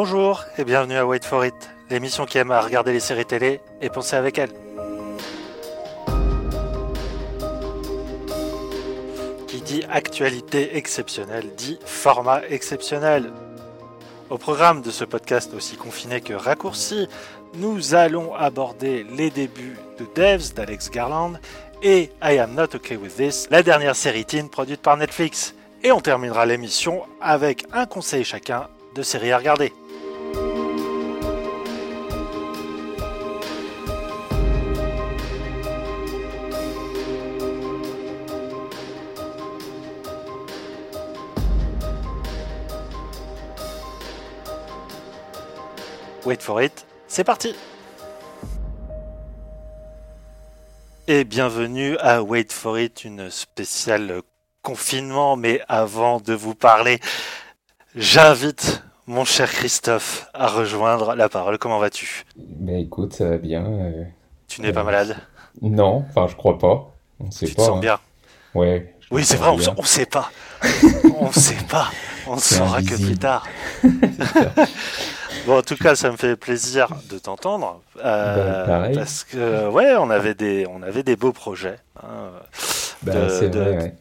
Bonjour 0.00 0.44
et 0.56 0.62
bienvenue 0.62 0.94
à 0.94 1.04
Wait 1.04 1.24
for 1.24 1.44
It, 1.44 1.56
l'émission 1.90 2.24
qui 2.24 2.38
aime 2.38 2.52
à 2.52 2.60
regarder 2.60 2.92
les 2.92 3.00
séries 3.00 3.24
télé 3.24 3.60
et 3.80 3.90
penser 3.90 4.14
avec 4.14 4.38
elles. 4.38 4.52
Qui 9.48 9.60
dit 9.60 9.82
actualité 9.90 10.76
exceptionnelle 10.76 11.52
dit 11.56 11.80
format 11.84 12.42
exceptionnel. 12.48 13.32
Au 14.30 14.38
programme 14.38 14.82
de 14.82 14.92
ce 14.92 15.02
podcast 15.02 15.52
aussi 15.52 15.74
confiné 15.74 16.20
que 16.20 16.32
raccourci, 16.32 17.08
nous 17.54 17.96
allons 17.96 18.36
aborder 18.36 19.02
les 19.02 19.30
débuts 19.30 19.78
de 19.98 20.06
Devs 20.14 20.54
d'Alex 20.54 20.92
Garland 20.92 21.40
et 21.82 22.12
I 22.22 22.38
Am 22.38 22.54
Not 22.54 22.76
Okay 22.76 22.96
With 22.96 23.16
This, 23.16 23.48
la 23.50 23.64
dernière 23.64 23.96
série 23.96 24.24
teen 24.24 24.48
produite 24.48 24.80
par 24.80 24.96
Netflix. 24.96 25.56
Et 25.82 25.90
on 25.90 26.00
terminera 26.00 26.46
l'émission 26.46 27.02
avec 27.20 27.66
un 27.72 27.86
conseil 27.86 28.22
chacun 28.22 28.68
de 28.94 29.02
séries 29.02 29.32
à 29.32 29.38
regarder. 29.38 29.72
Wait 46.28 46.42
for 46.42 46.60
it, 46.60 46.84
c'est 47.06 47.24
parti 47.24 47.54
Et 51.06 51.24
bienvenue 51.24 51.96
à 52.00 52.22
Wait 52.22 52.52
for 52.52 52.78
it, 52.78 53.02
une 53.04 53.30
spéciale 53.30 54.20
confinement, 54.60 55.36
mais 55.36 55.62
avant 55.68 56.20
de 56.20 56.34
vous 56.34 56.54
parler, 56.54 57.00
j'invite 57.96 58.82
mon 59.06 59.24
cher 59.24 59.50
Christophe 59.50 60.28
à 60.34 60.48
rejoindre 60.48 61.14
la 61.14 61.30
parole. 61.30 61.56
Comment 61.56 61.78
vas-tu? 61.78 62.24
Ben 62.36 62.76
écoute, 62.76 63.14
ça 63.14 63.30
va 63.30 63.38
bien. 63.38 63.64
euh, 63.64 64.04
Tu 64.48 64.60
n'es 64.60 64.70
pas 64.74 64.84
malade? 64.84 65.16
Non, 65.62 66.04
enfin 66.10 66.26
je 66.28 66.36
crois 66.36 66.58
pas. 66.58 66.94
On 67.20 67.30
sait 67.30 67.46
Tu 67.46 67.52
te 67.52 67.56
pas. 67.56 67.64
sens 67.68 67.76
hein. 67.78 67.80
bien? 67.80 67.98
Ouais. 68.54 68.94
Oui, 69.10 69.24
c'est 69.24 69.38
vrai, 69.38 69.48
on, 69.48 69.56
bien. 69.56 69.74
on 69.78 69.82
sait 69.82 70.04
pas. 70.04 70.30
on 71.18 71.32
sait 71.32 71.56
pas. 71.70 71.90
On 72.26 72.34
ne 72.36 72.40
saura 72.40 72.82
que 72.82 73.02
plus 73.02 73.16
tard. 73.16 73.46
bon, 75.48 75.58
en 75.58 75.62
tout 75.62 75.76
cas, 75.76 75.94
ça 75.96 76.10
me 76.10 76.16
fait 76.16 76.36
plaisir 76.36 76.88
de 77.10 77.18
t'entendre. 77.18 77.80
euh, 78.04 78.66
Bah, 78.66 78.88
parce 78.94 79.24
que, 79.24 79.68
ouais, 79.68 79.96
on 79.96 80.10
avait 80.10 80.34
des, 80.34 80.66
on 80.70 80.82
avait 80.82 81.02
des 81.02 81.16
beaux 81.16 81.32
projets. 81.32 81.78
hein, 82.02 82.30
Bah, 83.02 83.12
de- 83.14 83.48
de- 83.48 83.58
vrai, 83.58 83.76
ouais. 83.78 83.94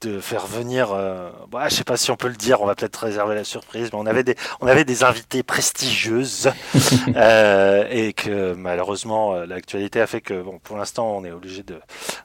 de 0.00 0.20
faire 0.20 0.46
venir, 0.46 0.92
euh, 0.92 1.30
bah, 1.50 1.68
je 1.68 1.74
sais 1.74 1.84
pas 1.84 1.96
si 1.96 2.10
on 2.12 2.16
peut 2.16 2.28
le 2.28 2.36
dire, 2.36 2.60
on 2.62 2.66
va 2.66 2.74
peut-être 2.76 2.96
réserver 2.96 3.34
la 3.34 3.42
surprise, 3.44 3.90
mais 3.92 3.98
on 3.98 4.06
avait 4.06 4.22
des, 4.22 4.36
on 4.60 4.66
avait 4.68 4.84
des 4.84 5.02
invités 5.02 5.42
prestigieuses 5.42 6.50
euh, 7.16 7.84
et 7.90 8.12
que 8.12 8.54
malheureusement 8.54 9.34
euh, 9.34 9.44
l'actualité 9.46 10.00
a 10.00 10.06
fait 10.06 10.20
que, 10.20 10.40
bon, 10.40 10.60
pour 10.60 10.76
l'instant, 10.78 11.16
on 11.16 11.24
est 11.24 11.32
obligé 11.32 11.62
de, 11.64 11.80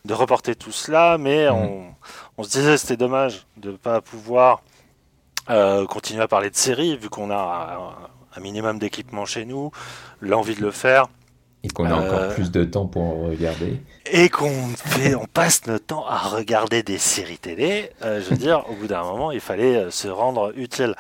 de 0.06 0.14
reporter 0.14 0.56
tout 0.56 0.72
cela, 0.72 1.18
mais 1.20 1.50
Mhm. 1.50 1.56
on, 1.56 1.84
on 2.38 2.44
se 2.44 2.50
disait 2.50 2.78
c'était 2.78 2.98
dommage 2.98 3.46
de 3.58 3.72
pas 3.72 4.02
pouvoir 4.02 4.62
continuer 5.90 6.22
à 6.24 6.28
parler 6.28 6.50
de 6.50 6.56
séries 6.56 6.96
vu 6.98 7.10
qu'on 7.10 7.30
a 7.32 7.98
un, 8.36 8.40
minimum 8.42 8.80
d'équipement 8.80 9.26
chez 9.26 9.46
nous, 9.46 9.72
l'envie 10.22 10.56
de 10.56 10.62
le 10.62 10.72
faire. 10.72 11.08
Et 11.66 11.70
qu'on 11.70 11.86
a 11.86 11.92
Euh, 11.92 12.08
encore 12.08 12.36
plus 12.36 12.52
de 12.52 12.66
temps 12.66 12.88
pour 12.88 13.04
en 13.04 13.24
regarder. 13.30 13.80
et 14.12 14.28
qu'on 14.28 14.52
on 15.18 15.26
passe 15.28 15.66
notre 15.66 15.86
temps 15.86 16.06
à 16.06 16.18
regarder 16.18 16.84
des 16.84 16.98
séries 16.98 17.38
télé, 17.38 17.90
euh, 18.02 18.22
je 18.22 18.32
veux 18.32 18.36
dire, 18.36 18.66
au 18.70 18.74
bout 18.74 18.88
d'un 18.88 19.02
moment, 19.04 19.32
il 19.32 19.40
fallait 19.40 19.78
euh, 19.78 19.90
se 19.90 20.10
rendre 20.10 20.52
utile. 20.58 20.94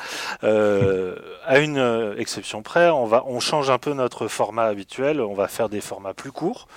Euh, 0.46 1.18
à 1.46 1.60
une 1.60 1.78
euh, 1.80 2.16
exception 2.18 2.62
près, 2.62 2.90
on 2.90 3.06
va, 3.06 3.26
on 3.28 3.42
change 3.42 3.70
un 3.70 3.78
peu 3.78 3.92
notre 3.94 4.30
format 4.30 4.64
habituel. 4.64 5.20
On 5.20 5.34
va 5.34 5.50
faire 5.50 5.68
des 5.68 5.82
formats 5.82 6.14
plus 6.14 6.32
courts. 6.32 6.68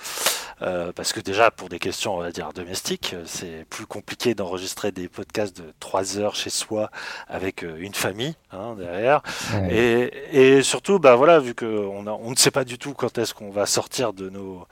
Euh, 0.61 0.91
parce 0.91 1.13
que 1.13 1.19
déjà, 1.19 1.51
pour 1.51 1.69
des 1.69 1.79
questions, 1.79 2.15
on 2.15 2.19
va 2.19 2.31
dire 2.31 2.51
domestiques, 2.53 3.13
euh, 3.13 3.23
c'est 3.25 3.65
plus 3.69 3.85
compliqué 3.85 4.33
d'enregistrer 4.35 4.91
des 4.91 5.07
podcasts 5.07 5.55
de 5.57 5.73
3 5.79 6.17
heures 6.17 6.35
chez 6.35 6.49
soi 6.49 6.89
avec 7.27 7.63
euh, 7.63 7.77
une 7.79 7.93
famille 7.93 8.35
hein, 8.51 8.75
derrière. 8.77 9.21
Ouais. 9.53 10.11
Et, 10.31 10.57
et 10.57 10.63
surtout, 10.63 10.97
bah 10.99 11.15
voilà, 11.15 11.39
vu 11.39 11.53
qu'on 11.53 12.05
on 12.07 12.29
ne 12.31 12.35
sait 12.35 12.51
pas 12.51 12.63
du 12.63 12.77
tout 12.77 12.93
quand 12.93 13.17
est-ce 13.17 13.33
qu'on 13.33 13.51
va 13.51 13.65
sortir 13.65 14.13
de 14.13 14.29
nos 14.29 14.65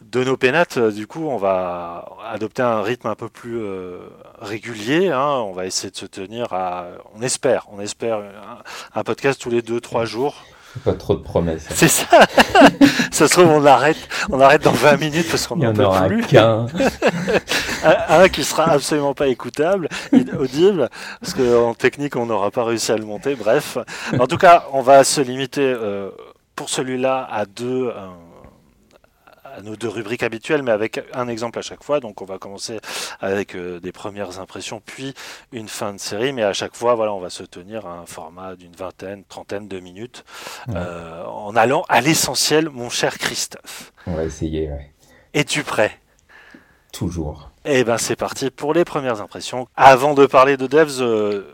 de 0.00 0.22
nos 0.22 0.36
pénates, 0.36 0.78
du 0.78 1.06
coup, 1.06 1.28
on 1.28 1.38
va 1.38 2.08
adopter 2.28 2.60
un 2.62 2.82
rythme 2.82 3.06
un 3.06 3.14
peu 3.14 3.28
plus 3.30 3.58
euh, 3.62 4.00
régulier. 4.38 5.08
hein. 5.10 5.38
On 5.46 5.52
va 5.52 5.64
essayer 5.66 5.90
de 5.90 5.96
se 5.96 6.04
tenir 6.04 6.52
à, 6.52 6.88
on 7.14 7.22
espère, 7.22 7.66
on 7.72 7.80
espère 7.80 8.18
un, 8.18 8.58
un 8.94 9.04
podcast 9.04 9.40
tous 9.40 9.50
les 9.50 9.62
deux 9.62 9.80
trois 9.80 10.04
jours. 10.04 10.44
Pas 10.82 10.94
trop 10.94 11.14
de 11.14 11.22
promesses. 11.22 11.66
C'est 11.70 11.88
ça. 11.88 12.06
ça 13.12 13.28
se 13.28 13.32
trouve, 13.32 13.48
on 13.48 13.64
arrête, 13.64 13.96
on 14.30 14.40
arrête 14.40 14.62
dans 14.62 14.72
20 14.72 14.96
minutes 14.96 15.26
parce 15.30 15.46
qu'on 15.46 15.56
n'en 15.56 15.70
en 15.70 15.72
peut 15.72 15.84
aura 15.84 16.06
plus. 16.06 16.22
qu'un. 16.26 16.66
Un, 17.84 18.22
un 18.22 18.28
qui 18.30 18.42
sera 18.44 18.70
absolument 18.70 19.12
pas 19.12 19.26
écoutable, 19.28 19.88
audible, 20.38 20.88
parce 21.20 21.34
qu'en 21.34 21.74
technique, 21.74 22.16
on 22.16 22.24
n'aura 22.24 22.50
pas 22.50 22.64
réussi 22.64 22.90
à 22.92 22.96
le 22.96 23.04
monter. 23.04 23.34
Bref. 23.34 23.76
En 24.18 24.26
tout 24.26 24.38
cas, 24.38 24.64
on 24.72 24.80
va 24.80 25.04
se 25.04 25.20
limiter 25.20 25.60
euh, 25.62 26.08
pour 26.56 26.70
celui-là 26.70 27.28
à 27.30 27.44
deux. 27.44 27.88
euh, 27.88 28.08
à 29.56 29.62
nos 29.62 29.76
deux 29.76 29.88
rubriques 29.88 30.22
habituelles, 30.22 30.62
mais 30.62 30.72
avec 30.72 31.00
un 31.12 31.28
exemple 31.28 31.58
à 31.58 31.62
chaque 31.62 31.84
fois. 31.84 32.00
Donc, 32.00 32.22
on 32.22 32.24
va 32.24 32.38
commencer 32.38 32.80
avec 33.20 33.54
euh, 33.54 33.78
des 33.80 33.92
premières 33.92 34.40
impressions, 34.40 34.82
puis 34.84 35.14
une 35.52 35.68
fin 35.68 35.92
de 35.92 35.98
série. 35.98 36.32
Mais 36.32 36.42
à 36.42 36.52
chaque 36.52 36.74
fois, 36.74 36.94
voilà, 36.94 37.12
on 37.14 37.20
va 37.20 37.30
se 37.30 37.42
tenir 37.44 37.86
à 37.86 37.92
un 37.98 38.06
format 38.06 38.56
d'une 38.56 38.74
vingtaine, 38.74 39.24
trentaine 39.24 39.68
de 39.68 39.80
minutes, 39.80 40.24
Ouais. 40.68 40.74
euh, 40.76 41.24
en 41.26 41.54
allant 41.56 41.84
à 41.88 42.00
l'essentiel, 42.00 42.68
mon 42.70 42.88
cher 42.90 43.18
Christophe. 43.18 43.92
On 44.06 44.14
va 44.14 44.24
essayer, 44.24 44.68
ouais. 44.70 44.90
Es-tu 45.34 45.62
prêt? 45.62 45.98
Toujours. 46.92 47.50
Eh 47.64 47.82
ben 47.84 47.98
c'est 47.98 48.16
parti 48.16 48.50
pour 48.50 48.72
les 48.74 48.84
premières 48.84 49.20
impressions. 49.20 49.66
Avant 49.76 50.14
de 50.14 50.26
parler 50.26 50.56
de 50.56 50.66
Devs, 50.66 51.00
euh, 51.00 51.52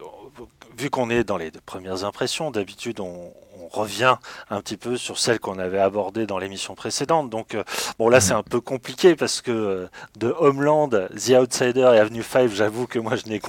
vu 0.76 0.90
qu'on 0.90 1.08
est 1.08 1.24
dans 1.24 1.36
les 1.38 1.50
premières 1.50 2.04
impressions, 2.04 2.50
d'habitude 2.50 3.00
on 3.00 3.32
revient 3.70 4.16
un 4.50 4.60
petit 4.60 4.76
peu 4.76 4.96
sur 4.96 5.18
celles 5.18 5.38
qu'on 5.40 5.58
avait 5.58 5.78
abordées 5.80 6.26
dans 6.26 6.38
l'émission 6.38 6.74
précédente. 6.74 7.30
Donc 7.30 7.54
euh, 7.54 7.62
bon 7.98 8.08
là 8.08 8.20
c'est 8.20 8.32
un 8.34 8.42
peu 8.42 8.60
compliqué 8.60 9.16
parce 9.16 9.40
que 9.40 9.50
euh, 9.50 9.86
de 10.18 10.34
Homeland, 10.38 10.88
The 10.88 11.30
Outsider 11.40 11.90
et 11.94 11.98
Avenue 11.98 12.22
5, 12.22 12.48
j'avoue 12.50 12.86
que 12.86 12.98
moi 12.98 13.14
je 13.16 13.28
n'ai 13.30 13.40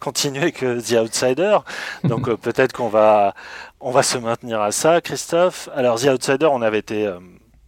continué 0.00 0.52
que 0.52 0.80
The 0.80 1.00
Outsider. 1.02 1.58
Donc 2.04 2.28
euh, 2.28 2.36
peut-être 2.36 2.72
qu'on 2.72 2.88
va 2.88 3.34
on 3.80 3.90
va 3.90 4.02
se 4.02 4.16
maintenir 4.18 4.60
à 4.60 4.72
ça, 4.72 5.00
Christophe. 5.00 5.68
Alors 5.74 6.00
The 6.00 6.04
Outsider, 6.06 6.46
on 6.46 6.62
avait 6.62 6.78
été 6.78 7.12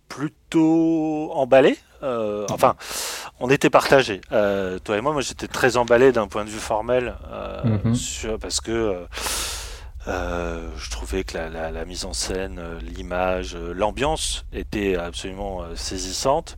plutôt 0.09 1.31
emballé. 1.35 1.79
Euh, 2.03 2.47
enfin, 2.51 2.75
on 3.41 3.49
était 3.51 3.71
partagés. 3.71 4.21
Euh, 4.33 4.79
toi 4.79 4.97
et 4.97 5.01
moi, 5.01 5.13
moi 5.13 5.23
j'étais 5.23 5.49
très 5.49 5.77
emballé 5.77 6.13
d'un 6.13 6.27
point 6.29 6.45
de 6.45 6.51
vue 6.51 6.59
formel 6.59 7.15
euh, 7.33 7.95
sur- 7.95 8.39
parce 8.39 8.61
que 8.61 9.07
euh, 10.09 10.71
je 10.79 10.91
trouvais 10.91 11.25
que 11.25 11.37
la, 11.37 11.49
la- 11.49 11.71
la 11.71 11.85
mise 11.85 12.05
en 12.05 12.13
scène, 12.13 12.59
euh, 12.61 12.79
l'image, 12.81 13.55
euh, 13.57 13.73
l'ambiance 13.75 14.45
était 14.53 14.97
absolument 14.97 15.65
saisissante. 15.75 16.57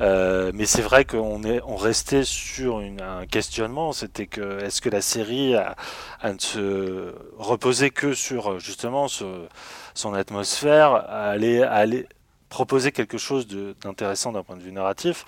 Euh, 0.00 0.50
mais 0.54 0.66
c'est 0.66 0.82
vrai 0.82 1.04
qu'on 1.04 1.42
est, 1.44 1.60
on 1.66 1.76
restait 1.76 2.24
sur 2.24 2.80
une- 2.80 3.02
un 3.02 3.26
questionnement. 3.26 3.92
C'était 3.92 4.26
que 4.26 4.62
est-ce 4.64 4.80
que 4.80 4.88
la 4.90 5.00
série 5.02 5.54
a, 5.54 5.76
a 6.20 6.32
ne 6.32 6.38
se 6.38 7.14
reposait 7.38 7.90
que 7.90 8.14
sur 8.14 8.58
justement 8.58 9.08
son 9.08 10.14
atmosphère, 10.14 10.92
aller, 11.10 11.62
aller 11.62 12.06
proposer 12.48 12.92
quelque 12.92 13.18
chose 13.18 13.46
d'intéressant 13.82 14.32
d'un 14.32 14.42
point 14.42 14.56
de 14.56 14.62
vue 14.62 14.72
narratif? 14.72 15.24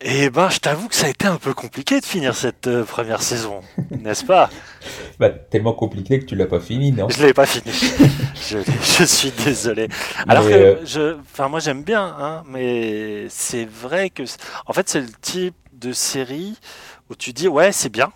Et 0.00 0.30
ben, 0.30 0.48
je 0.48 0.60
t'avoue 0.60 0.88
que 0.88 0.94
ça 0.94 1.06
a 1.06 1.08
été 1.08 1.26
un 1.26 1.38
peu 1.38 1.54
compliqué 1.54 1.98
de 1.98 2.04
finir 2.04 2.36
cette 2.36 2.68
euh, 2.68 2.84
première 2.84 3.20
saison, 3.20 3.62
n'est-ce 3.90 4.24
pas? 4.24 4.48
Bah, 5.18 5.28
tellement 5.28 5.72
compliqué 5.72 6.20
que 6.20 6.24
tu 6.24 6.36
l'as 6.36 6.46
pas 6.46 6.60
fini, 6.60 6.92
non? 6.92 7.08
Je 7.08 7.26
l'ai 7.26 7.34
pas 7.34 7.46
fini. 7.46 7.74
je, 8.34 9.04
suis 9.04 9.32
désolé. 9.44 9.88
Alors 10.28 10.44
Mais, 10.44 10.50
que, 10.50 10.56
euh, 10.56 10.86
je, 10.86 11.16
enfin, 11.20 11.48
moi 11.48 11.58
j'aime 11.58 11.82
bien, 11.82 12.04
hein, 12.04 12.44
mais 12.46 13.26
c'est 13.28 13.64
vrai 13.64 14.10
que, 14.10 14.22
en 14.66 14.72
fait, 14.72 14.88
c'est 14.88 15.00
le 15.00 15.10
type 15.20 15.56
de 15.72 15.92
série 15.92 16.56
où 17.10 17.16
tu 17.16 17.32
dis 17.32 17.48
ouais, 17.48 17.72
c'est 17.72 17.90
bien, 17.90 18.12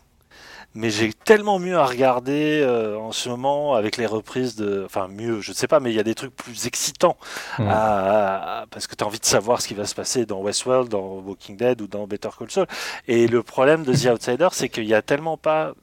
mais 0.74 0.90
j'ai 0.90 1.12
tellement 1.12 1.58
mieux 1.58 1.76
à 1.78 1.84
regarder 1.86 2.60
euh, 2.62 2.96
en 2.98 3.12
ce 3.12 3.28
moment 3.28 3.74
avec 3.74 3.96
les 3.96 4.06
reprises 4.06 4.56
de, 4.56 4.82
enfin 4.86 5.08
mieux, 5.08 5.40
je 5.40 5.52
sais 5.52 5.66
pas, 5.68 5.80
mais 5.80 5.90
il 5.92 5.96
y 5.96 6.00
a 6.00 6.02
des 6.02 6.14
trucs 6.14 6.34
plus 6.34 6.66
excitants 6.66 7.16
à- 7.58 8.60
à- 8.62 8.66
parce 8.66 8.86
que 8.86 8.94
tu 8.96 9.04
as 9.04 9.06
envie 9.06 9.18
de 9.20 9.24
savoir 9.26 9.60
ce 9.60 9.68
qui 9.68 9.74
va 9.74 9.86
se 9.86 9.94
passer 9.94 10.26
dans 10.26 10.40
Westworld, 10.40 10.88
dans 10.88 11.18
Walking 11.20 11.56
Dead 11.56 11.80
ou 11.82 11.86
dans 11.88 12.06
Better 12.06 12.30
Call 12.38 12.50
Saul. 12.50 12.66
Et 13.08 13.26
le 13.28 13.42
problème 13.42 13.84
de 13.84 13.92
The 13.94 14.06
Outsider, 14.06 14.48
c'est 14.52 14.68
qu'il 14.68 14.84
y 14.86 14.94
a 14.94 15.02
tellement 15.02 15.36
pas 15.36 15.74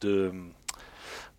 de 0.00 0.32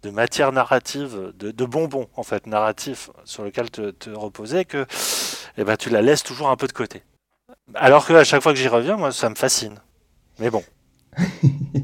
de 0.03 0.09
matière 0.09 0.51
narrative, 0.51 1.31
de, 1.37 1.51
de 1.51 1.65
bonbons 1.65 2.07
en 2.15 2.23
fait 2.23 2.45
narratifs 2.47 3.09
sur 3.23 3.43
lequel 3.43 3.71
te, 3.71 3.91
te 3.91 4.09
reposer 4.09 4.65
que 4.65 4.85
eh 5.57 5.63
ben, 5.63 5.77
tu 5.77 5.89
la 5.89 6.01
laisses 6.01 6.23
toujours 6.23 6.49
un 6.49 6.57
peu 6.57 6.67
de 6.67 6.73
côté. 6.73 7.03
Alors 7.75 8.05
que 8.05 8.13
à 8.13 8.23
chaque 8.23 8.41
fois 8.43 8.53
que 8.53 8.59
j'y 8.59 8.67
reviens, 8.67 8.97
moi 8.97 9.11
ça 9.11 9.29
me 9.29 9.35
fascine. 9.35 9.79
Mais 10.39 10.49
bon, 10.49 10.63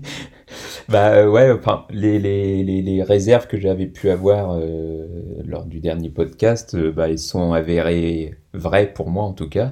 Bah 0.89 1.29
ouais, 1.29 1.51
enfin, 1.51 1.85
les, 1.91 2.17
les, 2.17 2.63
les, 2.63 2.81
les 2.81 3.03
réserves 3.03 3.45
que 3.45 3.59
j'avais 3.59 3.85
pu 3.85 4.09
avoir 4.09 4.53
euh, 4.55 5.05
lors 5.45 5.65
du 5.65 5.79
dernier 5.79 6.09
podcast, 6.09 6.73
euh, 6.73 6.91
bah, 6.91 7.09
elles 7.09 7.19
sont 7.19 7.53
avérées 7.53 8.35
vraies 8.53 8.91
pour 8.91 9.11
moi 9.11 9.23
en 9.23 9.33
tout 9.33 9.47
cas. 9.47 9.71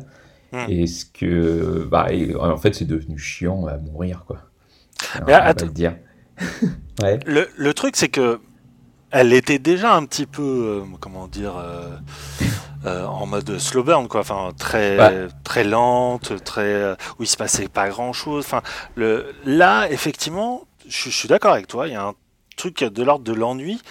Hmm. 0.51 0.69
Et 0.69 0.85
ce 0.85 1.05
que, 1.05 1.87
bah, 1.89 2.07
et, 2.11 2.35
en 2.35 2.57
fait, 2.57 2.75
c'est 2.75 2.85
devenu 2.85 3.17
chiant 3.17 3.65
à 3.65 3.77
mourir, 3.77 4.25
quoi. 4.27 4.43
Alors, 5.15 5.27
Mais 5.27 5.33
attends. 5.33 5.65
le 5.65 5.71
dire. 5.71 5.95
ouais. 7.01 7.19
Le, 7.25 7.47
le 7.57 7.73
truc, 7.73 7.95
c'est 7.95 8.09
que 8.09 8.39
elle 9.11 9.33
était 9.33 9.59
déjà 9.59 9.95
un 9.95 10.05
petit 10.05 10.25
peu, 10.25 10.41
euh, 10.43 10.95
comment 10.99 11.27
dire, 11.27 11.55
euh, 11.57 11.89
euh, 12.85 13.05
en 13.05 13.25
mode 13.25 13.57
slow 13.57 13.83
burn, 13.83 14.07
quoi. 14.07 14.21
Enfin, 14.21 14.51
très, 14.57 14.97
Ouais. 14.99 15.27
très 15.43 15.63
lente, 15.63 16.43
très, 16.43 16.93
où 17.19 17.23
il 17.23 17.27
se 17.27 17.37
passait 17.37 17.67
pas 17.67 17.89
grand 17.89 18.13
chose. 18.13 18.45
Enfin, 18.45 18.61
le, 18.95 19.33
là, 19.45 19.87
effectivement, 19.89 20.63
je, 20.87 21.09
je 21.09 21.15
suis 21.15 21.27
d'accord 21.27 21.53
avec 21.53 21.67
toi. 21.67 21.87
Il 21.87 21.93
y 21.93 21.95
a 21.95 22.03
un 22.05 22.13
truc 22.55 22.83
de 22.83 23.03
l'ordre 23.03 23.23
de 23.23 23.33
l'ennui 23.33 23.81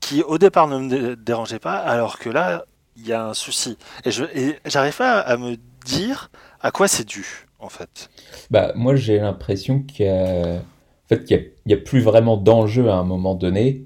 qui, 0.00 0.22
au 0.22 0.38
départ, 0.38 0.68
ne 0.68 0.78
me 0.78 0.88
dé- 0.88 1.16
dérangeait 1.16 1.58
pas, 1.58 1.76
alors 1.76 2.18
que 2.18 2.28
là, 2.30 2.64
il 2.96 3.06
y 3.06 3.12
a 3.12 3.24
un 3.26 3.34
souci. 3.34 3.76
Et 4.04 4.10
je, 4.10 4.24
j'arrive 4.64 4.96
pas 4.96 5.18
à 5.20 5.36
me 5.36 5.56
dire 5.84 6.30
à 6.60 6.70
quoi 6.70 6.88
c'est 6.88 7.04
dû, 7.04 7.46
en 7.58 7.68
fait. 7.68 8.10
Bah, 8.50 8.72
moi, 8.74 8.96
j'ai 8.96 9.18
l'impression 9.18 9.80
qu'il 9.80 10.06
y 10.06 10.08
a, 10.08 10.56
en 10.56 11.08
fait, 11.08 11.24
qu'il 11.24 11.50
y 11.66 11.72
a 11.74 11.76
plus 11.76 12.00
vraiment 12.00 12.36
d'enjeu 12.36 12.88
à 12.90 12.94
un 12.96 13.04
moment 13.04 13.34
donné. 13.34 13.84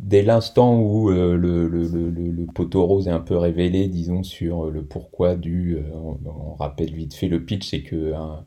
Dès 0.00 0.22
l'instant 0.22 0.78
où 0.80 1.10
euh, 1.10 1.36
le, 1.36 1.68
le, 1.68 1.86
le, 1.86 2.10
le- 2.10 2.46
poteau 2.46 2.84
rose 2.86 3.08
est 3.08 3.12
un 3.12 3.20
peu 3.20 3.36
révélé, 3.36 3.88
disons, 3.88 4.22
sur 4.22 4.70
le 4.70 4.84
pourquoi 4.84 5.36
du... 5.36 5.76
euh, 5.76 5.82
on, 5.94 6.18
on 6.26 6.54
rappelle 6.54 6.92
vite 6.92 7.14
fait 7.14 7.28
le 7.28 7.44
pitch, 7.44 7.68
c'est 7.70 7.82
que 7.82 8.12
un, 8.12 8.44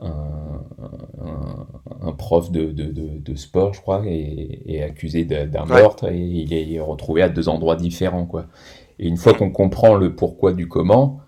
un, 0.00 0.62
un- 1.22 1.66
un 2.02 2.12
prof 2.12 2.50
de, 2.52 2.66
de, 2.72 2.84
de, 2.84 3.18
de 3.18 3.34
sport, 3.34 3.72
je 3.74 3.80
crois, 3.80 4.02
est, 4.06 4.62
est 4.66 4.82
accusé 4.82 5.24
d'un 5.24 5.66
Ouais. 5.68 5.88
meurtre 5.88 6.08
et 6.12 6.18
il 6.20 6.52
est 6.52 6.80
retrouvé 6.80 7.22
à 7.22 7.28
deux 7.28 7.48
endroits 7.48 7.76
différents, 7.76 8.26
quoi. 8.26 8.46
Et 8.98 9.08
une 9.08 9.16
fois 9.16 9.34
qu'on 9.34 9.50
comprend 9.50 9.96
le 9.96 10.14
pourquoi 10.14 10.52
du 10.52 10.68
comment, 10.68 11.20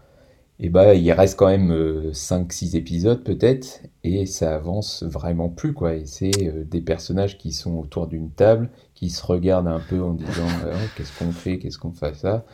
et 0.61 0.69
bah, 0.69 0.95
il 0.95 1.11
reste 1.13 1.37
quand 1.39 1.49
même 1.49 1.73
5-6 2.13 2.77
épisodes 2.77 3.23
peut-être, 3.25 3.81
et 4.05 4.27
ça 4.27 4.55
avance 4.55 5.03
vraiment 5.03 5.49
plus, 5.49 5.73
quoi. 5.73 5.95
Et 5.95 6.07
c'est 6.07 6.31
euh, 6.43 6.65
des 6.65 6.81
personnages 6.81 7.39
qui 7.39 7.53
sont 7.53 7.75
autour 7.79 8.07
d'une 8.07 8.31
table, 8.31 8.71
qui 8.95 9.11
se 9.11 9.25
regardent 9.27 9.69
un 9.69 9.81
peu 9.81 10.01
en 10.01 10.13
disant 10.13 10.47
euh, 10.67 10.73
Oh, 10.75 10.89
qu'est-ce 10.97 11.13
qu'on 11.19 11.33
fait, 11.33 11.59
qu'est-ce 11.59 11.79
qu'on 11.79 11.93
fait 11.93 12.15
ça? 12.15 12.45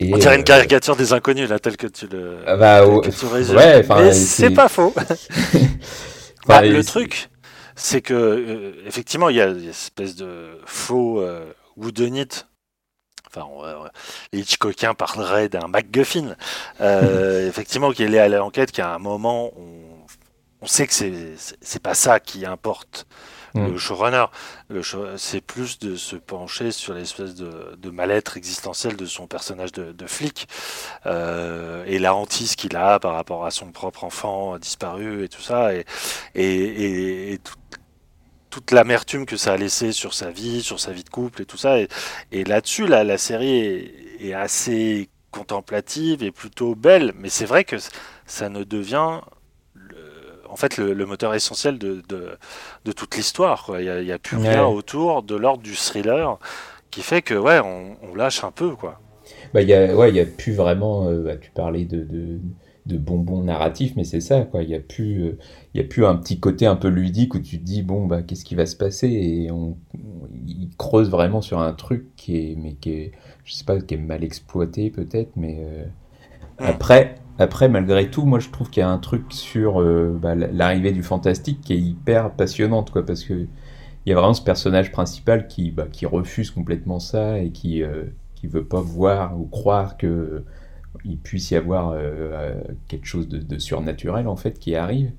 Et, 0.00 0.12
On 0.12 0.18
dirait 0.18 0.34
euh, 0.34 0.38
une 0.38 0.44
caricature 0.44 0.96
des 0.96 1.12
inconnus, 1.12 1.48
là, 1.48 1.58
tel 1.58 1.76
que 1.76 1.86
tu 1.86 2.06
le, 2.08 2.38
ah 2.46 2.56
bah, 2.56 2.86
oh, 2.86 3.00
que 3.00 3.10
tu 3.10 3.24
résumes. 3.26 3.56
ouais, 3.56 3.82
Mais 3.88 4.12
c'est- 4.12 4.42
c'est 4.48 4.50
pas 4.50 4.68
faux. 4.68 4.92
Enfin, 6.48 6.60
Bah, 6.60 6.62
le 6.62 6.82
c'est- 6.82 6.88
truc, 6.88 7.30
c'est 7.74 8.00
que 8.02 8.14
euh, 8.14 8.72
effectivement, 8.86 9.28
il 9.30 9.36
y 9.36 9.40
a 9.40 9.48
une 9.48 9.68
espèce 9.68 10.14
de 10.16 10.58
faux 10.64 11.20
euh, 11.20 11.44
whodunit. 11.76 12.28
Enfin, 13.36 13.48
on 13.52 13.62
va- 13.62 13.92
les 14.32 14.40
Hitchcockiens 14.40 14.94
parleraient 14.94 15.48
d'un 15.48 15.68
MacGuffin. 15.68 16.36
Euh, 16.80 17.48
effectivement, 17.48 17.92
qu'il 17.92 18.14
est 18.14 18.18
à 18.18 18.28
l'enquête, 18.28 18.72
qu'à 18.72 18.94
un 18.94 18.98
moment, 18.98 19.52
on, 19.56 20.06
on 20.62 20.66
sait 20.66 20.86
que 20.86 20.94
c'est 20.94 21.82
pas 21.82 21.94
ça 21.94 22.18
qui 22.20 22.46
importe. 22.46 23.06
Mm. 23.54 23.68
Le 23.72 23.78
showrunner, 23.78 24.26
le 24.68 24.82
show- 24.82 25.16
c'est 25.16 25.40
plus 25.40 25.78
de 25.78 25.96
se 25.96 26.16
pencher 26.16 26.72
sur 26.72 26.92
l'espèce 26.94 27.34
de, 27.34 27.74
de 27.78 27.90
mal-être 27.90 28.36
existentiel 28.36 28.96
de 28.96 29.06
son 29.06 29.26
personnage 29.26 29.72
de, 29.72 29.92
de 29.92 30.06
flic 30.06 30.46
euh, 31.06 31.82
et 31.86 31.98
la 31.98 32.14
hantise 32.14 32.54
qu'il 32.56 32.76
a 32.76 32.98
par 33.00 33.14
rapport 33.14 33.46
à 33.46 33.50
son 33.50 33.70
propre 33.72 34.04
enfant 34.04 34.58
disparu 34.58 35.24
et 35.24 35.28
tout 35.28 35.40
ça, 35.40 35.72
et, 35.74 35.84
et, 36.34 36.44
et- 36.44 37.32
et 37.34 37.38
tout- 37.38 37.54
toute 38.56 38.70
l'amertume 38.72 39.26
que 39.26 39.36
ça 39.36 39.52
a 39.52 39.56
laissé 39.58 39.92
sur 39.92 40.14
sa 40.14 40.30
vie, 40.30 40.62
sur 40.62 40.80
sa 40.80 40.92
vie 40.92 41.04
de 41.04 41.10
couple 41.10 41.42
et 41.42 41.46
tout 41.46 41.58
ça. 41.58 41.78
Et, 41.80 41.88
et 42.32 42.44
là-dessus, 42.44 42.86
la, 42.86 43.04
la 43.04 43.18
série 43.18 43.58
est, 43.58 43.94
est 44.28 44.34
assez 44.34 45.08
contemplative 45.30 46.22
et 46.22 46.32
plutôt 46.32 46.74
belle, 46.74 47.12
mais 47.18 47.28
c'est 47.28 47.44
vrai 47.44 47.64
que 47.64 47.76
ça 48.26 48.48
ne 48.48 48.64
devient 48.64 49.20
en 50.48 50.56
fait 50.56 50.76
le, 50.76 50.94
le 50.94 51.06
moteur 51.06 51.34
essentiel 51.34 51.78
de, 51.78 52.02
de, 52.08 52.38
de 52.84 52.92
toute 52.92 53.16
l'histoire. 53.16 53.66
Il 53.80 54.04
n'y 54.04 54.12
a, 54.12 54.18
plus 54.18 54.36
Ouais. 54.36 54.48
rien 54.48 54.64
autour 54.64 55.22
de 55.22 55.34
l'ordre 55.36 55.62
du 55.62 55.74
thriller 55.76 56.38
qui 56.90 57.02
fait 57.02 57.22
que 57.22 57.34
ouais, 57.34 57.60
on, 57.60 57.96
on 58.02 58.14
lâche 58.14 58.44
un 58.44 58.52
peu 58.52 58.76
quoi. 58.76 59.00
Bah, 59.52 59.62
il 59.62 59.68
y 59.68 59.74
a, 59.74 59.94
ouais, 59.94 60.10
il 60.10 60.16
y 60.16 60.20
a 60.20 60.26
plus 60.26 60.52
vraiment. 60.54 61.08
euh, 61.08 61.22
bah, 61.22 61.36
tu 61.36 61.50
parlais 61.50 61.84
de, 61.84 62.04
de, 62.04 62.40
de 62.86 62.96
bonbons 62.98 63.42
narratifs, 63.42 63.94
mais 63.96 64.04
c'est 64.04 64.20
ça, 64.20 64.42
quoi. 64.42 64.62
Il 64.62 64.70
y 64.70 64.74
a 64.74 64.80
plus, 64.80 65.24
euh, 65.24 65.38
il 65.74 65.80
y 65.80 65.84
a 65.84 65.86
plus 65.88 66.06
un 66.06 66.16
petit 66.16 66.40
côté 66.40 66.66
un 66.66 66.76
peu 66.76 66.88
ludique 66.88 67.34
où 67.34 67.40
tu 67.40 67.58
te 67.58 67.64
dis 67.64 67.82
bon 67.82 68.06
bah 68.06 68.22
qu'est-ce 68.22 68.44
qui 68.44 68.54
va 68.54 68.66
se 68.66 68.76
passer? 68.76 69.08
Et 69.08 69.50
on, 69.50 69.76
on- 69.94 70.28
il 70.46 70.70
creuse 70.78 71.10
vraiment 71.10 71.42
sur 71.42 71.60
un 71.60 71.72
truc 71.72 72.06
qui 72.16 72.36
est, 72.36 72.56
mais 72.56 72.74
qui 72.74 72.90
est, 72.92 73.12
je 73.44 73.54
sais 73.54 73.64
pas, 73.64 73.80
qui 73.80 73.94
est 73.94 73.98
mal 73.98 74.24
exploité 74.24 74.90
peut-être, 74.90 75.32
mais 75.36 75.58
euh, 75.60 75.84
après. 76.58 77.16
Après, 77.38 77.68
malgré 77.68 78.10
tout, 78.10 78.24
moi 78.24 78.38
je 78.38 78.48
trouve 78.48 78.70
qu'il 78.70 78.80
y 78.80 78.84
a 78.84 78.88
un 78.88 78.98
truc 78.98 79.26
sur 79.30 79.82
euh, 79.82 80.18
bah, 80.20 80.34
l'arrivée 80.34 80.92
du 80.92 81.02
fantastique 81.02 81.60
qui 81.60 81.74
est 81.74 81.78
hyper 81.78 82.30
passionnante, 82.32 82.90
quoi, 82.90 83.04
parce 83.04 83.24
que 83.24 83.34
il 83.34 84.10
y 84.10 84.12
a 84.12 84.16
vraiment 84.16 84.34
ce 84.34 84.42
personnage 84.42 84.92
principal 84.92 85.48
qui, 85.48 85.70
bah, 85.72 85.86
qui 85.92 86.06
refuse 86.06 86.50
complètement 86.50 87.00
ça 87.00 87.38
et 87.40 87.50
qui, 87.50 87.82
qui 88.34 88.46
veut 88.46 88.64
pas 88.64 88.80
voir 88.80 89.38
ou 89.40 89.46
croire 89.46 89.96
que 89.96 90.44
il 91.04 91.18
puisse 91.18 91.50
y 91.50 91.56
avoir 91.56 91.90
euh, 91.90 91.98
euh, 91.98 92.54
quelque 92.88 93.06
chose 93.06 93.28
de, 93.28 93.38
de 93.38 93.58
surnaturel 93.58 94.28
en 94.28 94.36
fait 94.36 94.58
qui 94.58 94.74
arrive. 94.74 95.10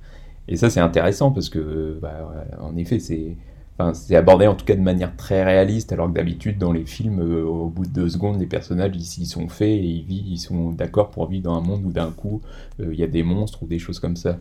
Et 0.47 0.55
ça 0.55 0.69
c'est 0.69 0.79
intéressant 0.79 1.31
parce 1.31 1.49
que 1.49 1.59
euh, 1.59 1.99
bah, 2.01 2.31
en 2.59 2.75
effet 2.77 2.99
c'est 2.99 3.35
enfin, 3.77 3.93
abordé 4.15 4.47
en 4.47 4.55
tout 4.55 4.65
cas 4.65 4.75
de 4.75 4.81
manière 4.81 5.15
très 5.15 5.43
réaliste 5.43 5.91
alors 5.91 6.07
que 6.07 6.13
d'habitude 6.13 6.57
dans 6.57 6.71
les 6.71 6.85
films 6.85 7.19
euh, 7.19 7.43
au 7.43 7.67
bout 7.67 7.85
de 7.85 7.91
deux 7.91 8.09
secondes 8.09 8.39
les 8.39 8.45
personnages 8.45 8.91
ils, 8.95 9.23
ils 9.23 9.25
sont 9.25 9.49
faits 9.49 9.67
et 9.67 9.83
ils, 9.83 10.03
vivent, 10.03 10.27
ils 10.27 10.37
sont 10.37 10.71
d'accord 10.71 11.09
pour 11.09 11.27
vivre 11.27 11.43
dans 11.43 11.55
un 11.55 11.61
monde 11.61 11.83
où 11.85 11.91
d'un 11.91 12.11
coup 12.11 12.41
euh, 12.79 12.93
il 12.93 12.99
y 12.99 13.03
a 13.03 13.07
des 13.07 13.23
monstres 13.23 13.63
ou 13.63 13.67
des 13.67 13.79
choses 13.79 13.99
comme 13.99 14.15
ça. 14.15 14.33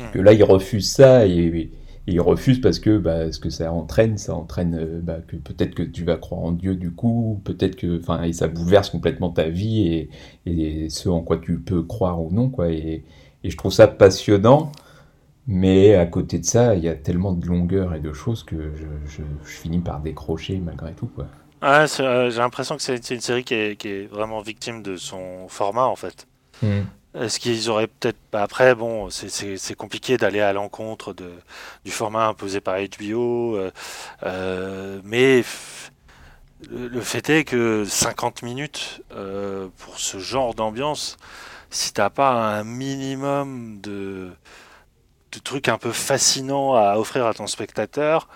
Mm. 0.00 0.04
Que 0.12 0.18
là 0.20 0.32
ils 0.32 0.44
refusent 0.44 0.90
ça 0.90 1.26
et, 1.26 1.32
et 1.32 1.70
ils 2.06 2.20
refusent 2.20 2.60
parce 2.60 2.78
que 2.78 2.98
bah, 2.98 3.32
ce 3.32 3.38
que 3.40 3.50
ça 3.50 3.72
entraîne, 3.72 4.18
ça 4.18 4.34
entraîne 4.34 4.74
euh, 4.74 5.00
bah, 5.02 5.18
que 5.26 5.36
peut-être 5.36 5.74
que 5.74 5.82
tu 5.82 6.04
vas 6.04 6.16
croire 6.16 6.42
en 6.42 6.52
Dieu 6.52 6.76
du 6.76 6.92
coup, 6.92 7.40
peut-être 7.44 7.76
que, 7.76 7.98
enfin, 8.00 8.22
et 8.22 8.32
ça 8.32 8.48
bouleverse 8.48 8.90
complètement 8.90 9.30
ta 9.30 9.48
vie 9.48 9.86
et, 9.88 10.10
et 10.46 10.88
ce 10.90 11.08
en 11.08 11.20
quoi 11.22 11.38
tu 11.38 11.58
peux 11.58 11.82
croire 11.82 12.22
ou 12.22 12.30
non, 12.32 12.48
quoi. 12.48 12.70
Et, 12.70 13.04
et 13.44 13.50
je 13.50 13.56
trouve 13.56 13.72
ça 13.72 13.88
passionnant, 13.88 14.72
mais 15.46 15.94
à 15.94 16.06
côté 16.06 16.38
de 16.38 16.44
ça, 16.44 16.74
il 16.76 16.84
y 16.84 16.88
a 16.88 16.94
tellement 16.94 17.32
de 17.32 17.46
longueur 17.46 17.94
et 17.94 18.00
de 18.00 18.12
choses 18.12 18.44
que 18.44 18.74
je, 18.76 18.86
je, 19.10 19.22
je 19.44 19.50
finis 19.50 19.80
par 19.80 20.00
décrocher 20.00 20.58
malgré 20.58 20.92
tout, 20.94 21.06
quoi. 21.08 21.28
C'est, 21.86 22.00
euh, 22.02 22.30
j'ai 22.30 22.38
l'impression 22.38 22.76
que 22.76 22.82
c'est 22.82 23.10
une 23.10 23.20
série 23.20 23.44
qui 23.44 23.54
est, 23.54 23.76
qui 23.76 23.88
est 23.88 24.06
vraiment 24.06 24.40
victime 24.40 24.82
de 24.82 24.96
son 24.96 25.48
format 25.48 25.86
en 25.86 25.96
fait. 25.96 26.26
Est-ce 27.18 27.40
qu'ils 27.40 27.70
auraient 27.70 27.86
peut-être 27.86 28.18
après 28.32 28.74
bon 28.74 29.08
c'est- 29.10 29.74
compliqué 29.74 30.16
d'aller 30.18 30.40
à 30.40 30.52
l'encontre 30.52 31.14
du 31.84 31.90
format 31.90 32.26
imposé 32.26 32.60
par 32.60 32.76
HBO 32.78 33.56
euh, 33.56 33.70
euh, 34.24 35.00
mais 35.04 35.42
le, 36.70 37.00
fait 37.00 37.28
est 37.30 37.44
que 37.44 37.84
50 37.86 38.42
minutes 38.42 39.02
euh, 39.12 39.68
pour 39.78 39.98
ce 39.98 40.18
genre 40.18 40.54
d'ambiance 40.54 41.16
si 41.70 41.92
t'as 41.92 42.10
pas 42.10 42.30
un 42.32 42.64
minimum 42.64 43.80
de 43.82 44.30
trucs 45.44 45.68
un 45.68 45.78
peu 45.78 45.92
fascinants 45.92 46.74
à 46.74 46.96
offrir 46.98 47.26
à 47.26 47.34
ton 47.34 47.46
spectateur 47.46 48.28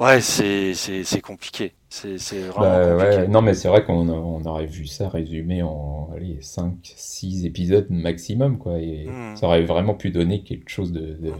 ouais 0.00 0.20
c'est 0.20 0.74
c'est 0.74 1.04
c'est 1.04 1.20
compliqué 1.20 1.74
c'est 1.88 2.18
c'est 2.18 2.40
vraiment 2.42 2.62
Bah, 2.62 2.80
compliqué 2.80 3.22
ouais, 3.22 3.28
non, 3.28 3.42
mais 3.42 3.54
c'est 3.54 3.68
vrai 3.68 3.84
qu'on 3.84 4.08
on 4.08 4.44
aurait 4.44 4.66
vu 4.66 4.86
ça 4.86 5.08
résumé 5.08 5.62
en 5.62 6.10
allez, 6.14 6.38
5, 6.42 6.76
6 6.96 7.46
épisodes 7.46 7.86
maximum, 7.90 8.58
quoi. 8.58 8.78
Et 8.80 9.06
Mm. 9.06 9.36
ça 9.36 9.46
aurait 9.46 9.62
vraiment 9.64 9.94
pu 9.94 10.10
donner 10.10 10.42
quelque 10.42 10.68
chose 10.68 10.92
de, 10.92 11.14
de, 11.14 11.32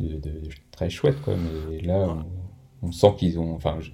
de- 0.00 0.18
de 0.18 0.40
très 0.72 0.90
chouette, 0.90 1.20
quoi. 1.22 1.34
Mais 1.36 1.80
là, 1.82 2.08
on, 2.82 2.88
on 2.88 2.92
sent 2.92 3.14
qu'ils 3.18 3.38
ont. 3.38 3.54
Enfin, 3.54 3.78
je- 3.80 3.90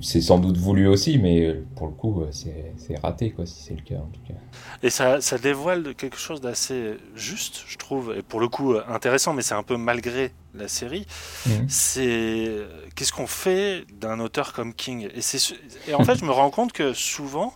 c'est 0.00 0.20
sans 0.20 0.38
doute 0.38 0.56
voulu 0.56 0.86
aussi, 0.88 1.18
mais 1.18 1.46
euh, 1.46 1.66
pour 1.76 1.86
le 1.86 1.92
coup, 1.92 2.22
euh, 2.22 2.30
c'est 2.32 2.98
raté, 3.02 3.30
quoi, 3.30 3.46
si 3.46 3.62
c'est 3.62 3.74
le 3.74 3.82
cas, 3.82 3.96
en 3.96 4.10
tout 4.12 4.20
cas. 4.26 4.34
Et 4.82 4.90
ça, 4.90 5.20
ça 5.20 5.38
dévoile 5.38 5.94
quelque 5.94 6.16
chose 6.16 6.40
d'assez 6.40 6.96
juste, 7.14 7.64
je 7.66 7.76
trouve, 7.76 8.14
et 8.16 8.22
pour 8.22 8.40
le 8.40 8.48
coup 8.48 8.74
euh, 8.74 8.82
intéressant, 8.88 9.34
mais 9.34 9.42
c'est 9.42 9.54
un 9.54 9.62
peu 9.62 9.76
malgré 9.76 10.32
la 10.54 10.68
série. 10.68 11.06
Mhm. 11.46 11.66
C'est 11.68 12.50
qu'est-ce 12.94 13.12
qu'on 13.12 13.26
fait 13.26 13.84
d'un 13.92 14.20
auteur 14.20 14.52
comme 14.52 14.72
King? 14.72 15.08
Et, 15.14 15.90
et 15.90 15.94
en 15.94 16.04
fait, 16.04 16.16
je 16.16 16.24
me 16.24 16.30
rends 16.30 16.50
compte 16.50 16.72
que 16.72 16.92
souvent, 16.92 17.52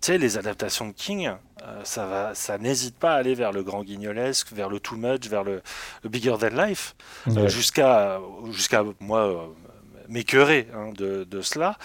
tu 0.00 0.12
sais, 0.12 0.18
les 0.18 0.36
adaptations 0.36 0.88
de 0.88 0.92
King, 0.92 1.30
euh, 1.66 1.80
ça 1.82 2.06
va, 2.06 2.34
ça 2.34 2.58
n'hésite 2.58 2.96
pas 2.96 3.14
à 3.14 3.16
aller 3.16 3.34
vers 3.34 3.52
le 3.52 3.62
grand 3.62 3.82
guignolesque, 3.82 4.52
vers 4.52 4.68
le 4.68 4.78
too 4.80 4.96
much, 4.96 5.28
vers 5.28 5.44
le, 5.44 5.62
le 6.02 6.10
bigger 6.10 6.34
than 6.38 6.50
life, 6.50 6.94
euh, 7.28 7.48
jusqu'à 7.48 8.20
jusqu'à 8.50 8.84
moi 9.00 9.48
m'écœurer 10.08 10.68
hein, 10.74 10.90
de, 10.92 11.24
de 11.24 11.40
cela. 11.40 11.78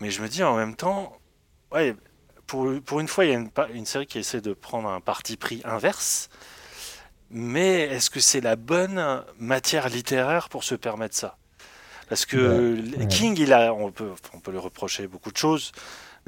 Mais 0.00 0.10
je 0.10 0.22
me 0.22 0.28
dis 0.28 0.42
en 0.42 0.56
même 0.56 0.76
temps, 0.76 1.18
ouais, 1.72 1.94
pour, 2.46 2.68
pour 2.84 3.00
une 3.00 3.08
fois, 3.08 3.24
il 3.24 3.32
y 3.32 3.34
a 3.34 3.68
une 3.74 3.86
série 3.86 4.06
qui 4.06 4.18
essaie 4.18 4.40
de 4.40 4.52
prendre 4.52 4.88
un 4.88 5.00
parti 5.00 5.36
pris 5.36 5.60
inverse. 5.64 6.28
Mais 7.30 7.82
est-ce 7.82 8.08
que 8.08 8.20
c'est 8.20 8.40
la 8.40 8.56
bonne 8.56 9.22
matière 9.38 9.88
littéraire 9.88 10.48
pour 10.48 10.64
se 10.64 10.74
permettre 10.74 11.14
ça? 11.16 11.36
Parce 12.08 12.24
que 12.24 13.04
King, 13.08 13.36
il 13.38 13.52
a, 13.52 13.74
on 13.74 13.92
peut, 13.92 14.12
on 14.32 14.40
peut 14.40 14.50
lui 14.50 14.58
reprocher 14.58 15.06
beaucoup 15.06 15.30
de 15.30 15.36
choses, 15.36 15.72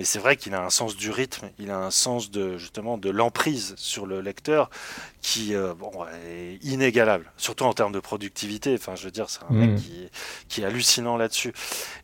mais 0.01 0.07
c'est 0.07 0.19
vrai 0.19 0.37
qu'il 0.37 0.55
a 0.55 0.63
un 0.63 0.71
sens 0.71 0.97
du 0.97 1.11
rythme, 1.11 1.51
il 1.59 1.71
a 1.71 1.77
un 1.77 1.91
sens 1.91 2.31
de 2.31 2.57
justement 2.57 2.97
de 2.97 3.11
l'emprise 3.11 3.75
sur 3.77 4.07
le 4.07 4.23
lecteur 4.23 4.71
qui 5.21 5.55
euh, 5.55 5.75
bon, 5.75 5.93
est 6.27 6.55
inégalable, 6.63 7.31
surtout 7.37 7.65
en 7.65 7.75
termes 7.75 7.93
de 7.93 8.01
productivité. 8.01 8.73
Enfin, 8.73 8.97
je 8.97 9.05
veux 9.05 9.11
dire, 9.11 9.29
c'est 9.29 9.43
un 9.51 9.53
mec 9.53 9.73
mm. 9.73 9.77
qui, 9.77 10.09
qui, 10.49 10.63
est 10.63 10.65
hallucinant 10.65 11.19
là-dessus. 11.19 11.53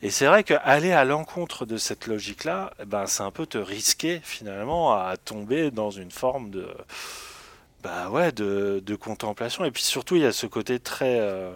Et 0.02 0.10
c'est 0.10 0.26
vrai 0.26 0.44
qu'aller 0.44 0.92
à 0.92 1.06
l'encontre 1.06 1.64
de 1.64 1.78
cette 1.78 2.06
logique-là, 2.06 2.74
eh 2.82 2.84
ben, 2.84 3.06
c'est 3.06 3.22
un 3.22 3.30
peu 3.30 3.46
te 3.46 3.56
risquer 3.56 4.20
finalement 4.22 4.92
à 4.92 5.16
tomber 5.16 5.70
dans 5.70 5.90
une 5.90 6.10
forme 6.10 6.50
de 6.50 6.68
bah 7.82 8.10
ouais 8.10 8.30
de, 8.30 8.82
de 8.84 8.94
contemplation. 8.94 9.64
Et 9.64 9.70
puis 9.70 9.82
surtout, 9.82 10.16
il 10.16 10.22
y 10.22 10.26
a 10.26 10.32
ce 10.32 10.46
côté 10.46 10.80
très 10.80 11.18
euh, 11.18 11.50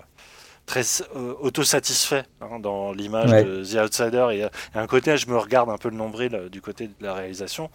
très 0.66 0.82
euh, 1.16 1.34
autosatisfait 1.40 2.24
hein, 2.40 2.58
dans 2.60 2.92
l'image 2.92 3.30
de 3.30 3.64
The 3.64 3.84
Outsider. 3.84 4.28
Il 4.32 4.38
y, 4.38 4.42
a, 4.42 4.50
un 4.74 4.86
côté, 4.86 5.16
je 5.16 5.28
me 5.28 5.36
regarde 5.36 5.70
un 5.70 5.78
peu 5.78 5.90
le 5.90 5.96
nombril 5.96 6.34
euh, 6.34 6.48
du 6.48 6.60
côté 6.60 6.86
de 6.86 6.94
la 7.00 7.14
réalisation, 7.14 7.70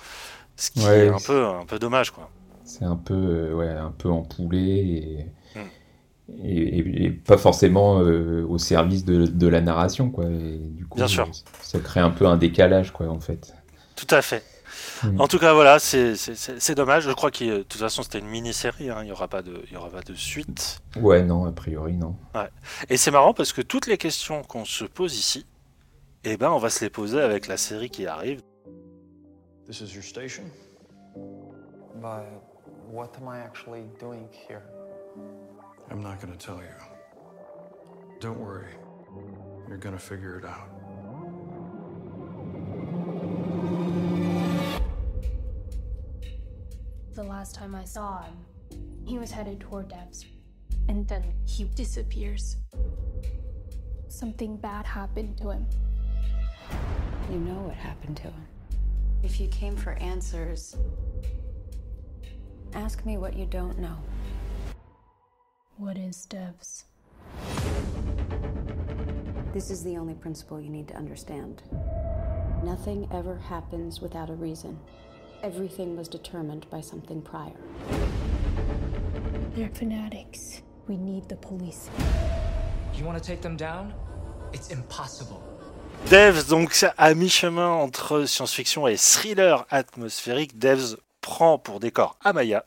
ce 0.55 0.71
qui 0.71 0.85
est 0.85 1.09
un 1.09 1.17
peu, 1.25 1.45
un 1.45 1.65
peu 1.65 1.79
dommage. 1.79 2.11
quoi. 2.11 2.29
C'est 2.63 2.85
un 2.85 2.95
peu, 2.95 3.13
euh, 3.13 3.53
ouais, 3.53 3.69
un 3.69 3.91
peu 3.91 4.09
empoulé 4.09 5.27
hmm. 5.55 5.59
et, 6.43 7.05
et, 7.05 7.09
pas 7.11 7.37
forcément 7.37 7.97
au 7.97 8.57
service 8.57 9.05
de, 9.05 9.25
de, 9.25 9.47
la 9.47 9.61
narration. 9.61 10.09
Quoi. 10.09 10.25
du 10.25 10.85
coup, 10.85 10.97
Bien 10.97 11.07
sûr. 11.07 11.29
Ça 11.61 11.79
crée 11.79 11.99
un 11.99 12.11
peu 12.11 12.25
un 12.25 12.37
décalage, 12.37 12.91
quoi, 12.91 13.07
en 13.07 13.19
fait. 13.19 13.53
Tout 13.95 14.07
à 14.09 14.21
fait. 14.21 14.43
Mm. 15.11 15.21
En 15.21 15.27
tout 15.27 15.39
cas, 15.39 15.53
voilà, 15.53 15.79
c'est 15.79 16.75
dommage. 16.75 17.03
Je 17.03 17.11
crois 17.11 17.31
que 17.31 17.57
de 17.57 17.63
toute 17.63 17.79
façon, 17.79 18.03
c'était 18.03 18.19
une 18.19 18.27
mini-série. 18.27 18.89
Hein. 18.89 18.97
Il 19.01 19.05
n'y 19.05 19.11
aura, 19.11 19.27
pas 19.27 19.41
de, 19.41 19.63
y 19.71 19.75
aura 19.75 19.89
pas 19.89 20.01
de 20.01 20.13
suite. 20.13 20.79
Ouais, 20.95 21.23
non, 21.23 21.45
a 21.45 21.51
priori, 21.51 21.93
non. 21.93 22.15
Ouais. 22.33 22.49
Et 22.89 22.97
c'est 22.97 23.11
marrant 23.11 23.33
parce 23.33 23.53
que 23.53 23.61
toutes 23.61 23.87
les 23.87 23.97
questions 23.97 24.43
qu'on 24.43 24.65
se 24.65 24.85
pose 24.85 25.17
ici, 25.17 25.45
eh 26.23 26.37
ben, 26.37 26.49
on 26.49 26.57
va 26.57 26.69
se 26.69 26.83
les 26.83 26.89
poser 26.89 27.21
avec 27.21 27.47
la 27.47 27.57
série 27.57 27.89
qui 27.89 28.07
arrive. 28.07 28.41
This 29.67 29.81
is 29.81 29.93
your 29.93 30.03
station. 30.03 30.43
But 32.01 32.25
what 32.91 33.11
am 33.19 33.27
I 33.27 33.39
actually 33.39 33.85
doing 33.99 34.27
here? 34.47 34.61
I'm 35.89 36.01
not 36.01 36.19
going 36.21 36.35
to 36.35 36.37
tell 36.37 36.57
you. 36.57 36.75
Don't 38.19 38.39
worry. 38.39 38.75
You're 39.67 39.77
going 39.77 39.95
to 39.95 40.01
figure 40.01 40.37
it 40.37 40.45
out. 40.45 40.69
The 47.15 47.23
last 47.23 47.55
time 47.55 47.73
I 47.73 47.85
saw 47.85 48.23
him, 48.23 48.33
he 49.05 49.17
was 49.17 49.31
headed 49.31 49.61
toward 49.61 49.87
Devs. 49.87 50.25
And 50.89 51.07
then 51.07 51.23
he 51.45 51.63
disappears. 51.63 52.57
Something 54.09 54.57
bad 54.57 54.85
happened 54.85 55.37
to 55.37 55.51
him. 55.51 55.65
You 57.31 57.37
know 57.37 57.61
what 57.61 57.75
happened 57.75 58.17
to 58.17 58.23
him. 58.23 58.47
If 59.23 59.39
you 59.39 59.47
came 59.47 59.77
for 59.77 59.93
answers, 59.93 60.75
ask 62.73 63.05
me 63.05 63.17
what 63.17 63.37
you 63.37 63.45
don't 63.45 63.79
know. 63.79 63.95
What 65.77 65.97
is 65.97 66.27
Devs? 66.29 66.83
This 69.53 69.71
is 69.71 69.85
the 69.85 69.95
only 69.95 70.15
principle 70.15 70.59
you 70.59 70.69
need 70.69 70.89
to 70.89 70.95
understand. 70.95 71.63
Nothing 72.61 73.07
ever 73.13 73.37
happens 73.37 74.01
without 74.01 74.29
a 74.29 74.33
reason. 74.33 74.77
Everything 75.43 75.95
was 75.95 76.07
determined 76.07 76.65
by 76.71 76.81
something 76.81 77.21
prior. 77.21 77.53
They're 79.55 79.69
fanatics. 79.73 80.63
We 80.87 80.97
need 80.97 81.27
the 81.29 81.35
police. 81.35 81.89
You 82.95 83.05
want 83.05 83.17
to 83.17 83.23
take 83.23 83.41
them 83.41 83.55
down? 83.57 83.93
It's 84.53 84.71
impossible. 84.71 85.41
Devs, 86.09 86.47
donc 86.49 86.85
à 86.97 87.13
mi-chemin 87.13 87.67
entre 87.67 88.25
science-fiction 88.25 88.87
et 88.87 88.97
thriller 88.97 89.65
atmosphérique, 89.69 90.57
Devs 90.59 90.97
prend 91.21 91.57
pour 91.57 91.79
décor 91.79 92.17
Amaya, 92.23 92.65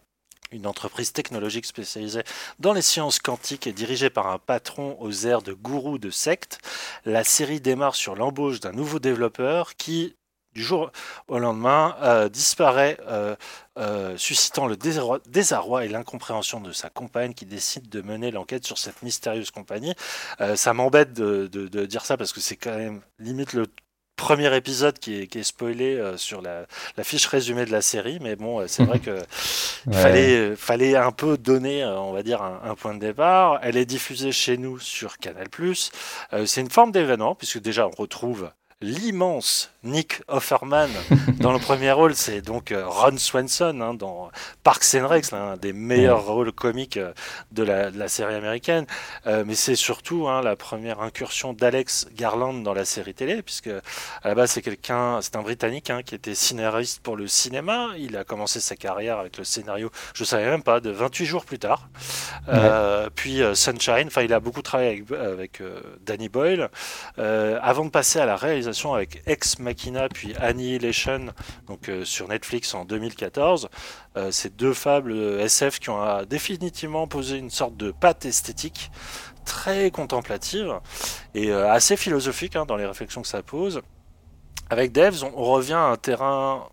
une 0.51 0.67
entreprise 0.67 1.13
technologique 1.13 1.67
spécialisée 1.67 2.25
dans 2.59 2.73
les 2.73 2.83
sciences 2.83 3.21
quantiques 3.21 3.67
et 3.67 3.73
dirigée 3.73 4.11
par 4.11 4.27
un 4.27 4.39
patron 4.39 4.97
aux 5.01 5.27
airs 5.27 5.43
de 5.43 5.53
gourou 5.53 5.99
de 5.99 6.11
secte. 6.11 6.59
La 7.05 7.23
série 7.23 7.61
démarre 7.61 7.95
sur 7.95 8.17
l'embauche 8.17 8.61
d'un 8.61 8.73
nouveau 8.73 8.99
développeur 8.99 9.77
qui, 9.77 10.17
du 10.55 10.63
jour 10.63 10.91
au 11.29 11.39
lendemain, 11.39 11.97
euh, 12.03 12.29
disparaît, 12.29 12.99
euh, 13.09 13.37
euh, 13.79 14.17
suscitant 14.17 14.67
le 14.67 14.77
désarroi, 14.77 15.85
et 15.85 15.89
l'incompréhension 15.89 16.61
de 16.61 16.73
sa 16.73 16.91
compagne 16.91 17.35
qui 17.35 17.47
décide 17.47 17.89
de 17.89 18.03
mener 18.03 18.31
l'enquête 18.31 18.67
sur 18.67 18.79
cette 18.79 19.03
mystérieuse 19.03 19.51
compagnie. 19.51 19.95
ça 20.57 20.75
m'embête 20.75 21.13
de, 21.13 21.87
dire 21.87 22.05
ça 22.05 22.17
parce 22.17 22.33
que 22.33 22.41
c'est 22.41 22.57
quand 22.57 22.77
même 22.77 23.01
limite 23.19 23.53
le 23.53 23.67
premier 24.17 24.55
épisode 24.57 24.99
qui 24.99 25.15
est, 25.15 25.43
spoilé 25.45 26.15
sur 26.17 26.43
la, 26.43 26.67
fiche 27.05 27.27
résumée 27.27 27.65
de 27.65 27.71
la 27.71 27.83
série, 27.83 28.19
mais 28.21 28.35
bon, 28.35 28.67
c'est 28.67 28.85
vrai 28.85 28.99
que 28.99 29.23
fallait, 29.93 30.57
fallait 30.57 30.97
un 30.97 31.13
peu 31.13 31.39
donner, 31.39 31.85
on 31.85 32.13
va 32.13 32.25
dire, 32.25 32.43
un, 32.43 32.61
un, 32.65 32.75
point 32.75 32.95
de 32.95 33.01
départ. 33.01 33.61
Elle 33.63 33.77
est 33.77 33.87
diffusée 33.87 34.33
chez 34.33 34.59
nous 34.59 34.81
sur 34.81 35.19
Canal+. 35.19 35.49
c'est 36.47 36.61
une 36.61 36.71
forme 36.71 36.91
d'événement 36.91 37.37
puisque 37.37 37.61
déjà 37.61 37.87
on 37.87 37.93
retrouve 37.93 38.51
l'immense 38.81 39.71
Nick 39.83 40.23
Offerman 40.29 40.91
dans 41.41 41.53
le 41.53 41.59
premier 41.59 41.91
rôle, 41.91 42.15
c'est 42.15 42.43
donc 42.43 42.71
euh, 42.71 42.87
Ron 42.87 43.17
Swanson 43.17 43.81
hein, 43.81 43.95
dans 43.95 44.31
Parks 44.63 44.95
and 44.95 45.09
Rec, 45.09 45.31
l'un 45.33 45.57
des 45.57 45.73
meilleurs 45.73 46.27
rôles 46.27 46.53
comiques 46.53 46.97
euh, 46.97 47.13
de 47.51 47.65
la, 47.65 48.09
série 48.09 48.35
américaine. 48.35 48.87
Euh, 49.27 49.45
mais 49.47 49.55
c'est 49.55 49.75
surtout 49.75 50.29
hein, 50.29 50.43
la 50.43 50.55
première 50.55 51.01
incursion 51.01 51.53
d'Alex 51.53 52.09
Garland 52.15 52.55
dans 52.55 52.75
la 52.75 52.85
série 52.85 53.15
télé, 53.15 53.43
puisque 53.43 53.69
à 53.69 54.29
la 54.29 54.35
base 54.35 54.53
c'est 54.53 54.63
quelqu'un, 54.63 55.21
c'est 55.23 55.37
un 55.37 55.43
Britannique 55.43 55.91
hein, 55.91 56.03
qui 56.05 56.15
était 56.15 56.35
scénariste 56.35 57.01
pour 57.03 57.17
le 57.17 57.27
cinéma. 57.27 57.89
Il 57.99 58.17
a 58.17 58.23
commencé 58.23 58.61
sa 58.61 58.77
carrière 58.77 59.19
avec 59.19 59.39
le 59.39 59.45
scénario, 59.45 59.91
je 60.15 60.23
savais 60.23 60.47
même 60.47 60.63
pas, 60.63 60.81
de 60.81 60.91
28 60.91 61.27
jours 61.27 61.45
plus 61.45 61.59
tard. 61.59 61.89
puis 63.15 63.43
Sunshine, 63.55 64.07
enfin 64.07 64.23
il 64.23 64.33
a 64.33 64.41
beaucoup 64.41 64.63
travaillé 64.63 64.91
avec, 64.91 65.13
avec 65.13 65.63
Danny 66.05 66.29
Boyle, 66.29 66.69
avant 67.17 67.85
de 67.85 67.91
passer 67.91 68.21
à 68.21 68.27
la 68.27 68.37
réalisation 68.37 68.68
avec 68.95 69.23
Ex 69.27 69.59
Machina 69.59 70.09
puis 70.09 70.35
Annihilation 70.37 71.27
donc, 71.67 71.89
euh, 71.89 72.05
sur 72.05 72.29
Netflix 72.29 72.75
en 72.75 72.85
2014. 72.85 73.69
Euh, 74.17 74.31
ces 74.31 74.51
deux 74.51 74.75
fables 74.75 75.13
SF 75.41 75.79
qui 75.79 75.91
ont 75.91 76.03
euh, 76.03 76.25
définitivement 76.25 77.07
posé 77.07 77.39
une 77.39 77.51
sorte 77.51 77.77
de 77.77 77.91
patte 77.91 78.27
esthétique 78.27 78.91
très 79.45 79.91
contemplative 79.91 80.81
et 81.35 81.51
assez 81.51 81.97
philosophique 81.97 82.55
hein, 82.55 82.67
dans 82.67 82.77
les 82.77 82.85
réflexions 82.85 83.23
que 83.23 83.29
ça 83.29 83.43
pose. 83.43 83.81
Avec 84.69 84.93
Devs, 84.93 85.25
on, 85.25 85.45
revient 85.45 85.73
à 85.73 85.85
un 85.85 85.97
terrain 85.97 86.69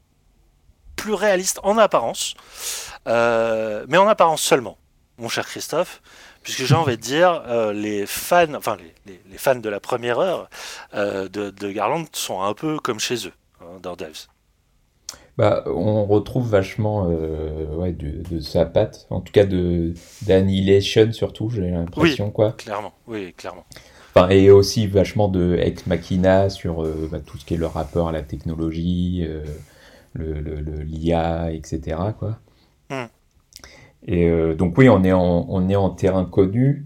plus 0.97 1.13
réaliste 1.13 1.61
en 1.63 1.77
apparence, 1.77 2.35
mais 3.05 3.97
en 3.97 4.07
apparence 4.09 4.41
seulement, 4.41 4.77
mon 5.17 5.29
cher 5.29 5.45
Christophe, 5.45 6.01
puisque 6.43 6.63
j'ai 6.63 6.75
envie 6.75 6.98
de 6.98 7.01
dire, 7.01 7.43
euh, 7.48 7.74
les 7.74 8.05
fans, 8.05 8.53
enfin 8.55 8.77
les, 9.05 9.19
les, 9.29 9.38
fans 9.38 9.55
de 9.55 9.69
la 9.69 9.79
première 9.79 10.19
heure 10.19 10.50
euh, 10.93 11.29
de, 11.29 11.50
de, 11.50 11.72
Garland 11.72 12.05
sont 12.13 12.41
un 12.41 12.53
peu 12.53 12.77
comme 12.79 13.00
chez 13.00 13.27
eux 13.27 13.34
hein, 13.62 13.79
dans 13.81 13.95
Devs. 13.95 14.27
Bah, 15.38 15.63
on 15.67 16.05
retrouve 16.05 16.50
vachement 16.50 17.10
euh, 17.10 17.65
ouais, 17.75 17.91
de, 17.91 18.24
de, 18.29 18.39
sa 18.39 18.65
patte, 18.65 19.05
en 19.10 19.19
tout 19.19 19.34
cas 19.34 19.45
de 19.45 19.93
d'Annihilation 20.22 21.12
surtout, 21.12 21.50
j'ai 21.50 21.69
l'impression 21.69 22.27
oui, 22.27 22.34
quoi. 22.34 22.51
Clairement, 22.53 22.93
oui, 23.07 23.34
clairement. 23.34 23.65
Enfin, 24.15 24.29
et 24.29 24.50
aussi 24.50 24.88
vachement 24.88 25.27
de 25.27 25.57
Ex 25.60 25.88
Machina 25.88 26.50
sur 26.50 26.84
bah, 27.10 27.19
tout 27.19 27.38
ce 27.38 27.43
qui 27.43 27.55
est 27.55 27.57
le 27.57 27.65
rapport 27.65 28.07
à 28.07 28.12
la 28.13 28.22
technologie, 28.22 29.27
le 30.13 30.84
l'IA, 30.84 31.51
etc. 31.51 31.98
Quoi. 32.17 32.38
Hmm. 32.89 33.07
Et 34.07 34.29
euh, 34.29 34.53
donc 34.53 34.77
oui, 34.77 34.89
on 34.89 35.03
est, 35.03 35.12
en, 35.12 35.45
on 35.50 35.67
est 35.69 35.75
en 35.75 35.89
terrain 35.89 36.25
connu. 36.25 36.85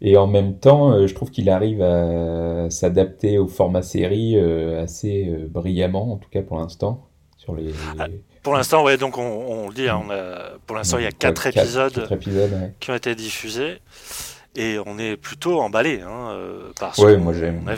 Et 0.00 0.16
en 0.16 0.26
même 0.26 0.58
temps, 0.58 0.92
euh, 0.92 1.06
je 1.06 1.14
trouve 1.14 1.30
qu'il 1.30 1.48
arrive 1.48 1.80
à 1.82 2.68
s'adapter 2.70 3.38
au 3.38 3.46
format 3.46 3.82
série 3.82 4.36
euh, 4.36 4.82
assez 4.82 5.24
brillamment, 5.48 6.12
en 6.12 6.16
tout 6.16 6.28
cas 6.28 6.42
pour 6.42 6.58
l'instant. 6.58 7.08
Sur 7.38 7.54
les, 7.54 7.72
ah, 7.98 8.06
pour 8.42 8.54
l'instant, 8.54 8.82
ouais, 8.84 8.96
donc 8.96 9.18
on, 9.18 9.68
le 9.68 9.74
dit, 9.74 9.88
hein, 9.88 10.02
on 10.04 10.10
a, 10.10 10.58
pour 10.66 10.76
l'instant, 10.76 10.98
il 10.98 11.04
y 11.04 11.06
a 11.06 11.12
quatre, 11.12 11.46
épisodes, 11.46 12.08
qui 12.80 12.90
ont 12.90 12.94
été 12.94 13.14
diffusés. 13.14 13.78
Et 14.56 14.78
on 14.84 14.98
est 14.98 15.16
plutôt 15.16 15.60
emballé 15.60 16.00
hein, 16.00 16.34
parce 16.80 16.98
ouais, 16.98 17.18
moi 17.18 17.34
j'aime, 17.34 17.70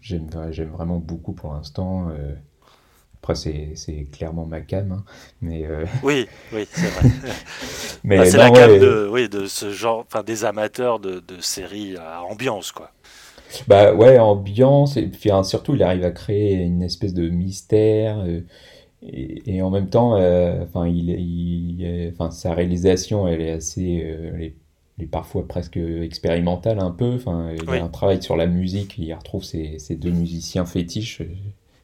j'aime 0.00 0.70
vraiment 0.70 0.98
beaucoup 0.98 1.32
pour 1.32 1.52
l'instant. 1.52 2.08
Après, 3.22 3.34
c'est 3.34 4.06
clairement 4.10 4.46
ma 4.46 4.62
cam, 4.62 4.92
hein, 4.92 5.04
mais... 5.42 5.66
Euh, 5.66 5.84
oui, 6.02 6.26
oui, 6.54 6.66
c'est 6.72 6.86
vrai. 6.86 7.10
mais 8.04 8.18
bah, 8.18 8.24
c'est 8.24 8.38
la 8.38 8.50
cam 8.50 8.78
de, 8.78 9.08
oui, 9.10 9.28
de 9.28 9.44
ce 9.44 9.70
genre, 9.70 10.06
enfin, 10.06 10.22
des 10.22 10.46
amateurs 10.46 11.00
de, 11.00 11.20
de, 11.20 11.40
séries 11.40 11.96
à 11.96 12.22
ambiance, 12.22 12.72
quoi. 12.72 12.90
Bah 13.66 13.92
ouais, 13.92 14.18
ambiance, 14.18 14.96
et 14.96 15.06
puis 15.08 15.30
surtout, 15.42 15.74
il 15.74 15.82
arrive 15.82 16.04
à 16.04 16.12
créer 16.12 16.54
une 16.54 16.82
espèce 16.82 17.12
de 17.12 17.28
mystère, 17.28 18.20
euh, 18.20 18.40
et, 19.02 19.60
en 19.60 19.70
même 19.70 19.90
temps, 19.90 20.16
euh, 20.16 20.62
enfin, 20.62 20.86
il, 20.86 21.10
il, 21.10 22.12
enfin, 22.14 22.30
sa 22.30 22.54
réalisation, 22.54 23.28
elle 23.28 23.42
est 23.42 23.50
assez... 23.50 24.06
Elle 24.34 24.42
est 24.42 24.54
est 25.02 25.06
parfois 25.06 25.48
presque 25.48 25.78
expérimental 25.78 26.78
un 26.78 26.90
peu. 26.90 27.14
Enfin, 27.14 27.54
il 27.54 27.64
y 27.64 27.78
a 27.78 27.82
un 27.82 27.88
travail 27.88 28.22
sur 28.22 28.36
la 28.36 28.46
musique, 28.46 28.98
il 28.98 29.14
retrouve 29.14 29.44
ces, 29.44 29.78
ces 29.78 29.96
deux 29.96 30.10
musiciens 30.10 30.66
fétiches, 30.66 31.22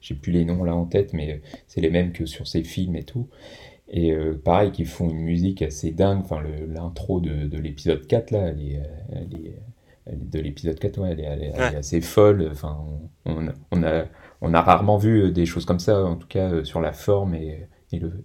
j'ai 0.07 0.15
plus 0.15 0.31
les 0.31 0.45
noms 0.45 0.63
là 0.63 0.75
en 0.75 0.85
tête, 0.85 1.13
mais 1.13 1.43
c'est 1.67 1.81
les 1.81 1.91
mêmes 1.91 2.13
que 2.13 2.27
sur 2.27 2.47
ces 2.47 2.63
films 2.63 2.95
et 2.95 3.03
tout. 3.03 3.29
Et 3.89 4.13
euh, 4.13 4.41
pareil, 4.43 4.71
qu'ils 4.71 4.87
font 4.87 5.11
une 5.11 5.21
musique 5.21 5.63
assez 5.63 5.91
dingue. 5.91 6.21
Enfin, 6.21 6.43
l'intro 6.69 7.21
de, 7.21 7.47
de 7.47 7.59
l'épisode 7.59 8.07
4, 8.07 8.31
là, 8.31 8.49
elle 8.49 8.61
est, 8.61 8.83
elle 9.13 9.35
est, 9.35 10.17
de 10.17 10.39
l'épisode 10.39 10.79
4, 10.79 11.01
ouais, 11.01 11.11
elle, 11.11 11.21
est, 11.21 11.25
elle, 11.25 11.43
est, 11.43 11.77
assez 11.77 12.01
folle. 12.01 12.49
Enfin, 12.53 12.79
on, 13.25 13.49
on, 13.73 13.83
a, 13.83 14.05
on 14.41 14.55
a 14.55 14.63
rarement 14.63 14.97
vu 14.97 15.33
des 15.33 15.45
choses 15.45 15.65
comme 15.65 15.81
ça, 15.81 16.05
en 16.05 16.15
tout 16.15 16.29
cas 16.29 16.51
euh, 16.53 16.65
sur 16.65 16.81
la 16.81 16.93
forme 16.93 17.35
et, 17.35 17.69
et 17.91 17.99
le, 17.99 18.23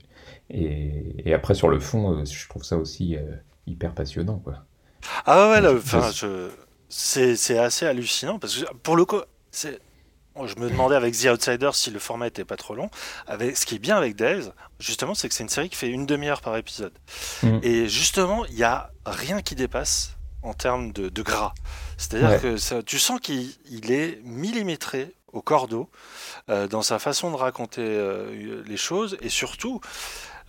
et, 0.52 1.30
et, 1.30 1.34
après 1.34 1.56
sur 1.56 1.70
le 1.70 1.80
fond, 1.80 2.12
euh, 2.12 2.26
je 2.26 2.48
trouve 2.48 2.64
ça 2.64 2.78
aussi 2.78 3.18
hyper 3.66 3.96
passionnant, 3.96 4.38
quoi. 4.38 4.66
Ah 5.26 5.50
ouais, 5.50 5.68
enfin, 5.68 6.12
c'est 6.90 7.58
assez 7.58 7.86
hallucinant 7.88 8.38
parce 8.38 8.58
que 8.58 8.72
pour 8.84 8.96
le 8.96 9.06
coup, 9.06 9.22
c'est 9.50 9.80
je 10.46 10.56
me 10.56 10.70
demandais 10.70 10.96
avec 10.96 11.18
The 11.18 11.26
Outsider 11.26 11.72
si 11.74 11.92
le 11.92 12.00
format 12.00 12.28
était 12.28 12.46
pas 12.46 12.58
trop 12.58 12.74
long. 12.76 12.90
Avec, 13.28 13.58
ce 13.58 13.66
qui 13.66 13.76
est 13.76 13.80
bien 13.80 13.98
avec 13.98 14.16
Days, 14.16 14.50
justement, 14.80 15.14
c'est 15.14 15.28
que 15.28 15.36
c'est 15.36 15.44
une 15.44 15.50
série 15.50 15.70
qui 15.70 15.76
fait 15.76 15.90
une 15.90 16.06
demi-heure 16.06 16.42
par 16.42 16.56
épisode. 16.58 16.94
Mm. 17.44 17.60
Et 17.64 17.88
justement, 17.88 18.46
il 18.46 18.56
n'y 18.56 18.64
a 18.64 18.92
rien 19.06 19.42
qui 19.42 19.56
dépasse 19.56 20.18
en 20.44 20.54
termes 20.54 20.92
de, 20.92 21.22
gras. 21.22 21.54
C'est-à-dire 21.98 22.42
que 22.42 22.82
tu 22.82 22.98
sens 22.98 23.20
qu'il 23.20 23.92
est 23.92 24.20
millimétré 24.24 25.14
au 25.34 25.42
cordeau 25.42 25.90
euh, 26.50 26.68
dans 26.68 26.82
sa 26.82 27.00
façon 27.00 27.32
de 27.32 27.36
raconter 27.36 27.86
euh, 27.86 28.64
les 28.66 28.78
choses. 28.78 29.18
Et 29.22 29.30
surtout, 29.30 29.82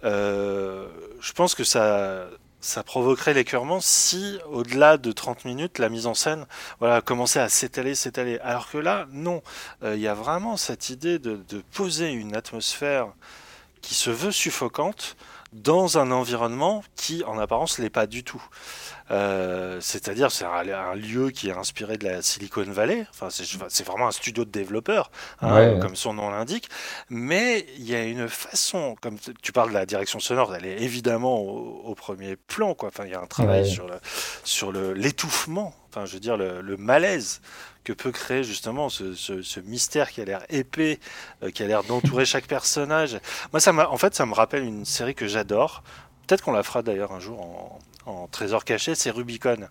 euh, 0.05 0.89
je 1.21 1.33
pense 1.33 1.55
que 1.55 1.65
ça, 1.65 2.27
ça 2.63 2.85
provoquerait 2.85 3.35
l'écœurement 3.35 3.81
si, 3.81 4.39
au-delà 4.49 4.97
de 4.97 5.13
30 5.13 5.45
minutes, 5.45 5.79
la 5.79 5.89
mise 5.89 6.07
en 6.07 6.15
scène 6.15 6.47
voilà, 6.79 7.01
commençait 7.03 7.41
à 7.41 7.49
s'étaler, 7.49 7.95
s'étaler. 7.95 8.39
Alors 8.39 8.71
que 8.71 8.79
là, 8.79 9.07
non. 9.11 9.43
Euh, 9.83 9.97
il 9.97 10.01
y 10.01 10.09
a 10.09 10.15
vraiment 10.15 10.57
cette 10.57 10.89
idée 10.89 11.19
de, 11.19 11.43
poser 11.73 12.11
une 12.11 12.37
atmosphère 12.37 13.09
qui 13.83 13.95
se 13.95 14.11
veut 14.11 14.31
suffocante 14.31 15.17
dans 15.53 15.99
un 15.99 16.13
environnement 16.13 16.85
qui, 16.95 17.25
en 17.25 17.39
apparence, 17.39 17.79
l'est 17.79 17.91
pas 17.91 18.07
du 18.07 18.23
tout. 18.23 18.43
Euh, 19.13 19.79
c'est-à-dire, 19.81 20.31
c'est 20.33 20.45
un, 20.45 20.95
lieu 20.95 21.31
qui 21.31 21.49
est 21.49 21.53
inspiré 21.53 21.99
de 21.99 22.05
la 22.05 22.23
Silicon 22.23 22.65
Valley. 22.65 23.07
Enfin, 23.11 23.29
c'est 23.31 23.87
vraiment 23.87 24.09
un 24.09 24.13
studio 24.13 24.45
de 24.45 24.51
développeurs, 24.51 25.11
hein, 25.41 25.79
comme 25.81 25.97
son 25.97 26.15
nom 26.15 26.31
l'indique. 26.31 26.69
Mais 27.11 27.67
il 27.77 27.89
y 27.89 27.95
a 27.95 28.03
une 28.05 28.29
façon, 28.29 28.97
comme 29.01 29.19
tu 29.43 29.53
parles 29.53 29.71
de 29.71 29.75
la 29.75 29.87
direction 29.87 30.19
sonore, 30.19 30.55
elle 30.55 30.65
est 30.65 30.81
évidemment 30.83 31.41
au, 31.41 31.95
premier 31.95 32.37
plan. 32.37 32.75
Quoi. 32.75 32.89
Enfin, 32.89 33.05
il 33.05 33.11
y 33.11 33.15
a 33.15 33.21
un 33.21 33.27
travail 33.27 33.69
sur 33.69 33.87
le 33.87 33.95
sur 34.45 34.73
l'étouffement. 34.73 35.75
Enfin, 35.91 36.07
je 36.07 36.15
veux 36.15 36.21
dire 36.21 36.39
le, 36.39 36.77
malaise 36.79 37.43
que 37.85 37.93
peut 37.93 38.13
créer 38.13 38.45
justement 38.45 38.89
ce, 38.89 39.61
mystère 39.61 40.11
qui 40.11 40.21
a 40.23 40.25
l'air 40.25 40.45
épais, 40.49 41.01
euh, 41.43 41.51
qui 41.51 41.63
a 41.63 41.67
l'air 41.67 41.85
d'entourer 41.85 42.25
chaque 42.25 42.47
personnage. 42.47 43.19
Moi, 43.53 43.61
ça 43.61 43.73
en 43.73 43.97
fait, 43.99 44.15
ça 44.15 44.25
me 44.25 44.33
rappelle 44.33 44.65
une 44.65 44.87
série 44.87 45.15
que 45.15 45.27
j'adore. 45.27 45.83
Peut-être 46.27 46.43
qu'on 46.43 46.53
la 46.53 46.63
fera 46.63 46.83
d'ailleurs 46.83 47.13
un 47.13 47.21
jour 47.21 47.41
en, 47.41 47.79
en 48.07 48.27
trésor 48.29 48.65
caché, 48.65 48.95
c'est 48.95 49.11
Rubicon. 49.11 49.69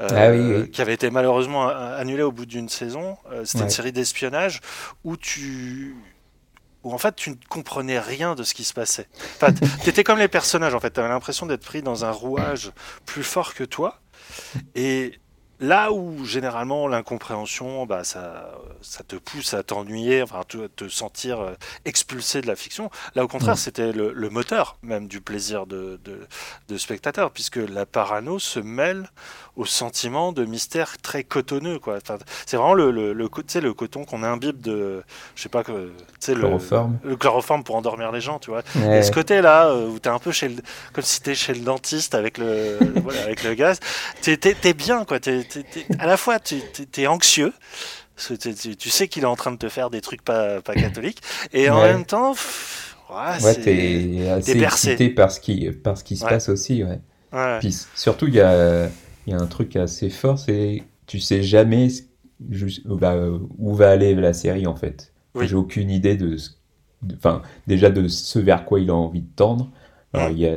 Euh, 0.00 0.62
ah 0.64 0.66
qui 0.68 0.80
avait 0.80 0.94
été 0.94 1.10
malheureusement 1.10 1.68
annulé 1.68 2.22
au 2.22 2.32
bout 2.32 2.46
d'une 2.46 2.70
saison. 2.70 3.18
Euh, 3.30 3.44
c'était 3.44 3.64
une 3.64 3.70
série 3.70 3.92
d'espionnage 3.92 4.60
où 5.04 5.18
tu 5.18 5.94
où 6.84 6.94
en 6.94 6.96
fait 6.96 7.14
tu 7.14 7.30
ne 7.30 7.34
comprenais 7.50 7.98
rien 7.98 8.34
de 8.34 8.42
ce 8.42 8.54
qui 8.54 8.64
se 8.64 8.72
passait. 8.72 9.08
Enfin, 9.36 9.52
tu 9.52 9.90
étais 9.90 10.02
comme 10.02 10.18
les 10.18 10.28
personnages 10.28 10.74
en 10.74 10.80
fait, 10.80 10.92
tu 10.92 11.00
avais 11.00 11.10
l'impression 11.10 11.44
d'être 11.44 11.64
pris 11.64 11.82
dans 11.82 12.06
un 12.06 12.10
rouage 12.10 12.72
plus 13.04 13.22
fort 13.22 13.52
que 13.52 13.64
toi 13.64 14.00
et 14.74 15.20
Là 15.60 15.92
où 15.92 16.24
généralement 16.24 16.88
l'incompréhension, 16.88 17.84
bah, 17.84 18.02
ça, 18.02 18.50
ça 18.80 19.04
te 19.04 19.16
pousse 19.16 19.52
à 19.52 19.62
t'ennuyer, 19.62 20.22
enfin 20.22 20.42
te, 20.48 20.68
te 20.68 20.88
sentir 20.88 21.40
euh, 21.40 21.52
expulsé 21.84 22.40
de 22.40 22.46
la 22.46 22.56
fiction. 22.56 22.90
Là 23.14 23.24
au 23.24 23.28
contraire, 23.28 23.58
c'était 23.58 23.92
le, 23.92 24.30
moteur 24.30 24.78
même 24.82 25.06
du 25.06 25.20
plaisir 25.20 25.66
de, 25.66 26.00
de, 26.02 26.26
de, 26.68 26.78
spectateur, 26.78 27.30
puisque 27.30 27.56
la 27.56 27.84
parano 27.84 28.38
se 28.38 28.58
mêle 28.58 29.10
au 29.60 29.66
sentiment 29.66 30.32
de 30.32 30.46
mystère 30.46 30.96
très 31.02 31.22
cotonneux. 31.22 31.78
Quoi. 31.78 31.98
Enfin, 31.98 32.16
c'est 32.46 32.56
vraiment 32.56 32.72
le, 32.72 32.90
le, 32.90 33.12
le, 33.12 33.28
le 33.28 33.74
coton 33.74 34.04
qu'on 34.04 34.22
imbibe 34.22 34.58
de, 34.62 35.02
je 35.34 35.42
sais 35.42 35.50
pas, 35.50 35.62
que, 35.62 35.92
chloroforme. 36.24 36.98
Le, 37.04 37.10
le 37.10 37.16
chloroforme 37.16 37.62
pour 37.62 37.74
endormir 37.76 38.10
les 38.10 38.22
gens, 38.22 38.38
tu 38.38 38.50
vois. 38.50 38.62
Et 38.90 39.02
ce 39.02 39.12
côté-là, 39.12 39.68
euh, 39.68 39.88
où 39.88 39.98
t'es 39.98 40.08
un 40.08 40.18
peu 40.18 40.32
chez 40.32 40.48
le, 40.48 40.62
comme 40.94 41.04
si 41.04 41.20
t'es 41.20 41.34
chez 41.34 41.52
le 41.52 41.60
dentiste 41.60 42.14
avec 42.14 42.38
le, 42.38 42.78
voilà, 43.02 43.20
avec 43.20 43.44
le 43.44 43.52
gaz, 43.52 43.80
t'es, 44.22 44.38
t'es, 44.38 44.72
bien, 44.72 45.04
quoi. 45.04 45.20
T'es, 45.20 45.46
à 45.98 46.06
la 46.06 46.16
fois, 46.16 46.38
tu 46.40 46.62
es 46.96 47.06
anxieux. 47.06 47.52
Tu, 48.16 48.90
sais 48.90 49.08
qu'il 49.08 49.24
est 49.24 49.26
en 49.26 49.36
train 49.36 49.52
de 49.52 49.58
te 49.58 49.68
faire 49.68 49.90
des 49.90 50.00
trucs 50.00 50.22
pas, 50.22 50.62
pas 50.62 50.74
catholiques. 50.74 51.20
Et 51.52 51.68
en 51.68 51.82
même 51.82 52.06
temps, 52.06 52.34
ouais, 53.42 53.54
t'es 53.56 54.26
assez 54.30 54.62
excité 54.62 55.10
par 55.10 55.30
ce 55.30 55.38
qui, 55.38 55.70
par 55.70 55.98
ce 55.98 56.04
qui 56.04 56.16
se 56.16 56.24
passe 56.24 56.48
aussi. 56.48 56.82
Ouais. 56.82 56.98
Puis, 57.60 57.76
surtout, 57.94 58.26
il 58.26 58.34
y 58.34 58.40
a, 58.40 58.88
y 59.30 59.34
a 59.34 59.40
un 59.40 59.46
truc 59.46 59.76
assez 59.76 60.10
fort, 60.10 60.38
c'est 60.38 60.82
tu 61.06 61.20
sais 61.20 61.42
jamais 61.42 61.88
juste, 62.50 62.86
bah, 62.86 63.16
où 63.58 63.74
va 63.74 63.90
aller 63.90 64.14
la 64.14 64.32
série 64.32 64.66
en 64.66 64.76
fait. 64.76 65.12
J'ai 65.40 65.54
aucune 65.54 65.90
idée 65.90 66.16
de, 66.16 66.36
enfin 67.14 67.42
déjà 67.66 67.90
de 67.90 68.08
ce 68.08 68.38
vers 68.38 68.64
quoi 68.64 68.80
il 68.80 68.90
a 68.90 68.94
envie 68.94 69.22
de 69.22 69.30
tendre. 69.36 69.70
Alors, 70.12 70.30
il 70.30 70.38
y 70.40 70.46
a, 70.46 70.56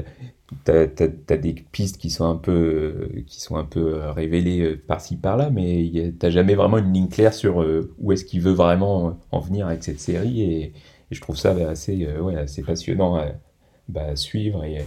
t'as 0.64 0.86
as, 1.30 1.38
des 1.38 1.54
pistes 1.54 1.98
qui 1.98 2.10
sont 2.10 2.26
un 2.26 2.36
peu, 2.36 3.10
qui 3.28 3.42
sont 3.42 3.56
un 3.56 3.66
peu 3.66 3.96
euh, 3.96 4.12
révélées 4.12 4.62
euh, 4.62 4.82
par-ci 4.88 5.18
par-là, 5.18 5.50
mais 5.50 6.14
t'as 6.20 6.30
jamais 6.30 6.56
vraiment 6.56 6.78
une 6.78 6.94
ligne 6.94 7.10
claire 7.10 7.34
sur 7.34 7.62
euh, 7.62 7.94
où 8.00 8.12
est-ce 8.12 8.26
qu'il 8.26 8.42
veut 8.42 8.54
vraiment 8.54 9.20
en 9.32 9.40
venir 9.40 9.68
avec 9.68 9.84
cette 9.84 10.00
série, 10.00 10.42
et, 10.42 10.74
je 11.12 11.22
trouve 11.22 11.38
ça 11.38 11.54
bah, 11.54 11.70
assez, 11.70 12.08
ouais, 12.20 12.36
assez 12.36 12.64
passionnant 12.64 13.18
à, 13.18 13.28
bah, 13.88 14.16
suivre, 14.16 14.64
et 14.64 14.84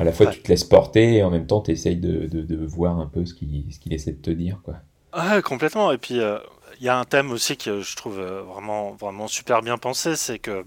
à 0.00 0.04
la 0.04 0.12
fois 0.12 0.26
tu 0.26 0.40
te 0.40 0.48
laisses 0.48 0.64
porter, 0.64 1.16
et 1.16 1.22
en 1.22 1.30
même 1.30 1.46
temps 1.46 1.60
tu 1.60 1.70
essayes 1.70 1.96
de, 1.96 2.26
de, 2.26 2.66
voir 2.66 2.98
un 2.98 3.06
peu 3.06 3.26
ce 3.26 3.34
qu'il 3.34 3.64
ce 3.72 3.78
qu'il 3.78 3.92
essaie 3.92 4.12
de 4.12 4.22
te 4.22 4.30
dire. 4.30 4.60
Quoi. 4.64 4.76
Ouais, 5.14 5.42
complètement, 5.42 5.92
et 5.92 5.98
puis 5.98 6.14
il 6.14 6.84
y 6.84 6.88
a 6.88 6.98
un 6.98 7.04
thème 7.04 7.30
aussi 7.30 7.56
que 7.56 7.82
je 7.82 7.96
trouve 7.96 8.20
vraiment, 8.20 8.92
vraiment 8.92 9.28
super 9.28 9.62
bien 9.62 9.78
pensé, 9.78 10.16
c'est 10.16 10.38
que 10.38 10.64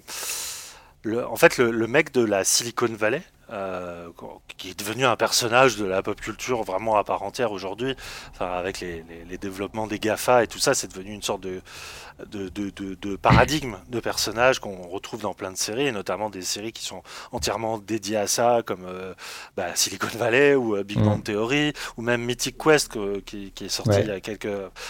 le, 1.04 1.26
en 1.28 1.36
fait 1.36 1.58
le, 1.58 1.72
le 1.72 1.88
mec 1.88 2.14
de 2.14 2.24
la 2.24 2.44
Silicon 2.44 2.88
Valley, 2.88 3.24
euh, 3.54 4.10
qui 4.58 4.72
est 4.72 4.80
devenu 4.80 5.06
un 5.06 5.16
personnage 5.16 5.78
de 5.78 5.86
la 5.86 6.02
pop 6.02 6.20
culture 6.20 6.64
vraiment 6.64 6.98
à 6.98 7.04
part 7.04 7.24
entière 7.24 7.52
aujourd'hui. 7.52 7.96
Enfin, 8.32 8.52
avec 8.52 8.80
les, 8.80 9.06
les, 9.30 9.38
développements 9.38 9.88
des 9.88 10.00
GAFA 10.00 10.44
et 10.44 10.48
tout 10.48 10.60
ça, 10.60 10.74
c'est 10.74 10.88
devenu 10.88 11.14
une 11.14 11.22
sorte 11.22 11.42
de, 11.42 11.62
de, 12.26 12.50
de, 12.50 12.96
de, 12.96 13.16
paradigme 13.16 13.78
de 13.90 14.00
personnages 14.00 14.60
qu'on 14.60 14.88
retrouve 14.88 15.22
dans 15.22 15.34
plein 15.34 15.52
de 15.52 15.58
séries, 15.58 15.88
et 15.88 15.92
notamment 15.92 16.30
des 16.30 16.42
séries 16.42 16.72
qui 16.72 16.84
sont 16.84 17.04
entièrement 17.32 17.78
dédiées 17.78 18.18
à 18.18 18.28
ça, 18.28 18.62
comme 18.66 18.86
euh, 18.86 19.14
bah, 19.56 19.76
Silicon 19.76 20.08
Valley 20.18 20.56
ou 20.56 20.76
euh, 20.76 20.84
Big 20.84 21.00
Bang 21.00 21.20
mm. 21.20 21.24
Theory, 21.24 21.74
ou 21.98 22.02
même 22.02 22.24
Mythic 22.24 22.58
Quest, 22.58 22.98
qui, 23.26 23.52
qui, 23.52 23.66
est 23.66 23.70
sorti 23.70 24.00
il 24.00 24.08
y 24.08 24.12
a 24.12 24.20
quelques. 24.20 24.48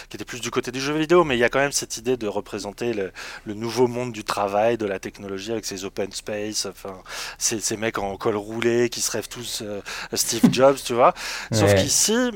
qui 0.08 0.16
était 0.16 0.24
plus 0.24 0.40
du 0.40 0.50
côté 0.50 0.70
du 0.70 0.80
jeu 0.80 0.94
vidéo, 0.94 1.24
mais 1.24 1.36
il 1.36 1.40
y 1.40 1.44
a 1.44 1.48
quand 1.48 1.58
même 1.58 1.72
cette 1.72 1.96
idée 1.96 2.16
de 2.16 2.26
représenter 2.26 2.92
le, 2.92 3.12
le 3.44 3.54
nouveau 3.54 3.86
monde 3.88 4.12
du 4.12 4.24
travail, 4.24 4.78
de 4.78 4.86
la 4.86 4.98
technologie 4.98 5.52
avec 5.52 5.64
ses 5.64 5.84
open 5.84 6.12
space, 6.12 6.66
enfin, 6.66 7.02
ces, 7.38 7.60
ces 7.60 7.76
mecs 7.76 7.98
en 7.98 8.16
col 8.16 8.36
qui 8.60 9.00
se 9.00 9.10
rêvent 9.10 9.28
tous 9.28 9.62
euh, 9.62 9.80
Steve 10.12 10.52
Jobs, 10.52 10.76
tu 10.84 10.94
vois. 10.94 11.14
Sauf 11.52 11.74
qu'ici, 11.74 12.30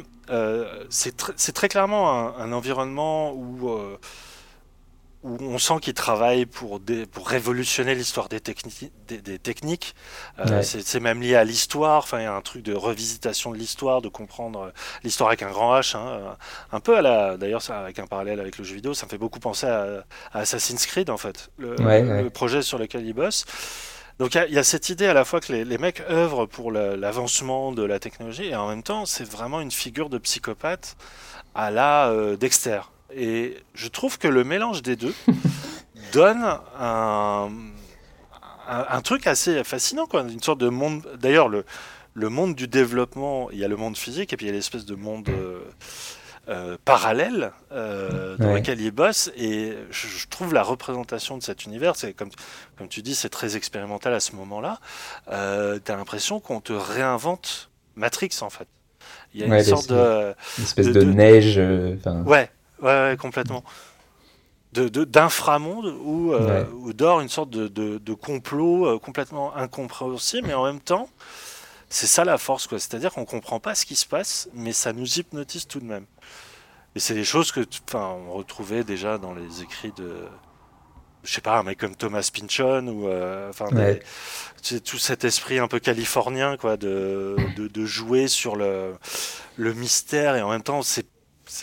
c'est 0.90 1.16
tr 1.16 1.32
très 1.54 1.68
clairement 1.68 2.10
un, 2.10 2.38
un 2.38 2.52
environnement 2.52 3.32
où 3.32 3.70
où 5.24 5.36
on 5.40 5.58
sent 5.58 5.80
qu'il 5.80 5.94
travaille 5.94 6.46
pour, 6.46 6.80
pour 7.10 7.28
révolutionner 7.28 7.94
l'histoire 7.94 8.28
des, 8.28 8.40
des, 8.40 9.38
techniques. 9.38 9.94
Euh, 10.38 10.62
c'est 10.62 11.00
même 11.00 11.20
lié 11.20 11.34
à 11.34 11.44
l'histoire. 11.44 11.98
Enfin, 11.98 12.20
il 12.20 12.22
y 12.22 12.26
a 12.26 12.34
un 12.34 12.40
truc 12.40 12.62
de 12.62 12.72
revisitation 12.72 13.50
de 13.50 13.56
l'histoire, 13.56 14.00
de 14.00 14.08
comprendre 14.08 14.60
euh, 14.60 14.70
l'histoire 15.02 15.30
avec 15.30 15.42
un 15.42 15.50
grand 15.50 15.76
H. 15.76 15.96
Hein. 15.96 16.06
Euh, 16.06 16.30
un 16.70 16.80
peu 16.80 16.96
à 16.96 17.02
la, 17.02 17.36
d'ailleurs, 17.36 17.68
avec 17.70 17.98
un 17.98 18.06
parallèle 18.06 18.38
avec 18.38 18.58
le 18.58 18.64
jeu 18.64 18.76
vidéo, 18.76 18.94
ça 18.94 19.06
me 19.06 19.10
fait 19.10 19.18
beaucoup 19.18 19.40
penser 19.40 19.66
à, 19.66 20.04
Assassin's 20.32 20.86
Creed 20.86 21.10
en 21.10 21.16
fait, 21.16 21.50
le, 21.58 22.28
projet 22.28 22.62
sur 22.62 22.78
lequel 22.78 23.04
il 23.04 23.14
bosse. 23.14 23.44
Donc 24.18 24.34
il 24.34 24.52
y, 24.52 24.58
a 24.58 24.64
cette 24.64 24.88
idée 24.88 25.06
à 25.06 25.14
la 25.14 25.24
fois 25.24 25.40
que 25.40 25.52
les, 25.52 25.64
les 25.64 25.78
mecs 25.78 26.02
œuvrent 26.10 26.46
pour 26.46 26.72
l'avancement 26.72 27.72
de 27.72 27.84
la 27.84 28.00
technologie 28.00 28.46
et 28.46 28.56
en 28.56 28.68
même 28.68 28.82
temps 28.82 29.06
c'est 29.06 29.22
vraiment 29.22 29.60
une 29.60 29.70
figure 29.70 30.08
de 30.08 30.18
psychopathe 30.18 30.96
à 31.54 31.70
la 31.70 32.12
Dexter. 32.36 32.80
Et 33.14 33.56
je 33.74 33.88
trouve 33.88 34.18
que 34.18 34.28
le 34.28 34.44
mélange 34.44 34.82
des 34.82 34.96
deux 34.96 35.14
donne 36.12 36.44
un, 36.78 37.48
un, 38.68 39.00
truc 39.00 39.26
assez 39.26 39.64
fascinant, 39.64 40.06
quoi. 40.06 40.22
Une 40.22 40.42
sorte 40.42 40.60
de 40.60 40.68
monde. 40.68 41.06
D'ailleurs, 41.20 41.48
le, 41.48 41.64
le 42.14 42.28
monde 42.28 42.54
du 42.54 42.68
développement, 42.68 43.50
il 43.50 43.58
y 43.58 43.64
a 43.64 43.68
le 43.68 43.76
monde 43.76 43.96
physique 43.96 44.32
et 44.32 44.36
puis 44.36 44.46
il 44.46 44.48
y 44.50 44.52
a 44.52 44.54
l'espèce 44.54 44.84
de 44.84 44.94
monde. 44.94 45.28
Euh, 45.28 45.60
euh, 46.48 46.78
parallèle 46.84 47.52
euh, 47.72 48.36
dans 48.38 48.54
lequel 48.54 48.80
il 48.80 48.90
bosse 48.90 49.30
et 49.36 49.76
je, 49.90 50.26
trouve 50.28 50.54
la 50.54 50.62
représentation 50.62 51.36
de 51.36 51.42
cet 51.42 51.64
univers 51.66 51.94
c'est 51.96 52.14
comme 52.14 52.30
comme 52.76 52.88
tu 52.88 53.02
dis 53.02 53.14
c'est 53.14 53.28
très 53.28 53.56
expérimental 53.56 54.14
à 54.14 54.20
ce 54.20 54.34
moment-là 54.36 54.80
euh, 55.30 55.78
t'as 55.82 55.96
l'impression 55.96 56.40
qu'on 56.40 56.60
te 56.60 56.72
réinvente 56.72 57.68
Matrix 57.96 58.30
en 58.40 58.48
fait 58.50 58.66
Il 59.34 59.40
y 59.40 59.42
a 59.42 59.46
une 59.46 59.52
Ouais, 59.52 59.62
sorte 59.64 59.88
de. 59.90 60.34
Une 60.58 60.64
espèce 60.64 60.86
de- 60.86 60.92
de, 60.92 61.00
de- 61.00 61.12
neige. 61.12 61.58
euh, 61.58 61.96
Ouais, 62.24 62.50
ouais, 62.80 62.88
ouais, 63.10 63.16
complètement. 63.18 63.62
De, 64.72 64.88
de- 64.88 65.04
d'inframonde 65.04 65.86
où, 65.86 66.32
Ouais. 66.32 66.66
où 66.72 66.92
dort 66.92 67.20
une 67.20 67.28
sorte 67.28 67.50
de, 67.50 68.14
complot 68.14 68.98
complètement 69.00 69.54
incompréhensible, 69.56 70.46
mais 70.48 70.54
en 70.54 70.64
même 70.64 70.80
temps, 70.80 71.08
c'est 71.88 72.06
ça 72.06 72.24
la 72.24 72.38
force, 72.38 72.66
quoi. 72.66 72.78
C'est-à-dire 72.78 73.12
qu'on 73.12 73.24
comprend 73.24 73.60
pas 73.60 73.74
ce 73.74 73.86
qui 73.86 73.96
se 73.96 74.06
passe, 74.06 74.48
mais 74.52 74.72
ça 74.72 74.92
nous 74.92 75.18
hypnotise 75.18 75.66
tout 75.66 75.80
de 75.80 75.84
même. 75.86 76.06
Et 76.94 77.00
c'est 77.00 77.14
des 77.14 77.24
choses 77.24 77.52
que, 77.52 77.60
enfin, 77.88 78.16
on 78.28 78.32
retrouvait 78.32 78.84
déjà 78.84 79.18
dans 79.18 79.34
les 79.34 79.62
écrits 79.62 79.92
de, 79.92 80.26
je 81.22 81.32
sais 81.34 81.40
pas, 81.40 81.58
un 81.58 81.62
mec 81.62 81.78
comme 81.78 81.94
Thomas 81.96 82.28
Pynchon 82.32 82.86
ou, 82.88 83.08
euh, 83.08 83.50
enfin, 83.50 83.66
Ouais. 83.74 84.00
c'est 84.62 84.82
tout 84.82 84.98
cet 84.98 85.24
esprit 85.24 85.58
un 85.58 85.68
peu 85.68 85.78
californien, 85.80 86.56
quoi, 86.56 86.76
de, 86.76 87.36
de, 87.56 87.68
de 87.68 87.84
jouer 87.86 88.28
sur 88.28 88.56
le, 88.56 88.94
le 89.56 89.74
mystère 89.74 90.36
et 90.36 90.42
en 90.42 90.50
même 90.50 90.62
temps, 90.62 90.82
c'est- 90.82 91.06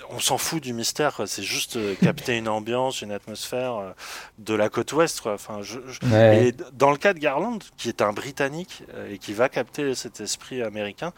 on 0.10 0.19
s'en 0.19 0.38
fout 0.38 0.62
du 0.62 0.74
mystère. 0.74 1.21
C'est 1.26 1.43
juste 1.43 1.76
euh, 1.78 1.95
capter 1.95 2.38
une 2.38 2.48
ambiance, 2.48 3.02
une 3.02 3.12
atmosphère 3.12 3.76
euh, 3.76 3.91
de 4.39 4.54
la 4.54 4.69
côte 4.69 4.91
ouest, 4.93 5.21
quoi. 5.21 5.34
Enfin, 5.34 5.62
je, 5.62 5.80
je- 5.88 6.00
ouais. 6.10 6.48
Et 6.50 6.54
dans 6.74 6.91
le 6.91 6.98
cas 6.98 7.13
de 7.13 7.19
Garland, 7.19 7.60
qui 7.78 7.89
est 7.89 8.02
un 8.02 8.13
Britannique 8.13 8.84
euh, 8.93 9.12
et 9.13 9.17
qui 9.17 9.34
va 9.34 9.50
capter 9.50 9.95
cet 9.95 10.19
esprit 10.21 10.62
américain, 10.62 11.13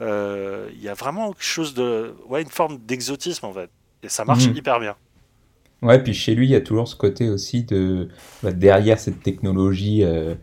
euh, 0.00 0.68
il 0.74 0.82
y 0.82 0.88
a 0.88 0.94
vraiment 0.94 1.32
quelque 1.32 1.44
chose 1.44 1.74
de, 1.74 2.14
ouais, 2.28 2.42
une 2.42 2.48
forme 2.50 2.78
d'exotisme 2.78 3.46
en 3.46 3.52
fait. 3.52 3.70
Et 4.02 4.08
ça 4.08 4.24
marche 4.24 4.48
Mhm. 4.48 4.56
hyper 4.56 4.80
bien. 4.80 4.96
Ouais, 5.82 6.02
puis 6.02 6.12
chez 6.14 6.34
lui, 6.34 6.46
il 6.46 6.50
y 6.50 6.56
a 6.56 6.60
toujours 6.60 6.88
ce 6.88 6.96
côté 6.96 7.28
aussi 7.30 7.62
de 7.62 8.08
bah, 8.42 8.52
derrière 8.52 8.98
cette 8.98 9.22
technologie, 9.22 10.02
euh, 10.02 10.34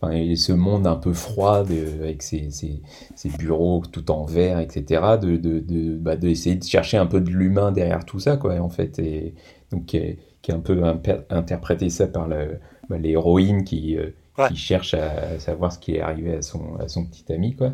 enfin, 0.00 0.12
et 0.12 0.36
ce 0.36 0.52
monde 0.52 0.86
un 0.86 0.96
peu 0.96 1.12
froid 1.12 1.64
de- 1.64 2.02
avec 2.02 2.22
ses, 2.22 2.50
ses- 2.50 2.80
ses 3.14 3.28
bureaux 3.30 3.82
tout 3.90 4.10
en 4.10 4.24
verre, 4.24 4.58
etc. 4.60 5.18
De, 5.20 5.36
de, 5.36 5.60
de, 5.60 5.96
bah, 5.96 6.16
d'essayer 6.16 6.56
de 6.56 6.64
chercher 6.64 6.96
un 6.98 7.06
peu 7.06 7.20
de 7.20 7.30
l'humain 7.30 7.72
derrière 7.72 8.04
tout 8.04 8.18
ça, 8.20 8.36
quoi, 8.36 8.58
en 8.60 8.68
fait, 8.70 8.98
et 8.98 9.34
donc 9.72 9.86
qui 9.86 9.96
est, 9.98 10.18
qui 10.42 10.50
est 10.50 10.54
un 10.54 10.60
peu 10.60 10.82
interprété 11.30 11.90
ça 11.90 12.06
par 12.06 12.28
bah, 12.28 12.98
l'héroïne 12.98 13.64
qui, 13.64 13.96
euh, 13.96 14.10
Ouais. 14.38 14.48
qui 14.48 14.56
cherche 14.56 14.94
à, 14.94 15.38
savoir 15.38 15.70
ce 15.72 15.78
qui 15.78 15.96
est 15.96 16.00
arrivé 16.00 16.34
à 16.36 16.40
son, 16.40 16.76
à 16.76 16.88
son 16.88 17.04
petit 17.04 17.30
ami, 17.32 17.56
quoi. 17.56 17.72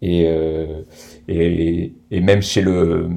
Et, 0.00 0.24
euh, 0.28 0.82
et, 1.26 1.92
et 2.10 2.20
même 2.20 2.40
chez 2.40 2.62
le, 2.62 3.10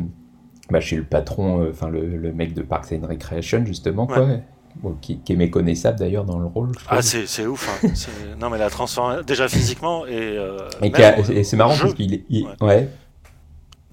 bah, 0.70 0.80
chez 0.82 0.98
le 0.98 1.04
patron, 1.04 1.62
euh, 1.62 1.72
le 1.90 2.34
mec 2.34 2.54
de 2.54 2.62
Parks 2.64 2.92
and 2.94 3.08
Recreation, 3.08 3.64
justement, 3.66 4.06
quoi, 4.08 4.28
Bon, 4.76 4.96
qui, 5.02 5.20
qui 5.20 5.34
est 5.34 5.36
méconnaissable 5.36 6.00
d'ailleurs 6.00 6.24
dans 6.26 6.40
le 6.40 6.46
rôle. 6.46 6.72
Ah, 6.88 7.02
c'est, 7.02 7.28
c'est 7.28 7.46
ouf. 7.46 7.70
hein. 7.84 7.88
Non, 8.40 8.50
mais 8.50 8.58
la 8.58 8.70
transformation, 8.70 9.24
déjà 9.24 9.48
physiquement 9.48 10.06
et. 10.06 10.12
euh, 10.38 10.68
et, 10.82 11.44
c'est 11.44 11.58
marrant 11.58 11.74
jeu. 11.74 11.84
parce 11.84 11.94
qu'il 11.96 12.24
il- 12.30 12.46
Ouais. 12.46 12.56
ouais. 12.62 12.90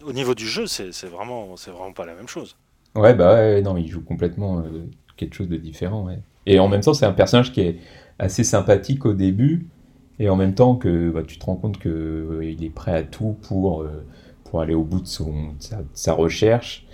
Au 0.04 0.12
niveau 0.12 0.34
du 0.34 0.46
jeu, 0.46 0.66
c'est, 0.66 0.92
c'est 0.92 1.08
vraiment, 1.08 1.56
c'est 1.56 1.70
vraiment 1.70 1.92
pas 1.92 2.06
la 2.06 2.14
même 2.14 2.28
chose. 2.28 2.56
Ouais, 2.94 3.12
bah 3.14 3.34
ouais, 3.34 3.60
non, 3.60 3.76
il 3.76 3.88
joue 3.88 4.02
complètement 4.02 4.60
euh, 4.60 4.86
quelque 5.16 5.34
chose 5.34 5.48
de 5.48 5.56
différent, 5.56 6.04
ouais. 6.04 6.18
Et 6.46 6.58
en 6.58 6.68
même 6.68 6.80
temps, 6.80 6.94
c'est 6.94 7.04
un 7.04 7.12
personnage 7.12 7.52
qui 7.52 7.60
est 7.60 7.76
assez 8.18 8.44
sympathique 8.44 9.04
au 9.04 9.12
début, 9.12 9.66
et 10.18 10.28
en 10.30 10.36
même 10.36 10.54
temps 10.54 10.76
que 10.76 11.10
bah, 11.10 11.22
tu 11.26 11.38
te 11.38 11.44
rends 11.44 11.56
compte 11.56 11.78
que 11.78 11.88
euh, 11.88 12.44
il 12.44 12.64
est 12.64 12.70
prêt 12.70 12.94
à 12.94 13.02
tout 13.02 13.36
pour, 13.42 13.82
euh, 13.82 14.04
pour 14.44 14.60
aller 14.62 14.74
au 14.74 14.82
bout 14.84 15.00
de, 15.00 15.06
son, 15.06 15.30
de 15.52 15.60
sa, 15.62 15.76
de 15.76 15.86
sa 15.92 16.14
recherche, 16.14 16.86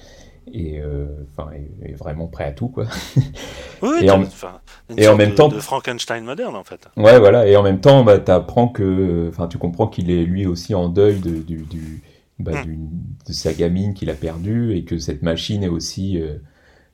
et 0.53 0.81
euh, 0.81 1.07
enfin, 1.33 1.51
est, 1.53 1.91
est 1.91 1.95
vraiment 1.95 2.27
prêt 2.27 2.45
à 2.45 2.53
tout, 2.53 2.69
quoi. 2.69 2.87
Oui, 3.83 3.99
Et 4.03 4.11
en- 4.11 4.23
une 4.23 4.99
et 4.99 5.09
en 5.09 5.17
même 5.17 5.31
de- 5.31 5.35
temps- 5.35 5.49
de 5.49 5.59
Frankenstein 5.61 6.25
moderne 6.25 6.57
en 6.57 6.65
fait. 6.65 6.89
Ouais, 6.97 7.19
voilà, 7.19 7.47
et 7.47 7.57
en 7.57 7.63
même 7.63 7.81
temps, 7.81 8.03
bah, 8.05 8.19
t'apprends 8.19 8.69
que, 8.69 9.27
enfin, 9.29 9.47
tu 9.49 9.59
comprends 9.59 9.89
qu'il 9.89 10.11
est 10.11 10.25
lui 10.25 10.47
aussi 10.47 10.75
en 10.75 10.89
deuil 10.89 11.21
de, 11.21 11.37
du, 11.39 11.63
du- 11.63 12.03
bah, 12.39 12.53
Mm. 12.61 12.65
d'une- 12.65 12.89
de 13.27 13.33
sa 13.33 13.53
gamine 13.53 13.95
qu'il 13.95 14.11
a 14.11 14.15
perdue, 14.15 14.75
et 14.75 14.85
que 14.85 14.99
cette 14.99 15.23
machine 15.23 15.63
est 15.63 15.69
aussi 15.69 16.21
euh, 16.21 16.37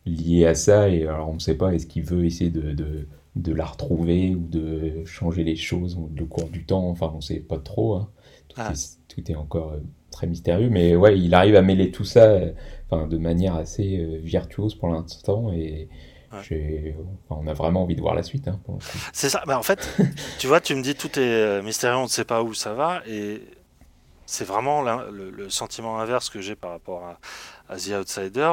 liée 0.07 0.47
à 0.47 0.55
ça, 0.55 0.89
et 0.89 1.07
alors 1.07 1.29
on 1.31 1.35
ne 1.35 1.39
sait 1.39 1.57
pas, 1.57 1.73
est-ce 1.75 1.87
qu'il 1.87 2.03
veut 2.05 2.25
essayer 2.25 2.51
de, 2.51 2.73
de, 2.73 3.07
de 3.37 3.53
la 3.53 3.65
retrouver, 3.67 4.35
ou 4.35 4.47
de 4.49 5.05
changer 5.05 5.45
les 5.45 5.57
choses 5.57 5.97
au 5.97 6.11
le 6.17 6.25
cours 6.27 6.49
du 6.49 6.65
temps, 6.65 6.89
enfin, 6.89 7.13
on 7.15 7.21
sait 7.21 7.41
pas 7.41 7.59
trop, 7.59 7.95
hein. 7.97 8.09
Tout, 8.49 8.57
Ah. 8.61 8.73
est, 8.73 8.99
tout 9.15 9.31
est 9.31 9.35
encore 9.37 9.73
euh, 9.73 9.81
très 10.11 10.27
mystérieux, 10.27 10.71
mais 10.71 10.97
ouais, 10.97 11.19
il 11.19 11.35
arrive 11.35 11.57
à 11.57 11.63
mêler 11.63 11.91
tout 11.91 12.05
ça, 12.05 12.25
euh, 12.31 12.53
enfin, 12.91 13.07
de 13.07 13.19
manière 13.19 13.55
assez 13.57 13.99
euh, 13.99 14.19
virtuose 14.23 14.75
pour 14.75 14.89
l'instant, 14.89 15.53
et 15.53 15.89
Ouais. 16.33 16.39
j'ai- 16.49 16.95
enfin, 17.29 17.43
on 17.45 17.47
a 17.49 17.53
vraiment 17.55 17.83
envie 17.83 17.97
de 17.97 18.01
voir 18.01 18.15
la 18.15 18.23
suite, 18.23 18.47
hein. 18.49 18.61
C'est 19.13 19.29
ça. 19.29 19.43
Bah, 19.47 19.59
en 19.59 19.65
fait, 19.65 19.89
tu 20.39 20.47
vois, 20.47 20.61
tu 20.61 20.75
me 20.77 20.83
dis 20.83 20.95
tout 20.95 21.19
est 21.19 21.61
mystérieux, 21.63 21.97
on 21.99 22.05
ne 22.05 22.09
sait 22.09 22.25
pas 22.25 22.43
où 22.45 22.55
ça 22.55 22.73
va, 22.73 23.03
et 23.09 23.43
c'est 24.27 24.45
vraiment 24.45 24.83
le, 24.83 25.31
le 25.31 25.51
sentiment 25.51 25.99
inverse 25.99 26.31
que 26.31 26.41
j'ai 26.41 26.55
par 26.55 26.71
rapport 26.71 27.05
à, 27.05 27.19
à 27.69 27.77
The 27.77 27.91
Outsider. 28.01 28.53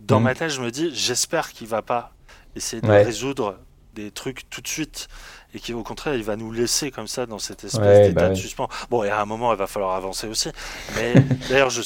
Dans 0.00 0.18
Mhm. 0.18 0.24
ma 0.24 0.34
tête, 0.34 0.50
je 0.50 0.60
me 0.60 0.70
dis, 0.72 0.90
j'espère 0.94 1.52
qu'il 1.52 1.68
va 1.68 1.80
pas 1.82 2.12
essayer 2.56 2.82
de 2.82 2.88
Ouais. 2.88 3.04
résoudre 3.04 3.58
des 3.94 4.10
trucs 4.10 4.48
tout 4.50 4.60
de 4.60 4.66
suite, 4.68 5.06
et 5.54 5.60
qu'au 5.60 5.82
contraire, 5.82 6.14
il 6.14 6.24
va 6.24 6.36
nous 6.36 6.50
laisser 6.52 6.90
comme 6.90 7.06
ça 7.06 7.26
dans 7.26 7.38
cette 7.38 7.64
espèce 7.64 7.80
Ouais, 7.86 8.08
d'état 8.08 8.22
bah 8.22 8.28
de 8.30 8.34
suspens. 8.34 8.68
Bon, 8.90 9.04
et 9.04 9.10
à 9.10 9.20
un 9.20 9.24
moment, 9.26 9.52
il 9.52 9.58
va 9.58 9.66
falloir 9.66 9.94
avancer 9.96 10.26
aussi. 10.26 10.50
Mais 10.96 11.14
d'ailleurs, 11.50 11.70
je 11.70 11.82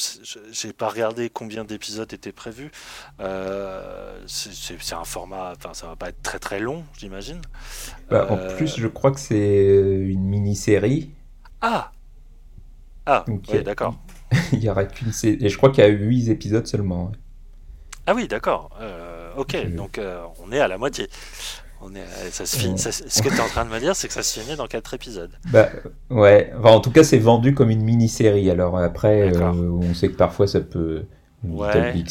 n'ai 0.67 0.73
pas 0.73 0.89
regardé 0.89 1.29
combien 1.29 1.63
d'épisodes 1.65 2.11
étaient 2.13 2.31
prévus. 2.31 2.71
Euh, 3.19 4.21
c'est- 4.27 4.93
un 4.93 5.03
format, 5.03 5.53
enfin, 5.57 5.73
ça 5.73 5.87
va 5.87 5.95
pas 5.95 6.09
être 6.09 6.21
très 6.23 6.39
très 6.39 6.59
long, 6.59 6.83
j'imagine. 6.97 7.41
Bah, 8.09 8.27
Euh, 8.29 8.33
En 8.51 8.55
plus, 8.55 8.77
je 8.77 8.87
crois 8.87 9.11
que 9.11 9.19
c'est 9.19 9.35
euh, 9.35 10.07
une 10.09 10.23
mini-série. 10.23 11.11
Ah 11.61 11.91
Ah, 13.05 13.23
Donc, 13.27 13.43
oui, 13.49 13.57
euh, 13.59 13.63
d'accord. 13.63 13.95
Il 14.53 14.63
y 14.63 14.69
aura 14.69 14.85
qu'une 14.85 15.11
sé- 15.11 15.37
Et 15.41 15.49
je 15.49 15.57
crois 15.57 15.69
qu'il 15.71 15.83
y 15.83 15.87
a 15.87 15.89
8 15.89 16.29
épisodes 16.29 16.65
seulement. 16.67 17.11
Ah 18.05 18.13
oui, 18.15 18.27
d'accord. 18.27 18.69
Euh, 18.79 19.31
ok, 19.37 19.55
Euh. 19.55 19.69
donc 19.75 19.97
euh, 19.97 20.23
on 20.39 20.51
est 20.51 20.59
à 20.59 20.67
la 20.67 20.77
moitié. 20.77 21.09
On 21.81 21.93
est, 21.95 22.01
à- 22.01 22.31
ça 22.31 22.45
se 22.45 22.57
finit. 22.57 22.71
Ouais. 22.73 22.77
ça- 22.77 22.91
ce 22.91 23.21
que 23.21 23.29
tu 23.29 23.35
es 23.35 23.39
en 23.39 23.47
train 23.47 23.63
de 23.65 23.69
me 23.69 23.79
dire, 23.79 23.95
c'est 23.95 24.07
que 24.07 24.13
ça 24.13 24.23
se 24.23 24.39
finit 24.39 24.55
dans 24.55 24.67
4 24.67 24.93
épisodes. 24.93 25.31
Bah, 25.51 25.69
ouais. 26.09 26.51
Enfin, 26.59 26.71
en 26.71 26.79
tout 26.79 26.91
cas, 26.91 27.03
c'est 27.03 27.17
vendu 27.19 27.53
comme 27.53 27.69
une 27.69 27.83
mini-série. 27.83 28.49
Alors 28.49 28.77
après, 28.79 29.31
euh, 29.35 29.51
on 29.71 29.93
sait 29.93 30.09
que 30.09 30.15
parfois 30.17 30.47
ça 30.47 30.59
peut. 30.61 31.03
Ouais. 31.43 31.93
Little, 31.93 31.93
Big... 31.93 32.09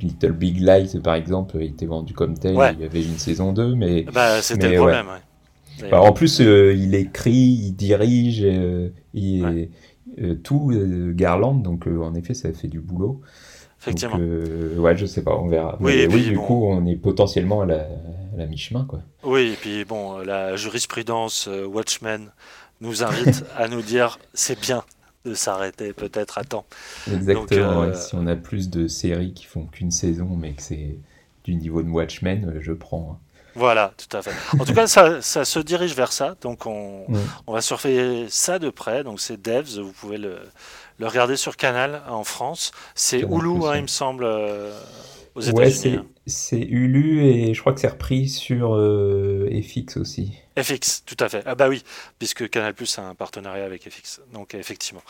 Little 0.00 0.32
Big 0.32 0.58
Lies, 0.60 0.98
par 1.02 1.14
exemple, 1.14 1.60
était 1.62 1.86
vendu 1.86 2.14
comme 2.14 2.38
tel. 2.38 2.56
Ouais. 2.56 2.72
Il 2.74 2.80
y 2.80 2.84
avait 2.86 3.02
une 3.04 3.18
saison 3.18 3.52
2, 3.52 3.74
mais. 3.74 4.06
Bah, 4.12 4.40
c'était 4.40 4.70
le 4.70 4.76
problème. 4.78 5.06
ouais. 5.82 5.88
Bah, 5.90 6.00
en 6.00 6.12
plus, 6.12 6.40
euh, 6.40 6.72
il 6.74 6.94
écrit, 6.94 7.32
il 7.32 7.72
dirige, 7.72 8.40
euh, 8.44 8.88
il 9.12 9.68
euh, 10.22 10.34
tout 10.36 10.70
euh, 10.72 11.12
Garland, 11.12 11.54
donc 11.56 11.88
euh, 11.88 11.98
en 12.00 12.14
effet, 12.14 12.32
ça 12.34 12.52
fait 12.52 12.68
du 12.68 12.80
boulot. 12.80 13.20
Effectivement. 13.86 14.16
Donc, 14.16 14.22
euh, 14.22 14.76
ouais, 14.78 14.96
je 14.96 15.06
sais 15.06 15.22
pas, 15.22 15.36
on 15.36 15.48
verra. 15.48 15.76
Oui, 15.80 15.96
Mais 15.96 16.06
oui, 16.06 16.22
puis 16.22 16.30
du 16.30 16.36
bon. 16.36 16.46
coup, 16.46 16.66
on 16.66 16.86
est 16.86 16.96
potentiellement 16.96 17.62
à 17.62 17.66
la, 17.66 17.80
à 17.82 18.36
la 18.36 18.46
mi-chemin, 18.46 18.84
quoi. 18.88 19.00
Oui, 19.22 19.52
et 19.52 19.56
puis 19.56 19.84
bon, 19.84 20.18
la 20.18 20.56
jurisprudence 20.56 21.48
euh, 21.48 21.66
Watchmen 21.66 22.30
nous 22.80 23.02
invite 23.04 23.44
à 23.56 23.68
nous 23.68 23.82
dire 23.82 24.18
c'est 24.34 24.58
bien 24.60 24.82
de 25.24 25.34
s'arrêter 25.34 25.92
peut-être 25.92 26.38
à 26.38 26.44
temps. 26.44 26.66
Exactement. 27.10 27.82
euh. 27.82 27.94
Si 27.94 28.14
on 28.14 28.26
a 28.26 28.36
plus 28.36 28.70
de 28.70 28.88
séries 28.88 29.32
qui 29.32 29.44
font 29.46 29.64
qu'une 29.66 29.90
saison, 29.90 30.28
mais 30.38 30.52
que 30.52 30.62
c'est 30.62 30.96
du 31.44 31.54
niveau 31.54 31.82
de 31.82 31.88
Watchmen, 31.90 32.54
je 32.60 32.72
prends. 32.72 33.12
hein. 33.14 33.18
Voilà, 33.56 33.92
tout 33.96 34.16
à 34.16 34.20
fait. 34.20 34.32
En 34.58 34.64
tout 34.64 34.74
cas, 34.74 34.88
ça, 34.88 35.22
ça 35.22 35.44
se 35.44 35.60
dirige 35.60 35.94
vers 35.94 36.10
ça. 36.12 36.34
Donc, 36.42 36.66
on, 36.66 37.06
on 37.46 37.52
va 37.52 37.60
surveiller 37.60 38.26
ça 38.28 38.58
de 38.58 38.68
près. 38.68 39.04
Donc, 39.04 39.20
c'est 39.20 39.40
Devs. 39.40 39.78
Vous 39.80 39.92
pouvez 39.92 40.18
le, 40.18 40.38
le 40.98 41.06
regarder 41.08 41.36
sur 41.36 41.56
Canal 41.56 42.02
en 42.08 42.24
France. 42.24 42.72
C'est 42.94 43.20
Hulu, 43.20 43.50
hein, 43.50 43.60
ouais. 43.60 43.78
il 43.78 43.82
me 43.82 43.86
semble, 43.88 44.24
euh, 44.24 44.78
aux 45.34 45.42
Ouais, 45.50 45.68
États-Unis. 45.68 45.74
c'est 45.74 45.94
hein. 45.98 46.06
c'est 46.26 46.60
Hulu 46.60 47.24
et 47.26 47.54
je 47.54 47.60
crois 47.60 47.72
que 47.72 47.80
c'est 47.80 47.88
repris 47.88 48.28
sur 48.28 48.74
euh, 48.76 49.50
FX 49.62 49.96
aussi. 49.96 50.32
FX, 50.56 51.02
tout 51.04 51.16
à 51.18 51.28
fait. 51.28 51.42
Ah 51.46 51.56
bah 51.56 51.68
oui, 51.68 51.82
puisque 52.20 52.48
Canal 52.48 52.74
Plus 52.74 52.96
a 52.98 53.02
un 53.02 53.14
partenariat 53.16 53.64
avec 53.64 53.88
FX. 53.90 54.20
Donc 54.32 54.54
effectivement. 54.54 55.02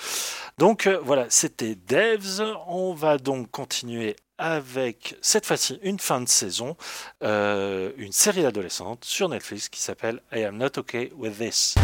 Donc 0.57 0.87
euh, 0.87 0.99
voilà, 1.05 1.27
c'était 1.29 1.75
Devs. 1.75 2.43
On 2.67 2.95
va 2.95 3.19
donc 3.19 3.51
continuer 3.51 4.17
avec 4.39 5.17
cette 5.21 5.45
fois-ci 5.47 5.79
une 5.83 5.99
fin 6.01 6.21
de 6.23 6.29
saison, 6.29 6.77
euh, 7.23 7.93
une 7.99 8.11
série 8.13 8.47
adolescente 8.47 9.05
sur 9.05 9.29
Netflix 9.29 9.69
qui 9.69 9.81
s'appelle 9.81 10.21
I 10.35 10.45
Am 10.45 10.57
Not 10.57 10.79
Okay 10.79 11.13
With 11.17 11.39
This. 11.39 11.75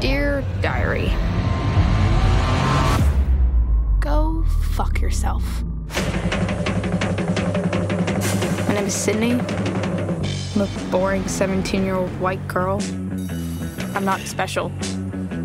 Dear 0.00 0.42
Diary, 0.60 1.08
fuck 4.72 5.00
yourself. 5.02 5.62
My 8.66 8.74
name 8.74 8.86
is 8.86 8.94
Sydney. 8.94 9.32
I'm 9.32 10.62
a 10.62 10.68
boring 10.90 11.28
17 11.28 11.84
year 11.84 11.94
old 11.94 12.08
white 12.20 12.46
girl. 12.48 12.80
I'm 13.94 14.04
not 14.04 14.20
special. 14.20 14.70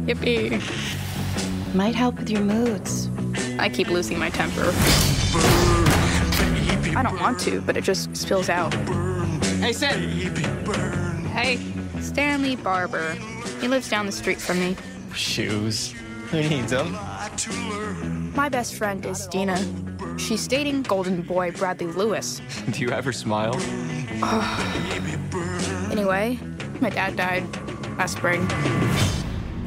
Yippee. 0.05 0.63
Might 1.75 1.93
help 1.93 2.15
with 2.17 2.29
your 2.29 2.39
moods. 2.39 3.09
I 3.59 3.67
keep 3.67 3.89
losing 3.89 4.17
my 4.17 4.29
temper. 4.29 4.71
I 6.97 7.03
don't 7.03 7.19
want 7.19 7.37
to, 7.41 7.59
but 7.61 7.75
it 7.75 7.83
just 7.83 8.15
spills 8.15 8.47
out. 8.47 8.73
Hey, 9.59 9.73
Sid. 9.73 9.97
Hey, 11.27 11.59
Stanley 11.99 12.55
Barber. 12.55 13.11
He 13.59 13.67
lives 13.67 13.89
down 13.89 14.05
the 14.05 14.13
street 14.13 14.39
from 14.39 14.61
me. 14.61 14.77
Shoes. 15.13 15.93
Who 16.31 16.41
needs 16.41 16.71
them? 16.71 16.97
My 18.37 18.49
best 18.49 18.75
friend 18.75 19.03
is 19.03 19.25
Dina. 19.25 19.57
She's 20.19 20.47
dating 20.47 20.83
Golden 20.83 21.23
Boy 21.23 21.49
Bradley 21.49 21.87
Lewis. 21.87 22.39
Do 22.71 22.81
you 22.81 22.91
ever 22.91 23.11
smile? 23.11 23.55
Anyway, 25.91 26.37
my 26.79 26.91
dad 26.91 27.15
died 27.15 27.43
last 27.97 28.17
spring. 28.17 28.47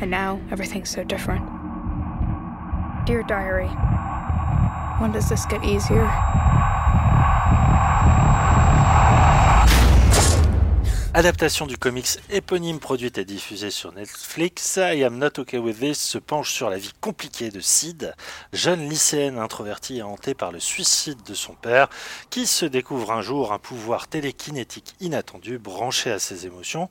And 0.00 0.08
now 0.08 0.40
everything's 0.52 0.88
so 0.88 1.02
different. 1.02 1.44
Dear 3.06 3.24
Diary, 3.24 3.66
when 5.00 5.10
does 5.10 5.28
this 5.28 5.44
get 5.46 5.64
easier? 5.64 6.06
Adaptation 11.12 11.66
du 11.66 11.76
comics 11.76 12.20
éponyme 12.30 12.78
produite 12.78 13.18
et 13.18 13.24
diffusée 13.24 13.72
sur 13.72 13.92
Netflix, 13.92 14.76
I 14.80 15.02
Am 15.02 15.18
Not 15.18 15.40
Okay 15.40 15.58
With 15.58 15.80
This 15.80 15.98
se 16.00 16.18
penche 16.18 16.52
sur 16.52 16.70
la 16.70 16.78
vie 16.78 16.92
compliquée 17.00 17.50
de 17.50 17.58
Sid, 17.58 18.14
jeune 18.52 18.88
lycéenne 18.88 19.36
introvertie 19.36 19.98
et 19.98 20.02
hantée 20.02 20.34
par 20.34 20.52
le 20.52 20.60
suicide 20.60 21.18
de 21.26 21.34
son 21.34 21.54
père, 21.54 21.88
qui 22.30 22.46
se 22.46 22.64
découvre 22.64 23.10
un 23.10 23.22
jour 23.22 23.52
un 23.52 23.58
pouvoir 23.58 24.06
télékinétique 24.06 24.94
inattendu 25.00 25.58
branché 25.58 26.12
à 26.12 26.20
ses 26.20 26.46
émotions, 26.46 26.88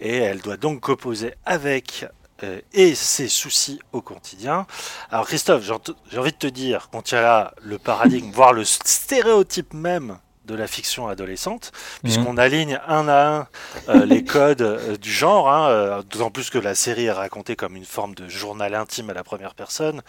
et 0.00 0.16
elle 0.16 0.40
doit 0.40 0.56
donc 0.56 0.80
composer 0.80 1.34
avec 1.44 2.06
euh, 2.44 2.62
et 2.72 2.94
ses 2.94 3.28
soucis 3.28 3.80
au 3.92 4.00
quotidien. 4.00 4.66
Alors 5.10 5.26
Christophe, 5.26 5.62
j'ai 6.10 6.18
envie 6.18 6.32
de 6.32 6.36
te 6.38 6.46
dire, 6.46 6.88
on 6.94 7.02
tient 7.02 7.20
là 7.20 7.52
le 7.60 7.78
paradigme, 7.78 8.30
voire 8.30 8.54
le 8.54 8.64
stéréotype 8.64 9.74
même 9.74 10.18
de 10.48 10.54
la 10.54 10.66
fiction 10.66 11.06
adolescente, 11.06 11.70
puisqu'on 12.02 12.32
mhm. 12.32 12.38
aligne 12.38 12.80
un 12.88 13.06
à 13.08 13.28
un 13.28 13.46
euh, 13.88 14.04
les 14.06 14.24
codes 14.24 14.62
euh, 14.62 14.96
du 14.96 15.12
genre, 15.12 15.52
hein, 15.52 15.68
euh, 15.68 16.02
d'autant 16.02 16.30
plus 16.30 16.50
que 16.50 16.58
la 16.58 16.74
série 16.74 17.04
est 17.04 17.12
racontée 17.12 17.54
comme 17.54 17.76
une 17.76 17.84
forme 17.84 18.14
de 18.14 18.28
journal 18.28 18.74
intime 18.74 19.10
à 19.10 19.14
la 19.14 19.22
première 19.22 19.54
personne. 19.54 20.02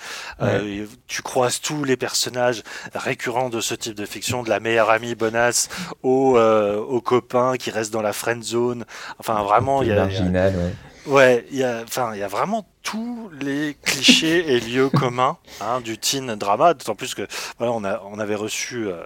tu 1.08 1.22
croises 1.22 1.60
tous 1.60 1.84
les 1.84 1.98
personnages 1.98 2.64
récurrents 2.96 3.50
de 3.50 3.62
ce 3.62 3.76
type 3.76 3.96
de 3.96 4.06
fiction, 4.06 4.42
de 4.42 4.50
la 4.50 4.60
meilleure 4.60 4.90
amie 4.90 5.16
bonasse 5.16 5.70
au, 6.02 6.40
au 6.40 7.02
copain 7.02 7.58
qui 7.58 7.70
reste 7.70 7.92
dans 7.92 8.02
la 8.02 8.14
friend 8.14 8.44
zone. 8.44 8.86
Enfin, 9.20 9.44
vraiment, 9.44 9.84
il 9.84 9.90
y 9.90 9.92
a, 9.92 10.08
Ouais, 11.10 11.46
il 11.50 11.58
y 11.58 11.64
a, 11.64 11.82
enfin, 11.84 12.12
il 12.14 12.20
y 12.20 12.24
a 12.24 12.28
vraiment 12.28 12.68
tous 12.84 13.32
les 13.42 13.76
clichés 13.82 14.54
et 14.54 14.60
lieux 14.60 14.90
communs 14.94 15.38
hein, 15.60 15.82
du 15.82 15.98
teen 15.98 16.36
drama. 16.36 16.74
D'autant 16.74 16.94
plus 16.94 17.16
que 17.16 17.28
voilà, 17.58 17.74
on, 17.74 17.84
a, 17.84 18.02
on 18.06 18.20
avait 18.20 18.36
reçu, 18.36 18.88
euh, 18.88 19.06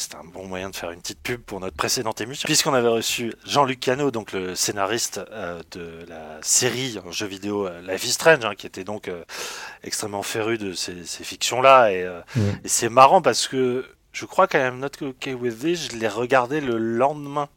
c'était 0.00 0.16
un 0.16 0.24
bon 0.24 0.46
moyen 0.46 0.70
de 0.70 0.76
faire 0.76 0.90
une 0.90 1.00
petite 1.00 1.20
pub 1.22 1.40
pour 1.40 1.60
notre 1.60 1.76
précédente 1.76 2.20
émission, 2.20 2.46
puisqu'on 2.46 2.74
avait 2.74 2.88
reçu 2.88 3.34
Jean-Luc 3.46 3.80
Cano, 3.80 4.10
donc 4.10 4.32
le 4.32 4.54
scénariste 4.54 5.20
euh, 5.30 5.62
de 5.70 6.04
la 6.08 6.38
série 6.42 6.98
en 7.06 7.12
jeu 7.12 7.26
vidéo 7.26 7.66
euh, 7.66 7.80
Life 7.82 8.04
is 8.04 8.12
Strange, 8.12 8.44
hein, 8.44 8.54
qui 8.56 8.66
était 8.66 8.84
donc 8.84 9.10
extrêmement 9.84 10.22
féru 10.22 10.58
de 10.58 10.72
ces, 10.72 11.04
ces 11.04 11.24
fictions-là. 11.24 11.92
Et, 11.92 12.08
et 12.64 12.68
c'est 12.68 12.88
marrant 12.88 13.22
parce 13.22 13.46
que 13.46 13.84
je 14.12 14.24
crois 14.24 14.46
quand 14.46 14.58
même 14.58 14.78
Not 14.78 15.02
Okay 15.02 15.34
With 15.34 15.60
This, 15.60 15.92
je 15.92 15.96
l'ai 15.96 16.08
regardé 16.08 16.60
le 16.60 16.78
lendemain 16.78 17.48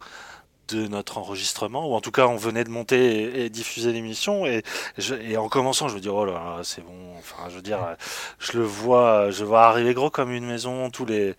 de 0.70 0.88
notre 0.88 1.18
enregistrement, 1.18 1.90
ou 1.90 1.94
en 1.94 2.02
tout 2.02 2.12
cas 2.12 2.28
on 2.28 2.36
venait 2.36 2.64
de 2.64 2.70
monter 2.70 3.46
et, 3.46 3.50
diffuser 3.50 3.92
l'émission, 3.92 4.46
et, 4.46 4.64
et, 5.22 5.38
en 5.38 5.50
commençant 5.50 5.88
je 5.88 5.96
me 5.96 6.00
dis 6.00 6.10
oh 6.10 6.26
là 6.26 6.62
c'est 6.64 6.84
bon, 6.84 7.16
enfin 7.18 7.50
je 7.50 7.56
veux 7.56 7.62
dire, 7.62 7.96
je 8.40 8.58
le 8.58 8.64
vois, 8.64 9.30
je 9.32 9.44
vois 9.44 9.64
arriver 9.64 9.94
gros 9.94 10.10
comme 10.10 10.32
une 10.32 10.46
maison, 10.46 10.90
tous 10.90 11.06
les 11.06 11.36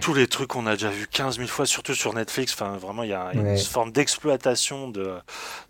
tous 0.00 0.12
les 0.12 0.26
trucs 0.26 0.48
qu'on 0.48 0.66
a 0.66 0.72
déjà 0.72 0.90
vu 0.90 1.06
15 1.06 1.36
000 1.36 1.48
fois, 1.48 1.64
surtout 1.64 1.94
sur 1.94 2.12
Netflix, 2.12 2.52
enfin 2.52 2.76
vraiment 2.76 3.02
il 3.02 3.10
y 3.10 3.14
a 3.14 3.32
une 3.32 3.56
forme 3.58 3.92
d'exploitation 3.92 4.88
de, 4.88 5.14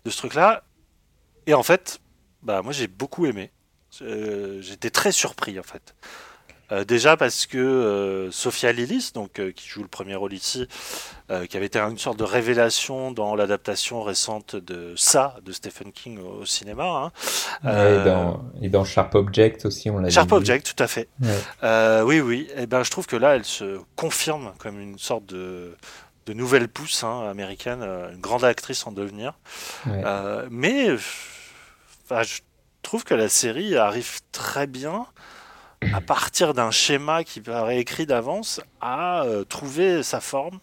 de 0.05 0.09
ce 0.09 0.17
truc-là, 0.17 0.63
et 1.47 1.53
en 1.53 1.63
fait, 1.63 1.99
bah 2.43 2.61
moi 2.61 2.73
j'ai 2.73 2.87
beaucoup 2.87 3.25
aimé, 3.25 3.51
euh, 4.01 4.61
j'étais 4.61 4.89
très 4.89 5.11
surpris 5.11 5.59
en 5.59 5.63
fait. 5.63 5.95
Euh, 6.71 6.85
déjà 6.85 7.17
parce 7.17 7.45
que 7.45 7.57
euh, 7.57 8.31
Sophia 8.31 8.71
Lillis, 8.71 9.11
donc, 9.13 9.39
euh, 9.39 9.51
qui 9.51 9.67
joue 9.67 9.81
le 9.81 9.87
premier 9.87 10.15
rôle 10.15 10.33
ici, 10.33 10.67
qui 11.49 11.55
avait 11.55 11.67
été 11.67 11.79
une 11.79 11.97
sorte 11.97 12.19
de 12.19 12.25
révélation 12.25 13.13
dans 13.13 13.35
l'adaptation 13.35 14.03
récente 14.03 14.57
de 14.57 14.93
Ça 14.97 15.37
de 15.45 15.53
Stephen 15.53 15.93
King 15.93 16.19
au, 16.19 16.45
cinéma. 16.45 17.13
Hein. 17.63 18.41
Et, 18.61 18.67
dans, 18.67 18.83
Sharp 18.83 19.15
Object 19.15 19.65
aussi, 19.65 19.89
on 19.89 19.99
l'a 19.99 20.09
Sharp 20.09 20.29
Object, 20.33 20.75
tout 20.75 20.83
à 20.83 20.87
fait. 20.87 21.07
oui, 22.03 22.19
oui. 22.19 22.47
Et 22.49 22.63
eh 22.63 22.65
ben, 22.65 22.83
je 22.83 22.91
trouve 22.91 23.07
que 23.07 23.15
là, 23.15 23.37
elle 23.37 23.45
se 23.45 23.79
confirme 23.95 24.51
comme 24.57 24.81
une 24.81 24.99
sorte 24.99 25.25
de 25.27 25.77
de 26.25 26.33
nouvelle 26.33 26.67
pousse 26.67 27.03
hein, 27.05 27.29
américaine, 27.31 27.81
une 27.81 28.19
grande 28.19 28.43
actrice 28.43 28.85
en 28.85 28.91
devenir. 28.91 29.39
mais 30.49 30.97
je 30.97 32.39
trouve 32.81 33.05
que 33.05 33.13
la 33.13 33.29
série 33.29 33.77
arrive 33.77 34.19
très 34.33 34.67
bien 34.67 35.05
à 35.93 36.01
partir 36.01 36.53
d'un 36.53 36.71
schéma 36.71 37.23
qui 37.23 37.41
paraît 37.41 37.79
écrit 37.79 38.05
d'avance, 38.05 38.61
à 38.81 39.23
euh, 39.23 39.43
trouver 39.43 40.03
sa 40.03 40.19
forme, 40.19 40.59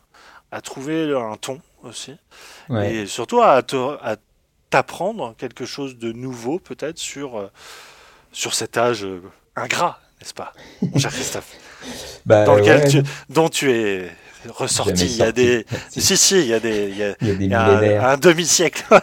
à 0.50 0.61
trouver 0.61 1.14
un 1.14 1.37
ton 1.37 1.61
aussi, 1.83 2.16
et 2.83 3.07
surtout 3.07 3.40
à, 3.40 3.62
t'apprendre 4.70 5.35
quelque 5.38 5.64
chose 5.64 5.96
de 5.96 6.12
nouveau 6.12 6.59
peut-être 6.59 6.98
sur, 6.98 7.38
euh, 7.38 7.50
sur 8.33 8.52
cet 8.52 8.76
âge 8.76 9.02
euh, 9.04 9.22
ingrat, 9.57 9.98
n'est-ce 10.20 10.35
pas, 10.35 10.52
mon 10.83 10.98
cher 10.98 11.11
Christophe? 11.11 11.54
Bah, 12.26 12.44
Dans 12.44 12.57
lequel 12.57 13.04
dont 13.31 13.48
tu 13.48 13.70
es 13.70 14.11
ressorti. 14.48 15.07
Il 15.07 15.16
y 15.16 15.22
a 15.22 15.33
des. 15.33 15.64
si, 15.88 16.16
si, 16.16 16.40
il 16.40 16.46
y 16.46 16.54
a 16.54 16.61
des. 16.61 17.14
Il 17.22 17.46
y 17.46 17.54
a, 17.54 18.11
un 18.11 18.16
demi-siècle. 18.16 18.85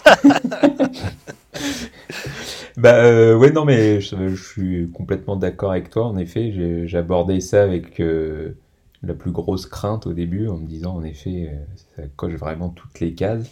Bah 2.77 2.95
euh, 3.05 3.35
ouais, 3.37 3.51
non, 3.51 3.63
mais 3.63 4.01
je, 4.01 4.35
suis 4.35 4.89
complètement 4.91 5.37
d'accord 5.37 5.71
avec 5.71 5.89
toi. 5.89 6.07
En 6.07 6.17
effet, 6.17 6.51
j'ai 6.85 6.97
abordé 6.97 7.39
ça 7.39 7.63
avec 7.63 7.99
euh, 8.01 8.57
la 9.01 9.13
plus 9.13 9.31
grosse 9.31 9.65
crainte 9.65 10.07
au 10.07 10.13
début, 10.13 10.47
en 10.49 10.57
me 10.57 10.67
disant, 10.67 10.95
en 10.95 11.03
effet, 11.03 11.51
euh, 11.51 11.55
ça 11.95 12.03
coche 12.17 12.33
vraiment 12.33 12.69
toutes 12.69 12.99
les 12.99 13.13
cases. 13.13 13.49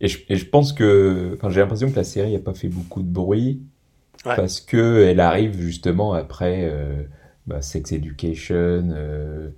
Et 0.00 0.08
je, 0.08 0.18
et 0.28 0.36
je 0.36 0.46
pense 0.46 0.72
que, 0.72 1.32
enfin, 1.36 1.48
j'ai 1.48 1.60
l'impression 1.60 1.90
que 1.90 1.96
la 1.96 2.04
série 2.04 2.32
n'a 2.32 2.40
pas 2.40 2.54
fait 2.54 2.68
beaucoup 2.68 3.02
de 3.02 3.10
bruit 3.10 3.62
parce 4.24 4.60
que 4.60 5.04
elle 5.04 5.20
arrive 5.20 5.58
justement 5.58 6.12
après 6.12 6.68
euh, 6.70 7.02
bah, 7.46 7.62
Sex 7.62 7.92
Education. 7.92 8.90
Euh, 8.94 9.50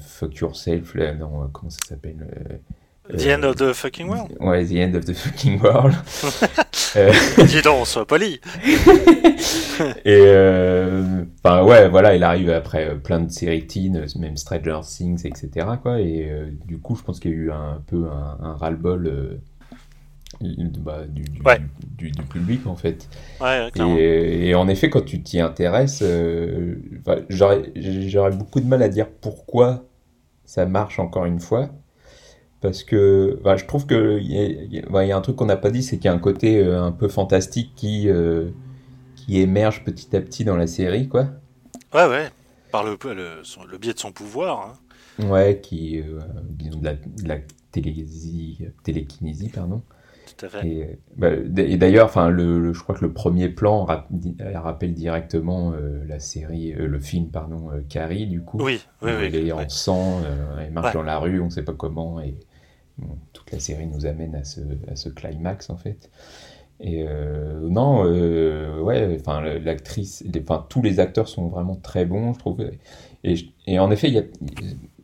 fuck 0.00 0.34
yourself 0.36 0.94
là, 0.96 1.14
non 1.14 1.48
comment 1.52 1.70
ça 1.70 1.78
s'appelle 1.86 2.26
The 3.08 3.26
End 3.26 3.42
of 3.42 3.56
the 3.56 3.72
Fucking 3.72 4.08
World 4.08 4.30
Ouais, 4.38 4.64
The 4.64 4.76
End 4.76 4.94
of 4.94 5.04
the 5.04 5.12
Fucking 5.12 5.60
World. 5.60 5.92
euh... 6.96 7.12
Dis 7.46 7.60
donc, 7.62 7.86
sois 7.86 8.06
poli 8.06 8.40
Et 10.04 10.22
euh... 10.26 11.24
enfin, 11.42 11.64
ouais, 11.64 11.88
voilà, 11.88 12.14
il 12.14 12.22
arrive 12.22 12.50
après 12.50 12.90
euh, 12.90 12.94
plein 12.94 13.18
de 13.18 13.30
séries 13.30 13.66
teen, 13.66 14.06
même 14.16 14.36
Stranger 14.36 14.80
Things, 14.84 15.26
etc. 15.26 15.66
Quoi, 15.82 16.00
et 16.00 16.28
euh, 16.30 16.46
du 16.64 16.78
coup, 16.78 16.94
je 16.94 17.02
pense 17.02 17.18
qu'il 17.18 17.32
y 17.32 17.34
a 17.34 17.36
eu 17.36 17.50
un, 17.50 17.82
peu 17.88 18.06
un, 18.06 18.54
ras-le-bol 18.54 19.06
euh, 19.08 19.40
bah, 20.78 21.02
du, 21.08 21.24
du, 21.24 21.42
ouais. 21.42 21.58
du, 21.98 22.12
du, 22.12 22.22
public, 22.22 22.68
en 22.68 22.76
fait. 22.76 23.08
Ouais, 23.40 23.68
et, 23.98 24.50
et, 24.50 24.54
en 24.54 24.68
effet, 24.68 24.90
quand 24.90 25.04
tu 25.04 25.20
t'y 25.22 25.40
intéresses, 25.40 26.04
j'aurais 27.28 28.30
beaucoup 28.30 28.60
de 28.60 28.66
mal 28.66 28.80
à 28.80 28.88
dire 28.88 29.08
pourquoi 29.20 29.84
ça 30.44 30.66
marche 30.66 31.00
encore 31.00 31.24
une 31.24 31.40
fois 31.40 31.70
parce 32.62 32.84
que 32.84 33.38
bah, 33.42 33.56
je 33.56 33.66
trouve 33.66 33.86
que 33.86 34.18
il 34.20 34.30
y, 34.30 34.76
y, 34.76 35.12
a 35.12 35.16
un 35.16 35.20
truc 35.20 35.36
qu'on 35.36 35.46
n'a 35.46 35.56
pas 35.56 35.70
dit, 35.70 35.82
c'est 35.82 35.96
qu'il 35.96 36.06
y 36.06 36.08
a 36.08 36.14
un 36.14 36.18
côté 36.18 36.60
euh, 36.60 36.82
un 36.82 36.92
peu 36.92 37.08
fantastique 37.08 37.72
qui 37.74 38.08
euh, 38.08 38.50
qui 39.16 39.40
émerge 39.40 39.84
petit 39.84 40.16
à 40.16 40.20
petit 40.20 40.44
dans 40.44 40.56
la 40.56 40.66
série, 40.66 41.08
quoi. 41.08 41.26
Ouais, 41.92 42.06
ouais, 42.06 42.28
par 42.70 42.84
le, 42.84 42.96
le, 43.04 43.42
le 43.70 43.78
biais 43.78 43.92
de 43.92 43.98
son 43.98 44.12
pouvoir. 44.12 44.78
Hein. 45.18 45.26
Ouais, 45.26 45.60
qui 45.60 46.00
euh, 46.00 46.20
disons 46.50 46.78
de 46.78 46.84
la, 46.84 46.94
de 46.94 47.28
la 47.28 47.36
télékinésie, 47.70 48.66
télékinésie, 48.82 49.48
pardon. 49.48 49.82
Tout 50.38 50.46
à 50.46 50.48
fait. 50.48 50.66
Et, 50.66 50.98
bah, 51.16 51.30
et 51.56 51.76
d'ailleurs, 51.76 52.06
enfin, 52.06 52.30
le, 52.30 52.72
je 52.72 52.82
crois 52.82 52.94
que 52.94 53.04
le 53.04 53.12
premier 53.12 53.48
plan 53.48 53.84
rappelle 53.84 54.94
directement 54.94 55.72
euh, 55.72 56.02
la 56.06 56.18
série, 56.18 56.72
euh, 56.72 56.86
le 56.86 56.98
film, 57.00 57.28
pardon, 57.28 57.70
Carrie, 57.88 58.26
du 58.26 58.40
coup. 58.42 58.58
Oui, 58.58 58.80
oui, 59.02 59.10
oui. 59.18 59.24
Elle 59.26 59.34
est 59.34 59.52
oui. 59.52 59.52
en 59.52 59.68
sang, 59.68 60.20
elle 60.58 60.72
marche 60.72 60.94
dans 60.94 61.02
la 61.02 61.18
rue, 61.18 61.40
on 61.40 61.46
ne 61.46 61.50
sait 61.50 61.64
pas 61.64 61.74
comment, 61.74 62.20
et 62.20 62.36
toute 63.32 63.50
la 63.52 63.58
série 63.58 63.86
nous 63.86 64.06
amène 64.06 64.34
à 64.34 64.44
ce, 64.44 65.08
climax 65.08 65.70
en 65.70 65.76
fait. 65.76 66.10
Et 66.80 67.04
euh, 67.06 67.68
non, 67.68 68.04
euh, 68.04 68.80
ouais, 68.80 69.16
enfin 69.20 69.40
l'actrice, 69.40 70.24
enfin 70.42 70.66
tous 70.68 70.82
les 70.82 70.98
acteurs 71.00 71.28
sont 71.28 71.48
vraiment 71.48 71.76
très 71.76 72.04
bons, 72.04 72.32
je 72.34 72.38
trouve. 72.38 72.64
Et, 73.24 73.78
en 73.78 73.90
effet, 73.90 74.30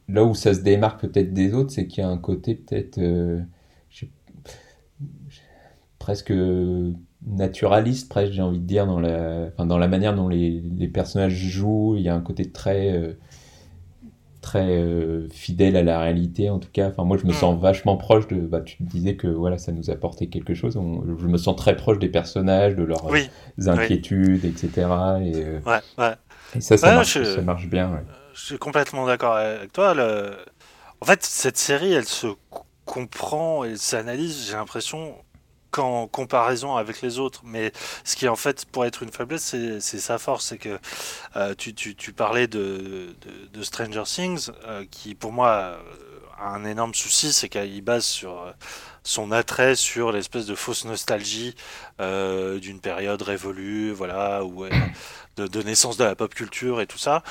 là 0.08 0.24
où 0.24 0.34
ça 0.34 0.54
se 0.54 0.60
démarque 0.60 1.00
peut-être 1.02 1.32
des 1.32 1.54
autres, 1.54 1.70
c'est 1.70 1.86
qu'il 1.86 2.02
y 2.02 2.06
a 2.06 2.08
un 2.08 2.18
côté 2.18 2.56
peut-être 2.56 2.98
euh, 2.98 3.40
presque 5.98 6.32
naturaliste, 7.26 8.08
presque 8.08 8.32
j'ai 8.32 8.42
envie 8.42 8.60
de 8.60 8.66
dire 8.66 8.86
dans 8.86 8.98
la, 8.98 9.88
manière 9.88 10.16
dont 10.16 10.28
les, 10.28 10.90
personnages 10.92 11.34
jouent. 11.34 11.94
Il 11.96 12.02
y 12.02 12.08
a 12.08 12.14
un 12.14 12.20
côté 12.22 12.50
très 12.50 13.16
très 14.40 14.84
fidèle 15.32 15.76
à 15.76 15.82
la 15.82 15.98
réalité 16.00 16.50
en 16.50 16.58
tout 16.58 16.70
cas. 16.72 16.88
Enfin, 16.88 17.04
moi, 17.04 17.16
je 17.18 17.24
me 17.26 17.30
Mm. 17.30 17.34
sens 17.34 17.60
vachement 17.60 17.96
proche 17.96 18.26
de. 18.28 18.36
Bah, 18.40 18.60
tu 18.60 18.76
disais 18.80 19.16
que 19.16 19.26
voilà, 19.26 19.58
ça 19.58 19.72
nous 19.72 19.90
apportait 19.90 20.26
quelque 20.28 20.54
chose. 20.54 20.76
On- 20.76 21.02
je 21.18 21.26
me 21.26 21.36
sens 21.38 21.56
très 21.56 21.76
proche 21.76 21.98
des 21.98 22.08
personnages, 22.08 22.74
de 22.76 22.84
leurs 22.84 23.04
Oui, 23.06 23.28
inquiétudes, 23.66 24.44
etc. 24.44 24.70
Et, 25.22 25.32
euh, 25.34 25.60
ouais, 25.66 25.80
ouais. 25.98 26.14
et 26.54 26.60
ça, 26.60 26.76
ça, 26.76 26.88
Ouais, 26.88 26.94
marche, 26.94 27.18
je- 27.18 27.24
ça 27.24 27.42
marche 27.42 27.66
bien. 27.68 28.00
Je 28.34 28.40
suis 28.40 28.58
complètement 28.58 29.06
d'accord 29.06 29.34
avec 29.36 29.72
toi. 29.72 29.94
le- 29.94 30.36
En 31.00 31.06
fait, 31.06 31.22
cette 31.24 31.56
série, 31.58 31.92
elle 31.92 32.04
se 32.06 32.26
co- 32.50 32.64
comprend 32.84 33.64
et 33.64 33.76
s'analyse, 33.76 34.46
j'ai 34.48 34.54
l'impression, 34.54 35.14
qu'en 35.70 36.06
comparaison 36.06 36.76
avec 36.76 37.02
les 37.02 37.18
autres. 37.18 37.42
Mais 37.44 37.72
ce 38.04 38.16
qui, 38.16 38.28
en 38.28 38.36
fait, 38.36 38.64
pour 38.66 38.84
être 38.86 39.02
une 39.02 39.12
faiblesse, 39.12 39.42
c'est 39.44 39.80
c'est 39.80 39.98
sa 40.00 40.18
force. 40.18 40.46
C'est 40.46 40.58
que 40.58 40.78
euh, 41.36 41.54
tu, 41.56 41.74
tu- 41.74 41.94
tu 41.96 42.12
parlais 42.12 42.46
de, 42.48 43.14
de- 43.22 43.46
de 43.58 43.62
Stranger 43.62 44.04
Things, 44.04 44.50
euh, 44.66 44.84
qui, 44.90 45.14
pour 45.14 45.32
moi, 45.32 45.48
euh, 45.50 45.78
a 46.38 46.50
un 46.50 46.64
énorme 46.64 46.94
souci, 46.94 47.32
c'est 47.32 47.48
qu'il 47.48 47.82
base 47.82 48.04
sur 48.04 48.54
son 49.02 49.32
attrait 49.32 49.74
sur 49.74 50.12
l'espèce 50.12 50.46
de 50.46 50.54
fausse 50.54 50.84
nostalgie 50.84 51.54
euh, 52.00 52.58
d'une 52.60 52.80
période 52.80 53.22
révolue, 53.22 53.90
voilà, 53.92 54.44
où 54.44 54.64
euh, 54.64 54.70
de, 55.36 55.46
de 55.46 55.62
naissance 55.62 55.96
de 55.96 56.04
la 56.04 56.14
pop 56.14 56.32
culture 56.34 56.80
et 56.80 56.86
tout 56.86 56.98
ça, 56.98 57.22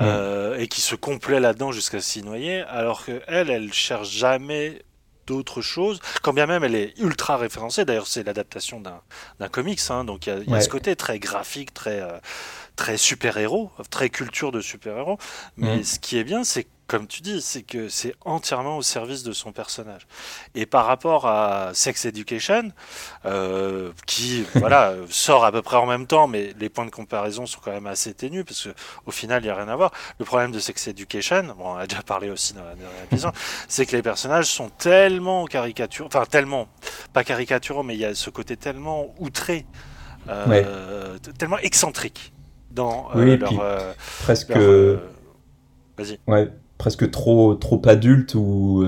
euh, 0.00 0.56
et 0.58 0.68
qui 0.68 0.80
se 0.80 0.94
complaît 0.94 1.40
là-dedans 1.40 1.72
jusqu'à 1.72 2.00
s'y 2.00 2.22
noyer, 2.22 2.62
alors 2.62 3.04
que 3.04 3.22
elle, 3.28 3.50
elle 3.50 3.72
cherche 3.72 4.10
jamais 4.10 4.82
d'autres 5.26 5.60
choses, 5.62 6.00
quand 6.22 6.32
bien 6.32 6.46
même 6.46 6.64
elle 6.64 6.74
est 6.74 6.94
ultra 6.98 7.36
référencée. 7.36 7.84
D'ailleurs, 7.84 8.06
c'est 8.06 8.22
l'adaptation 8.24 8.80
d'un 8.80 9.00
d'un 9.40 9.48
comics, 9.48 9.80
hein, 9.90 10.04
donc 10.04 10.26
il 10.26 10.30
y 10.30 10.32
a, 10.32 10.38
y 10.38 10.48
a 10.48 10.52
Ouais. 10.52 10.60
ce 10.60 10.68
côté 10.68 10.96
très 10.96 11.18
graphique, 11.18 11.74
très 11.74 12.00
euh, 12.00 12.18
très 12.76 12.96
super 12.98 13.36
héros, 13.38 13.70
très 13.90 14.10
culture 14.10 14.52
de 14.52 14.60
super 14.60 14.96
héros. 14.98 15.18
Mais 15.56 15.78
Mhm. 15.78 15.84
ce 15.84 15.98
qui 15.98 16.18
est 16.18 16.24
bien, 16.24 16.44
c'est 16.44 16.66
comme 16.86 17.08
tu 17.08 17.20
dis, 17.20 17.42
c'est 17.42 17.62
que 17.62 17.88
c'est 17.88 18.14
entièrement 18.24 18.76
au 18.76 18.82
service 18.82 19.24
de 19.24 19.32
son 19.32 19.50
personnage. 19.50 20.06
Et 20.54 20.66
par 20.66 20.86
rapport 20.86 21.26
à 21.26 21.72
Sex 21.74 22.04
Education, 22.04 22.70
euh, 23.24 23.90
qui 24.06 24.44
voilà 24.54 24.94
sort 25.08 25.44
à 25.44 25.50
peu 25.50 25.62
près 25.62 25.78
en 25.78 25.86
même 25.86 26.06
temps, 26.06 26.28
mais 26.28 26.54
les 26.60 26.68
points 26.68 26.84
de 26.84 26.92
comparaison 26.92 27.44
sont 27.44 27.58
quand 27.64 27.72
même 27.72 27.88
assez 27.88 28.14
ténus 28.14 28.44
parce 28.46 28.62
que 28.62 28.68
au 29.04 29.10
final 29.10 29.42
il 29.42 29.48
y 29.48 29.50
a 29.50 29.56
rien 29.56 29.66
à 29.68 29.74
voir. 29.74 29.90
Le 30.20 30.24
problème 30.24 30.52
de 30.52 30.60
Sex 30.60 30.86
Education, 30.86 31.42
bon, 31.58 31.72
on 31.72 31.76
a 31.76 31.88
déjà 31.88 32.02
parlé 32.02 32.30
aussi 32.30 32.52
dans 32.52 32.62
la 32.62 32.76
dernière 32.76 33.02
épisode, 33.02 33.32
c'est 33.68 33.84
que 33.84 33.96
les 33.96 34.02
personnages 34.02 34.46
sont 34.46 34.68
tellement 34.68 35.46
caricaturaux, 35.46 36.06
enfin 36.06 36.24
tellement 36.24 36.68
pas 37.12 37.24
caricaturaux, 37.24 37.82
mais 37.82 37.94
il 37.94 38.00
y 38.00 38.04
a 38.04 38.14
ce 38.14 38.30
côté 38.30 38.56
tellement 38.56 39.12
outré, 39.18 39.66
euh, 40.28 41.18
tellement 41.36 41.58
excentrique 41.58 42.32
dans 42.76 43.08
euh, 43.16 43.24
Oui, 43.24 43.30
et 43.32 43.36
leur, 43.38 43.48
puis 43.48 43.58
euh, 43.60 43.92
Presque, 44.22 44.50
leur, 44.50 44.58
euh, 44.60 44.96
vas-y. 45.98 46.20
ouais, 46.28 46.48
presque 46.78 47.10
trop, 47.10 47.54
trop 47.54 47.82
adulte 47.86 48.34
ou. 48.36 48.86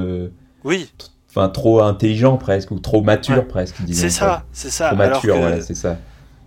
Oui, 0.64 0.92
Enfin, 1.30 1.48
trop 1.50 1.82
intelligent 1.82 2.36
presque, 2.38 2.70
ou 2.70 2.78
trop 2.80 3.02
mature 3.02 3.36
Ouais. 3.38 3.42
presque, 3.44 3.76
c'est 3.92 4.08
ça, 4.10 4.44
c'est 4.52 4.70
ça. 4.70 4.88
Trop 4.90 5.00
Alors 5.02 5.16
mature, 5.16 5.34
que- 5.34 5.40
voilà, 5.40 5.60
c'est 5.60 5.74
ça. 5.74 5.98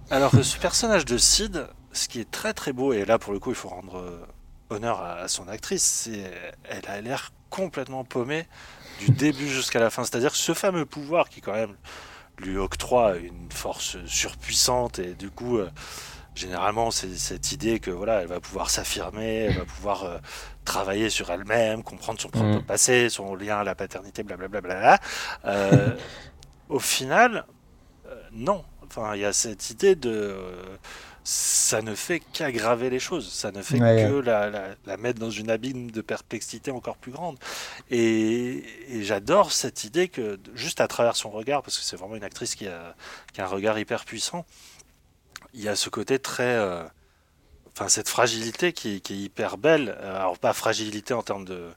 Alors 0.09 0.31
que 0.31 0.41
ce 0.43 0.57
personnage 0.67 1.05
de 1.05 1.17
Sid, 1.17 1.67
ce 1.93 2.07
qui 2.07 2.19
est 2.19 2.29
très 2.29 2.53
très 2.53 2.73
beau, 2.73 2.91
et 2.93 3.05
là 3.05 3.19
pour 3.19 3.31
le 3.33 3.39
coup 3.39 3.51
il 3.51 3.55
faut 3.55 3.69
rendre 3.69 4.03
honneur 4.69 5.01
à, 5.01 5.27
son 5.27 5.47
actrice, 5.47 5.83
c'est 5.83 6.31
elle 6.69 6.87
a 6.87 6.99
l'air 7.01 7.31
complètement 7.49 8.03
paumée 8.03 8.47
du 8.99 9.11
début 9.11 9.47
jusqu'à 9.47 9.79
la 9.79 9.89
fin. 9.89 10.03
C'est-à-dire 10.03 10.35
ce 10.35 10.53
fameux 10.53 10.85
pouvoir 10.85 11.29
qui 11.29 11.41
quand 11.41 11.53
même 11.53 11.75
lui 12.39 12.57
octroie 12.57 13.17
une 13.17 13.51
force 13.51 13.97
surpuissante 14.07 14.97
et 14.99 15.13
du 15.13 15.29
coup 15.29 15.59
généralement 16.35 16.91
c'est 16.91 17.15
cette 17.17 17.51
idée 17.51 17.79
que 17.79 17.91
voilà 17.91 18.21
elle 18.21 18.27
va 18.27 18.39
pouvoir 18.39 18.69
s'affirmer, 18.69 19.45
elle 19.49 19.57
va 19.57 19.65
pouvoir 19.65 20.03
euh, 20.05 20.17
travailler 20.65 21.09
sur 21.09 21.29
elle-même, 21.29 21.83
comprendre 21.83 22.19
son 22.21 22.29
propre 22.29 22.59
Mm. 22.59 22.63
passé, 22.63 23.09
son 23.09 23.35
lien 23.35 23.59
à 23.59 23.63
la 23.63 23.75
paternité, 23.75 24.23
blablabla. 24.23 24.61
Bla, 24.61 24.99
euh, 25.45 25.95
au 26.69 26.79
final, 26.79 27.45
euh, 28.07 28.15
non. 28.31 28.63
Enfin, 28.85 29.15
il 29.15 29.21
y 29.21 29.25
a 29.25 29.33
cette 29.33 29.69
idée 29.69 29.95
de. 29.95 30.35
ça 31.23 31.81
ne 31.81 31.93
fait 31.95 32.19
qu'aggraver 32.19 32.89
les 32.89 32.99
choses. 32.99 33.31
Ça 33.31 33.51
ne 33.51 33.61
fait 33.61 33.79
Ouais. 33.79 34.07
que 34.09 34.15
la, 34.19 34.49
la- 34.49 34.69
la 34.85 34.97
mettre 34.97 35.19
dans 35.19 35.29
une 35.29 35.49
abîme 35.51 35.91
de 35.91 36.01
perplexité 36.01 36.71
encore 36.71 36.97
plus 36.97 37.11
grande. 37.11 37.37
Et, 37.91 38.63
et 38.89 39.03
j'adore 39.03 39.51
cette 39.51 39.83
idée 39.83 40.07
que, 40.07 40.39
juste 40.55 40.81
à 40.81 40.87
travers 40.87 41.15
son 41.15 41.29
regard, 41.29 41.61
parce 41.61 41.77
que 41.77 41.83
c'est 41.85 41.95
vraiment 41.95 42.15
une 42.15 42.23
actrice 42.23 42.55
qui 42.55 42.67
a, 42.67 42.95
qui 43.33 43.41
a 43.41 43.45
un 43.45 43.47
regard 43.47 43.77
hyper 43.79 44.03
puissant, 44.03 44.45
il 45.53 45.61
y 45.61 45.69
a 45.69 45.75
ce 45.75 45.89
côté 45.89 46.19
très. 46.19 46.55
euh, 46.57 46.83
Enfin, 47.77 47.89
cette 47.89 48.09
fragilité 48.09 48.73
qui, 48.73 49.01
qui 49.01 49.13
est 49.13 49.17
hyper 49.17 49.57
belle. 49.57 49.95
Euh, 50.01 50.17
Alors, 50.17 50.39
pas 50.39 50.53
fragilité 50.53 51.13
en 51.13 51.23
termes 51.23 51.45
de 51.45 51.69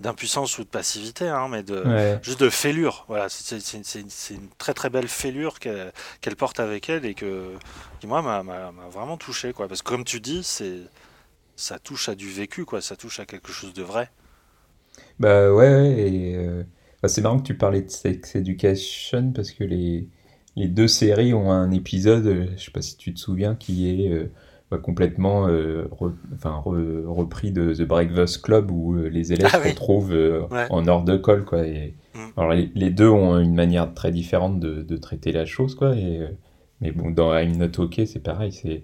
d'impuissance 0.00 0.58
ou 0.58 0.64
de 0.64 0.68
passivité, 0.68 1.28
hein, 1.28 1.48
mais 1.48 1.62
de, 1.64 1.84
Ouais. 1.84 2.20
juste 2.22 2.40
de 2.40 2.50
fêlure. 2.50 3.04
Voilà, 3.08 3.28
c'est 3.30 3.56
une, 3.74 3.82
une 4.30 4.50
très 4.58 4.74
très 4.74 4.90
belle 4.90 5.08
fêlure 5.08 5.58
qu'elle 5.60 5.92
qu'elle 6.22 6.36
porte 6.36 6.60
avec 6.60 6.90
elle 6.90 7.04
et 7.06 7.14
que, 7.14 7.54
qui 8.00 8.06
moi 8.08 8.22
m'a 8.22 8.42
vraiment 8.90 9.16
touché 9.18 9.52
quoi. 9.54 9.68
Parce 9.68 9.82
que 9.82 9.88
comme 9.90 10.04
tu 10.04 10.20
dis, 10.20 10.44
c'est 10.44 10.80
ça 11.56 11.78
touche 11.80 12.08
à 12.10 12.14
du 12.16 12.30
vécu 12.30 12.64
quoi, 12.66 12.82
ça 12.82 12.96
touche 12.96 13.20
à 13.20 13.26
quelque 13.26 13.52
chose 13.52 13.74
de 13.74 13.82
vrai. 13.84 14.10
Bah 15.18 15.52
ouais, 15.52 15.68
ouais, 15.74 16.10
et 16.10 16.36
euh, 16.36 16.64
bah, 17.02 17.08
c'est 17.08 17.20
marrant 17.20 17.38
que 17.38 17.46
tu 17.46 17.56
parlais 17.56 17.82
de 17.82 17.90
Sex 17.90 18.34
Education 18.36 19.32
parce 19.32 19.52
que 19.52 19.64
les, 19.64 20.08
les 20.56 20.68
deux 20.68 20.88
séries 20.88 21.34
ont 21.34 21.50
un 21.50 21.70
épisode, 21.70 22.26
euh, 22.26 22.46
je 22.56 22.64
sais 22.64 22.70
pas 22.70 22.82
si 22.82 22.96
tu 22.96 23.14
te 23.14 23.20
souviens, 23.20 23.54
qui 23.54 23.88
est 23.88 24.10
euh, 24.10 24.30
bah, 24.70 24.78
complètement 24.78 25.46
euh, 25.48 25.84
re- 25.92 26.14
enfin, 26.34 26.60
re- 26.64 27.04
repris 27.06 27.52
de 27.52 27.72
The 27.74 27.82
Breakfast 27.82 28.42
Club 28.42 28.70
où 28.70 28.94
euh, 28.96 29.08
les 29.08 29.32
élèves 29.32 29.48
Ah 29.52 29.58
se 29.58 29.62
oui. 29.64 29.70
retrouvent 29.70 30.12
Ouais. 30.50 30.66
en 30.70 30.86
hors 30.88 31.04
de 31.04 31.16
colle 31.16 31.44
quoi. 31.44 31.66
Et, 31.66 31.94
Mm. 32.14 32.18
alors 32.36 32.52
les, 32.52 32.70
les 32.74 32.90
deux 32.90 33.08
ont 33.08 33.38
une 33.38 33.54
manière 33.54 33.94
très 33.94 34.10
différente 34.10 34.58
de, 34.58 34.82
de 34.82 34.96
traiter 34.96 35.30
la 35.32 35.46
chose 35.46 35.74
quoi. 35.76 35.94
Et, 35.96 36.20
mais 36.80 36.92
bon, 36.92 37.10
dans 37.10 37.32
I'm 37.38 37.56
Not 37.56 37.78
OK, 37.82 38.00
c'est 38.06 38.22
pareil, 38.22 38.52
c'est 38.52 38.82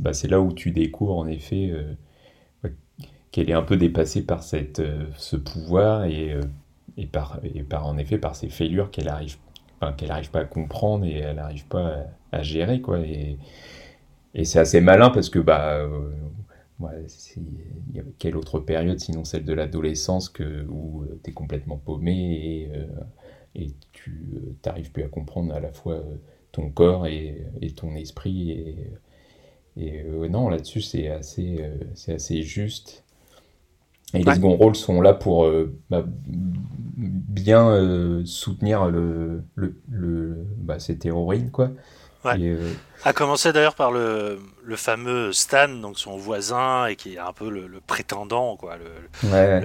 bah, 0.00 0.10
là 0.28 0.40
où 0.40 0.52
tu 0.52 0.70
découvres 0.72 1.16
en 1.18 1.26
effet. 1.28 1.70
euh, 1.72 1.94
qu'elle 3.30 3.50
est 3.50 3.54
un 3.54 3.62
peu 3.62 3.76
dépassée 3.76 4.24
par 4.24 4.42
cette, 4.42 4.82
ce 5.16 5.36
pouvoir 5.36 6.04
et, 6.04 6.38
et, 6.96 7.06
par, 7.06 7.40
et 7.42 7.62
par, 7.62 7.86
en 7.86 7.98
effet, 7.98 8.18
par 8.18 8.36
ces 8.36 8.48
fêlures 8.48 8.90
qu'elle 8.90 9.08
arrive, 9.08 9.36
enfin, 9.80 9.92
qu'elle 9.94 10.10
arrive 10.12 10.30
pas 10.30 10.40
à 10.40 10.44
comprendre 10.44 11.04
et 11.04 11.18
elle 11.18 11.36
n'arrive 11.36 11.66
pas 11.66 12.06
à, 12.32 12.38
à 12.38 12.42
gérer, 12.42 12.80
quoi. 12.80 13.00
Et, 13.00 13.38
et 14.34 14.44
c'est 14.44 14.58
assez 14.60 14.80
malin 14.80 15.10
parce 15.10 15.30
que, 15.30 15.38
bah, 15.38 15.74
euh, 15.78 16.10
ouais, 16.80 17.04
c'est- 17.08 17.40
il 17.90 17.96
y 17.96 18.00
a 18.00 18.04
quelle 18.18 18.36
autre 18.36 18.58
période 18.60 18.98
sinon 19.00 19.24
celle 19.24 19.44
de 19.44 19.52
l'adolescence 19.54 20.28
que, 20.28 20.66
où 20.68 21.04
tu 21.22 21.30
es 21.30 21.32
complètement 21.34 21.78
paumé 21.78 22.12
et, 22.12 22.70
euh, 22.76 22.86
et 23.56 23.68
tu 23.92 24.30
n'arrives 24.66 24.92
plus 24.92 25.04
à 25.04 25.08
comprendre 25.08 25.54
à 25.54 25.60
la 25.60 25.72
fois 25.72 25.94
euh, 25.96 26.16
ton 26.52 26.70
corps 26.70 27.06
et, 27.06 27.46
et 27.62 27.72
ton 27.72 27.94
esprit 27.96 28.52
et, 28.52 28.76
et 29.76 30.02
euh, 30.02 30.28
non, 30.28 30.48
là-dessus, 30.48 30.82
c'est 30.82 31.08
assez, 31.08 31.58
euh, 31.60 31.76
c'est 31.94 32.14
assez 32.14 32.42
juste. 32.42 33.04
Et 34.14 34.22
les 34.22 34.32
Ouais. 34.32 34.34
seconds 34.34 34.56
rôles 34.56 34.76
sont 34.76 35.00
là 35.00 35.12
pour 35.12 35.44
euh, 35.44 35.76
bah, 35.90 36.04
bien 36.96 37.68
euh, 37.68 38.24
soutenir 38.24 38.86
le, 38.86 39.42
le, 39.54 39.74
le- 39.90 40.46
bah, 40.58 40.78
cette 40.78 41.04
héroïne, 41.06 41.50
quoi. 41.50 41.70
Ouais. 42.24 42.40
Et, 42.40 42.50
euh, 42.50 42.72
À 43.04 43.12
commencer 43.12 43.52
d'ailleurs 43.52 43.74
par 43.74 43.92
le, 43.92 44.38
le 44.62 44.76
fameux 44.76 45.32
Stan, 45.32 45.68
donc 45.68 45.98
son 45.98 46.16
voisin 46.16 46.86
et 46.86 46.96
qui 46.96 47.14
est 47.14 47.18
un 47.18 47.32
peu 47.34 47.50
le, 47.50 47.66
le 47.66 47.80
prétendant 47.80 48.56
quoi, 48.56 48.76
le, 48.78 49.28
ouais. 49.30 49.62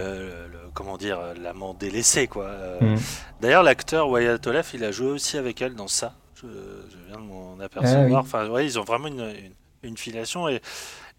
comment 0.73 0.97
dire, 0.97 1.19
l'amant 1.41 1.73
délaissé 1.73 2.27
quoi. 2.27 2.45
Euh, 2.45 2.79
Mm. 2.81 2.97
D'ailleurs, 3.41 3.63
l'acteur 3.63 4.09
Wyatt 4.09 4.45
Olaf, 4.47 4.73
il 4.73 4.83
a 4.83 4.91
joué 4.91 5.07
aussi 5.07 5.37
avec 5.37 5.61
elle 5.61 5.75
dans 5.75 5.87
ça. 5.87 6.15
Je, 6.35 6.47
je 6.47 6.97
viens 7.07 7.17
de 7.21 7.25
m'en 7.25 7.57
apercevoir. 7.61 8.03
Ah 8.03 8.05
oui. 8.07 8.15
Enfin, 8.15 8.49
ouais, 8.49 8.65
ils 8.65 8.77
ont 8.77 8.83
vraiment 8.83 9.07
une, 9.07 9.21
une, 9.21 9.53
une 9.91 9.97
filiation 9.97 10.49
et, 10.49 10.61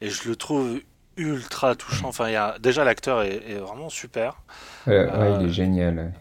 et 0.03 0.11
je 0.11 0.29
le 0.29 0.37
trouve 0.37 0.79
ultra 1.21 1.75
touchant. 1.77 2.09
Enfin, 2.09 2.29
il 2.29 2.33
y 2.33 2.37
a, 2.37 2.59
déjà, 2.61 2.85
l'acteur 2.85 3.23
est, 3.23 3.43
est 3.49 3.55
vraiment 3.59 3.91
super. 3.91 4.43
Euh, 4.89 5.07
ouais, 5.19 5.37
il 5.45 5.49
est 5.49 5.53
génial. 5.53 6.13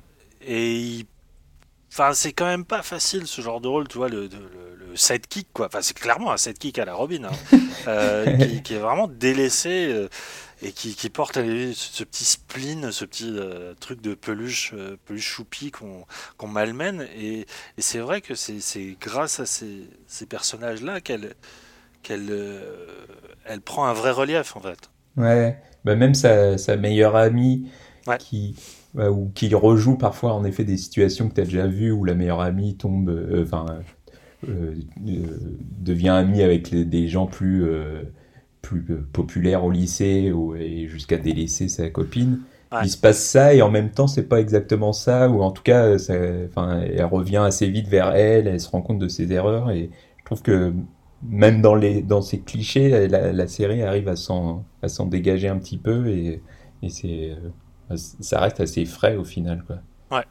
Et 0.42 0.76
il- 0.80 1.06
enfin, 1.92 2.14
c'est 2.14 2.34
quand 2.34 2.46
même 2.46 2.66
pas 2.66 2.82
facile 2.84 3.28
ce 3.28 3.42
genre 3.42 3.62
de 3.62 3.68
rôle, 3.68 3.88
tu 3.88 3.98
vois, 3.98 4.10
le, 4.10 4.24
le, 4.28 4.76
le 4.90 4.96
sidekick, 4.96 5.50
quoi. 5.54 5.68
Enfin, 5.68 5.82
c'est 5.82 5.98
clairement 5.98 6.32
un 6.32 6.38
sidekick 6.38 6.80
à 6.80 6.86
la 6.86 6.94
Robin, 6.96 7.26
hein, 7.26 7.32
euh, 7.88 8.38
qui, 8.38 8.62
qui 8.64 8.74
est 8.76 8.80
vraiment 8.80 9.08
délaissé 9.08 9.88
euh, 9.92 10.10
et 10.62 10.72
qui, 10.74 10.96
qui 10.96 11.10
porte 11.10 11.36
ce, 11.36 12.04
petit 12.04 12.26
spleen, 12.26 12.92
ce 12.92 13.06
petit 13.06 13.32
euh, 13.38 13.74
truc 13.80 14.02
de 14.02 14.14
peluche, 14.14 14.74
euh, 14.76 14.98
peluche 15.06 15.28
choupi 15.28 15.72
qu'on 15.72 16.06
qu'on 16.38 16.48
malmène. 16.48 17.08
Et, 17.18 17.42
et 17.42 17.82
c'est 17.82 18.00
vrai 18.00 18.22
que 18.22 18.36
c'est 18.36 18.60
c'est 18.60 18.98
grâce 19.00 19.40
à 19.40 19.46
ces, 19.46 19.84
ces 20.08 20.26
personnages-là 20.26 21.02
qu'elle 21.02 21.36
qu'elle 22.04 22.28
euh, 22.32 23.06
elle 23.46 23.62
prend 23.62 23.86
un 23.86 23.94
vrai 23.94 24.12
relief, 24.12 24.56
en 24.56 24.62
fait. 24.62 24.90
Ouais, 25.18 25.58
bah 25.84 25.96
même 25.96 26.14
sa, 26.14 26.58
sa 26.58 26.78
meilleure 26.78 27.16
amie 27.16 27.70
Ouais. 28.08 28.20
qui, 28.20 28.56
bah, 28.94 29.12
ou 29.12 29.32
qui 29.36 29.54
rejoue 29.54 29.98
parfois 29.98 30.34
en 30.34 30.44
effet 30.46 30.64
des 30.64 30.78
situations 30.78 31.30
que 31.30 31.36
tu 31.36 31.42
as 31.42 31.46
déjà 31.46 31.68
vues 31.68 31.92
où 31.92 32.06
la 32.06 32.14
meilleure 32.16 32.42
amie 32.42 32.78
tombe, 32.78 33.10
euh, 33.10 33.44
enfin, 33.44 33.66
euh, 34.50 34.76
euh, 35.08 35.58
devient 35.80 36.10
amie 36.10 36.42
avec 36.44 36.72
les- 36.72 36.86
des 36.86 37.08
gens 37.08 37.28
plus, 37.28 37.64
euh, 37.66 38.04
plus 38.62 38.86
euh, 38.92 39.08
populaires 39.14 39.64
au 39.66 39.72
lycée 39.72 40.32
ou, 40.32 40.56
et 40.56 40.88
jusqu'à 40.88 41.18
délaisser 41.18 41.70
sa 41.70 41.90
copine. 41.90 42.42
il 42.82 42.90
se 42.92 42.98
passe 42.98 43.24
ça 43.24 43.54
et 43.56 43.62
en 43.64 43.72
même 43.72 43.92
temps 43.92 44.08
c'est 44.08 44.28
pas 44.30 44.40
exactement 44.42 44.94
ça 44.94 45.30
ou 45.30 45.42
en 45.42 45.52
tout 45.52 45.64
cas 45.64 45.98
ça, 46.00 46.14
enfin, 46.50 46.82
elle 46.82 47.06
revient 47.06 47.38
assez 47.38 47.70
vite 47.70 47.88
vers 47.90 48.14
elle, 48.16 48.48
elle 48.48 48.60
se 48.62 48.70
rend 48.70 48.82
compte 48.82 49.00
de 49.00 49.08
ses 49.10 49.32
erreurs 49.34 49.72
et 49.72 49.92
je 50.20 50.26
trouve 50.26 50.42
que 50.44 50.74
même 51.24 51.62
dans 51.62 51.76
les 51.76 52.02
dans 52.02 52.22
ces 52.22 52.40
clichés 52.40 53.08
la, 53.08 53.32
la 53.34 53.48
série 53.48 53.84
arrive 53.84 54.08
à 54.08 54.16
s'en 54.16 54.64
dégager 55.06 55.48
un 55.48 55.58
petit 55.58 55.78
peu 55.78 56.08
et, 56.08 56.42
et 56.82 56.90
c'est 56.90 57.32
euh, 57.92 57.98
ça 57.98 58.40
reste 58.40 58.60
assez 58.60 58.86
frais 58.86 59.16
au 59.16 59.26
final 59.26 59.64
quoi. 59.66 59.78
Ouais, 60.12 60.26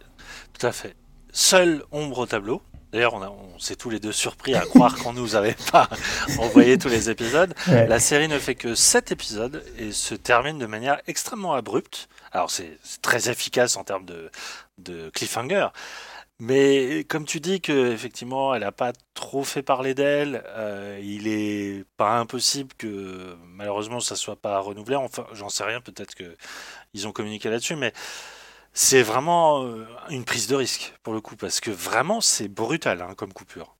tout 0.58 0.66
à 0.66 0.72
fait. 0.72 0.94
Seule 1.32 1.84
ombre 1.92 2.18
au 2.18 2.26
tableau. 2.26 2.62
D'ailleurs, 2.92 3.14
on, 3.14 3.20
on 3.54 3.58
s'est 3.58 3.76
tous 3.76 3.90
les 3.90 4.00
deux 4.00 4.12
surpris 4.12 4.54
à 4.54 4.60
croire 4.60 4.96
qu'on 4.96 5.12
nous 5.12 5.34
avait 5.36 5.56
pas 5.72 5.88
envoyé 6.38 6.78
tous 6.78 6.88
les 6.88 7.10
épisodes. 7.10 7.54
Ouais. 7.68 7.86
La 7.86 8.00
série 8.00 8.28
ne 8.28 8.38
fait 8.38 8.54
que 8.54 8.74
7 8.74 9.12
épisodes 9.12 9.62
et 9.78 9.92
se 9.92 10.14
termine 10.14 10.58
de 10.58 10.66
manière 10.66 10.98
extrêmement 11.06 11.52
abrupte. 11.52 12.08
Alors, 12.32 12.50
c'est 12.50 12.78
c'est 12.82 13.02
très 13.02 13.28
efficace 13.28 13.76
en 13.76 13.84
termes 13.84 14.06
de, 14.06 14.30
de 14.78 15.10
cliffhanger. 15.10 15.68
Mais 16.40 17.04
comme 17.08 17.24
tu 17.24 17.40
dis 17.40 17.60
que 17.60 17.90
effectivement, 17.92 18.54
elle 18.54 18.60
n'a 18.60 18.70
pas 18.70 18.92
trop 19.14 19.42
fait 19.42 19.62
parler 19.62 19.94
d'elle, 19.94 20.44
euh, 20.46 21.00
il 21.02 21.26
est 21.26 21.84
pas 21.96 22.18
impossible 22.20 22.72
que 22.78 23.36
malheureusement 23.44 23.98
ça 23.98 24.14
soit 24.14 24.36
pas 24.36 24.60
renouvelé. 24.60 24.94
Enfin, 24.96 25.26
j'en 25.32 25.48
sais 25.48 25.64
rien. 25.64 25.80
Peut-être 25.80 26.14
que 26.14 26.36
ils 26.94 27.08
ont 27.08 27.12
communiqué 27.12 27.50
là-dessus, 27.50 27.76
mais 27.76 27.92
c'est 28.74 29.02
vraiment 29.02 29.64
euh, 29.64 29.86
une 30.10 30.24
prise 30.24 30.48
de 30.48 30.56
risque 30.56 30.94
pour 31.02 31.14
le 31.14 31.20
coup 31.22 31.36
parce 31.36 31.60
que 31.60 31.70
vraiment 31.72 32.20
c'est 32.20 32.48
brutal 32.48 33.02
hein, 33.02 33.14
comme 33.16 33.32
coupure. 33.32 33.76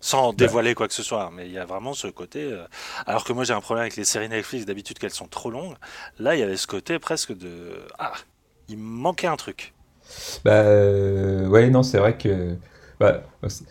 Sans 0.00 0.32
dévoiler 0.32 0.74
quoi 0.74 0.88
que 0.88 0.94
ce 0.94 1.02
soit, 1.02 1.30
mais 1.32 1.46
il 1.46 1.52
y 1.52 1.58
a 1.58 1.66
vraiment 1.66 1.94
ce 1.94 2.08
côté. 2.08 2.42
euh, 2.44 2.66
Alors 3.06 3.24
que 3.24 3.32
moi 3.32 3.44
j'ai 3.44 3.54
un 3.54 3.60
problème 3.62 3.82
avec 3.82 3.96
les 3.96 4.04
séries 4.04 4.28
Netflix 4.30 4.66
d'habitude 4.66 4.98
qu'elles 4.98 5.10
sont 5.12 5.28
trop 5.28 5.50
longues. 5.50 5.76
Là, 6.18 6.36
il 6.36 6.40
y 6.40 6.42
avait 6.42 6.56
ce 6.56 6.66
côté 6.66 6.98
presque 6.98 7.32
de 7.36 7.86
ah, 7.98 8.14
il 8.68 8.78
manquait 8.78 9.26
un 9.28 9.36
truc. 9.36 9.74
Bah 10.44 10.62
euh, 10.62 11.48
ouais 11.48 11.70
non 11.70 11.82
c'est 11.82 11.98
vrai 11.98 12.16
que 12.16 12.56
bah, 12.98 13.22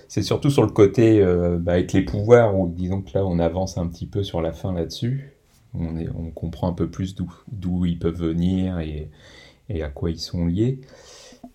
c'est 0.07 0.23
surtout 0.23 0.49
sur 0.49 0.63
le 0.63 0.69
côté 0.71 1.21
euh, 1.21 1.57
bah, 1.59 1.73
avec 1.73 1.93
les 1.93 2.01
pouvoirs 2.03 2.57
où 2.57 2.67
disons 2.67 3.01
que 3.01 3.11
là 3.13 3.25
on 3.25 3.39
avance 3.39 3.77
un 3.77 3.87
petit 3.87 4.07
peu 4.07 4.23
sur 4.23 4.41
la 4.41 4.51
fin 4.51 4.73
là-dessus. 4.73 5.33
On, 5.75 5.97
est, 5.97 6.09
on 6.09 6.31
comprend 6.31 6.67
un 6.67 6.73
peu 6.73 6.89
plus 6.89 7.15
d'où 7.15 7.85
ils 7.85 7.99
peuvent 7.99 8.17
venir 8.19 8.79
et, 8.79 9.09
et 9.69 9.83
à 9.83 9.89
quoi 9.89 10.09
ils 10.11 10.19
sont 10.19 10.47
liés. 10.47 10.81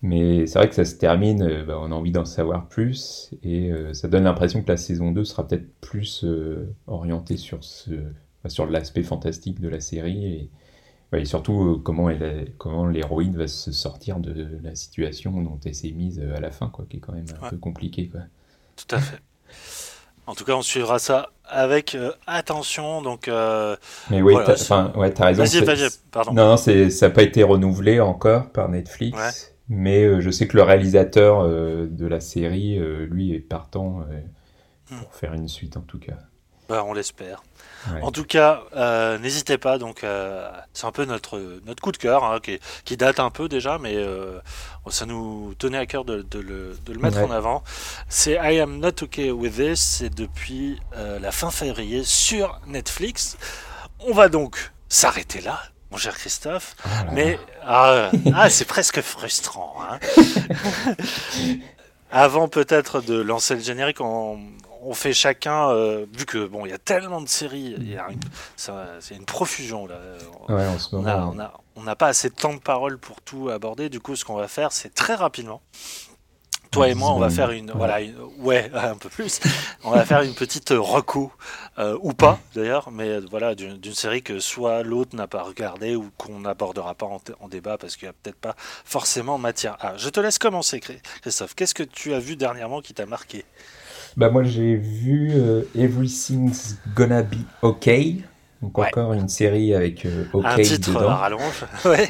Mais 0.01 0.47
c'est 0.47 0.59
vrai 0.59 0.69
que 0.69 0.75
ça 0.75 0.85
se 0.85 0.95
termine, 0.95 1.43
euh, 1.43 1.65
bah, 1.65 1.77
on 1.81 1.91
a 1.91 1.95
envie 1.95 2.11
d'en 2.11 2.25
savoir 2.25 2.67
plus 2.69 3.31
et 3.43 3.71
ça 3.93 4.07
donne 4.07 4.23
l'impression 4.25 4.63
que 4.63 4.69
la 4.69 4.77
saison 4.77 5.11
2 5.11 5.25
sera 5.25 5.47
peut-être 5.47 5.67
plus 5.81 6.25
orientée 6.87 7.37
sur 7.37 7.63
ce, 7.63 7.91
sur 8.47 8.67
l'aspect 8.67 9.03
fantastique 9.03 9.59
de 9.61 9.69
la 9.69 9.79
série 9.81 10.49
et 11.17 11.25
surtout 11.25 11.63
euh, 11.63 11.77
comment 11.83 12.09
elle, 12.09 12.51
comment 12.57 12.85
l'héroïne 12.87 13.35
va 13.37 13.47
se 13.47 13.71
sortir 13.71 14.19
de 14.19 14.47
la 14.63 14.75
situation 14.75 15.31
dont 15.41 15.59
elle 15.65 15.75
s'est 15.75 15.91
mise 15.91 16.19
euh, 16.19 16.35
à 16.35 16.39
la 16.39 16.51
fin, 16.51 16.67
quoi, 16.69 16.85
qui 16.89 16.97
est 16.97 16.99
quand 16.99 17.13
même 17.13 17.25
un 17.39 17.43
Ouais. 17.43 17.49
peu 17.51 17.57
compliqué, 17.57 18.07
quoi. 18.09 18.21
Tout 18.75 18.95
à 18.95 18.99
fait. 18.99 19.17
En 20.27 20.33
tout 20.35 20.43
cas, 20.43 20.53
on 20.53 20.61
suivra 20.63 20.97
ça 20.99 21.29
avec 21.43 21.93
euh, 21.95 22.11
attention. 22.27 23.01
Donc, 23.01 23.27
euh, 23.27 23.75
Mais 24.09 24.21
oui, 24.21 24.33
Voilà, 24.33 24.55
t'as, 24.55 24.91
ouais, 24.97 25.11
t'as 25.13 25.25
raison. 25.25 25.43
vas-y, 25.43 25.63
vas-y, 25.63 25.89
pardon. 26.11 26.33
Non, 26.33 26.45
non, 26.49 26.57
c'est, 26.57 26.89
ça 26.89 27.07
n'a 27.09 27.13
pas 27.13 27.21
été 27.23 27.43
renouvelé 27.43 27.99
encore 27.99 28.49
par 28.51 28.69
Netflix, 28.69 29.17
Ouais. 29.17 29.29
mais 29.69 30.03
euh, 30.03 30.21
je 30.21 30.29
sais 30.31 30.47
que 30.47 30.57
le 30.57 30.63
réalisateur 30.63 31.47
de 31.47 32.05
la 32.07 32.19
série, 32.19 32.79
lui, 33.07 33.33
est 33.33 33.39
partant 33.39 34.03
Hmm. 34.91 34.97
pour 34.99 35.15
faire 35.15 35.33
une 35.33 35.47
suite 35.47 35.77
en 35.77 35.81
tout 35.81 35.97
cas. 35.97 36.17
Bah, 36.69 36.83
on 36.85 36.93
l'espère. 36.93 37.43
Ouais. 37.91 38.01
En 38.01 38.11
tout 38.11 38.23
cas, 38.23 38.63
euh, 38.75 39.19
n'hésitez 39.19 39.59
pas. 39.59 39.77
Donc, 39.77 40.03
euh, 40.03 40.49
c'est 40.73 40.85
un 40.87 40.91
peu 40.91 41.05
notre 41.05 41.39
notre 41.67 41.81
coup 41.83 41.91
de 41.91 41.97
cœur 41.97 42.23
hein, 42.23 42.39
qui, 42.41 42.59
qui 42.83 42.97
date 42.97 43.19
un 43.19 43.29
peu 43.29 43.47
déjà, 43.47 43.77
mais 43.77 43.93
euh, 43.95 44.39
ça 44.89 45.05
nous 45.05 45.53
tenait 45.59 45.77
à 45.77 45.85
cœur 45.85 46.03
de, 46.03 46.23
de 46.23 46.39
le, 46.39 46.75
de 46.83 46.93
le 46.93 46.99
mettre 46.99 47.17
Ouais. 47.17 47.23
en 47.25 47.31
avant. 47.31 47.63
C'est 48.09 48.33
I 48.41 48.59
am 48.59 48.79
not 48.79 49.03
okay 49.03 49.31
with 49.31 49.55
this. 49.57 49.79
C'est 49.79 50.09
depuis 50.09 50.79
la 51.21 51.31
fin 51.31 51.51
février 51.51 52.03
sur 52.03 52.59
Netflix. 52.65 53.37
On 53.99 54.13
va 54.13 54.29
donc 54.29 54.71
s'arrêter 54.89 55.41
là, 55.41 55.61
mon 55.91 55.97
cher 55.97 56.15
Christophe. 56.17 56.75
Ah 56.83 57.03
là 57.05 57.11
Mais 57.13 57.39
ah, 57.63 58.09
ah, 58.33 58.49
c'est 58.49 58.65
presque 58.65 59.01
frustrant. 59.01 59.75
hein. 59.87 59.99
Avant 62.11 62.47
peut-être 62.47 63.01
de 63.01 63.19
lancer 63.19 63.55
le 63.55 63.61
générique, 63.61 63.99
on, 63.99 64.39
on 64.85 64.93
fait 64.93 65.13
chacun, 65.13 65.69
euh, 65.69 66.05
vu 66.13 66.25
que 66.25 66.45
bon, 66.45 66.65
il 66.65 66.69
y 66.69 66.73
a 66.73 66.77
tellement 66.77 67.21
de 67.21 67.27
séries, 67.27 67.75
il 67.77 67.89
y 67.91 67.97
a 67.97 68.07
une, 68.09 68.19
ça- 68.55 68.87
c'est 68.99 69.15
une 69.15 69.25
profusion 69.25 69.87
là. 69.87 69.95
là. 69.95 70.55
Ouais, 70.55 70.67
en 70.67 70.77
ce 70.79 70.95
On 70.95 71.01
moment. 71.01 71.33
n'a 71.83 71.95
pas 71.95 72.07
assez 72.07 72.29
de 72.29 72.35
temps 72.35 72.53
de 72.53 72.59
parole 72.59 72.97
pour 72.97 73.21
tout 73.21 73.49
aborder. 73.49 73.89
Du 73.89 73.99
coup, 73.99 74.15
ce 74.15 74.23
qu'on 74.25 74.35
va 74.35 74.47
faire, 74.47 74.71
c'est 74.71 74.93
très 74.93 75.15
rapidement. 75.15 75.61
Toi 76.71 76.89
et 76.89 76.93
moi, 76.93 77.11
on 77.11 77.19
va 77.19 77.29
faire 77.29 77.51
une, 77.51 77.71
Ouais. 77.71 77.77
voilà, 77.77 78.01
une- 78.01 78.17
ouais, 78.39 78.69
un 78.73 78.97
peu 78.97 79.07
plus. 79.07 79.39
On 79.85 79.91
va 79.91 80.03
faire 80.05 80.21
une 80.23 80.33
petite 80.33 80.71
reco, 80.71 81.31
euh, 81.79 81.97
ou 82.01 82.11
pas 82.13 82.37
d'ailleurs, 82.53 82.91
mais 82.91 83.07
euh, 83.07 83.21
voilà, 83.29 83.55
d'une 83.55 83.93
série 83.93 84.21
que 84.21 84.39
soit 84.39 84.83
l'autre 84.83 85.15
n'a 85.15 85.25
pas 85.27 85.43
regardé 85.43 85.95
ou 85.95 86.11
qu'on 86.17 86.39
n'abordera 86.39 86.93
pas 86.93 87.05
en, 87.05 87.21
en 87.39 87.47
débat 87.47 87.77
parce 87.77 87.95
qu'il 87.95 88.07
n'y 88.07 88.09
a 88.09 88.13
peut-être 88.21 88.35
pas 88.39 88.55
forcément 88.83 89.37
matière. 89.37 89.77
Ah, 89.79 89.93
je 89.95 90.09
te 90.09 90.19
laisse 90.19 90.37
commencer, 90.37 90.81
Christophe. 91.21 91.55
Qu'est-ce 91.55 91.75
que 91.75 91.83
tu 91.83 92.13
as 92.13 92.19
vu 92.19 92.35
dernièrement 92.35 92.81
qui 92.81 92.93
t'a 92.93 93.05
marqué? 93.05 93.45
Bah 94.17 94.29
moi 94.29 94.43
j'ai 94.43 94.75
vu 94.75 95.31
euh, 95.33 95.63
Everything's 95.77 96.77
Gonna 96.95 97.21
Be 97.23 97.35
Okay. 97.61 98.21
Donc 98.61 98.77
Ouais. 98.77 98.87
encore 98.87 99.13
une 99.13 99.27
série 99.29 99.73
avec 99.75 100.05
euh, 100.05 100.23
OK 100.33 100.45
Un 100.45 100.55
titre 100.61 100.89
dedans. 100.89 101.09
à 101.09 101.15
rallonge. 101.15 101.65
ouais. 101.85 102.07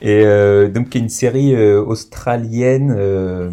Et 0.00 0.22
euh, 0.24 0.68
donc 0.68 0.90
qui 0.90 0.98
est 0.98 1.00
une 1.00 1.08
série 1.08 1.54
euh, 1.54 1.82
australienne 1.82 2.94
euh, 2.96 3.50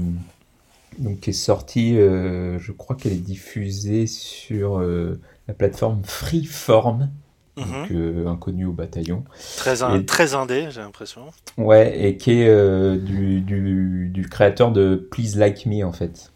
donc 1.00 1.20
qui 1.22 1.32
est 1.32 1.34
sortie, 1.34 1.98
euh, 1.98 2.58
je 2.60 2.72
crois 2.72 2.96
qu'elle 2.96 3.14
est 3.14 3.16
diffusée 3.16 4.06
sur 4.08 4.78
euh, 4.80 5.20
la 5.48 5.54
plateforme 5.56 6.02
Freeform, 6.06 7.10
donc 7.58 7.68
Mhm. 7.68 7.88
euh, 7.92 8.28
inconnue 8.28 8.66
au 8.66 8.72
bataillon. 8.72 9.24
Très, 9.58 9.82
in- 9.84 10.00
Et- 10.00 10.06
très 10.06 10.36
indé, 10.36 10.68
j'ai 10.70 10.82
l'impression. 10.82 11.22
Ouais, 11.58 12.00
et 12.00 12.16
qui 12.18 12.34
est 12.42 12.48
euh, 12.48 12.96
du, 12.98 13.42
du, 13.42 14.10
du 14.14 14.30
créateur 14.30 14.72
de 14.72 14.96
Please 15.12 15.36
Like 15.38 15.66
Me 15.66 15.84
en 15.84 15.92
fait. 15.92 16.32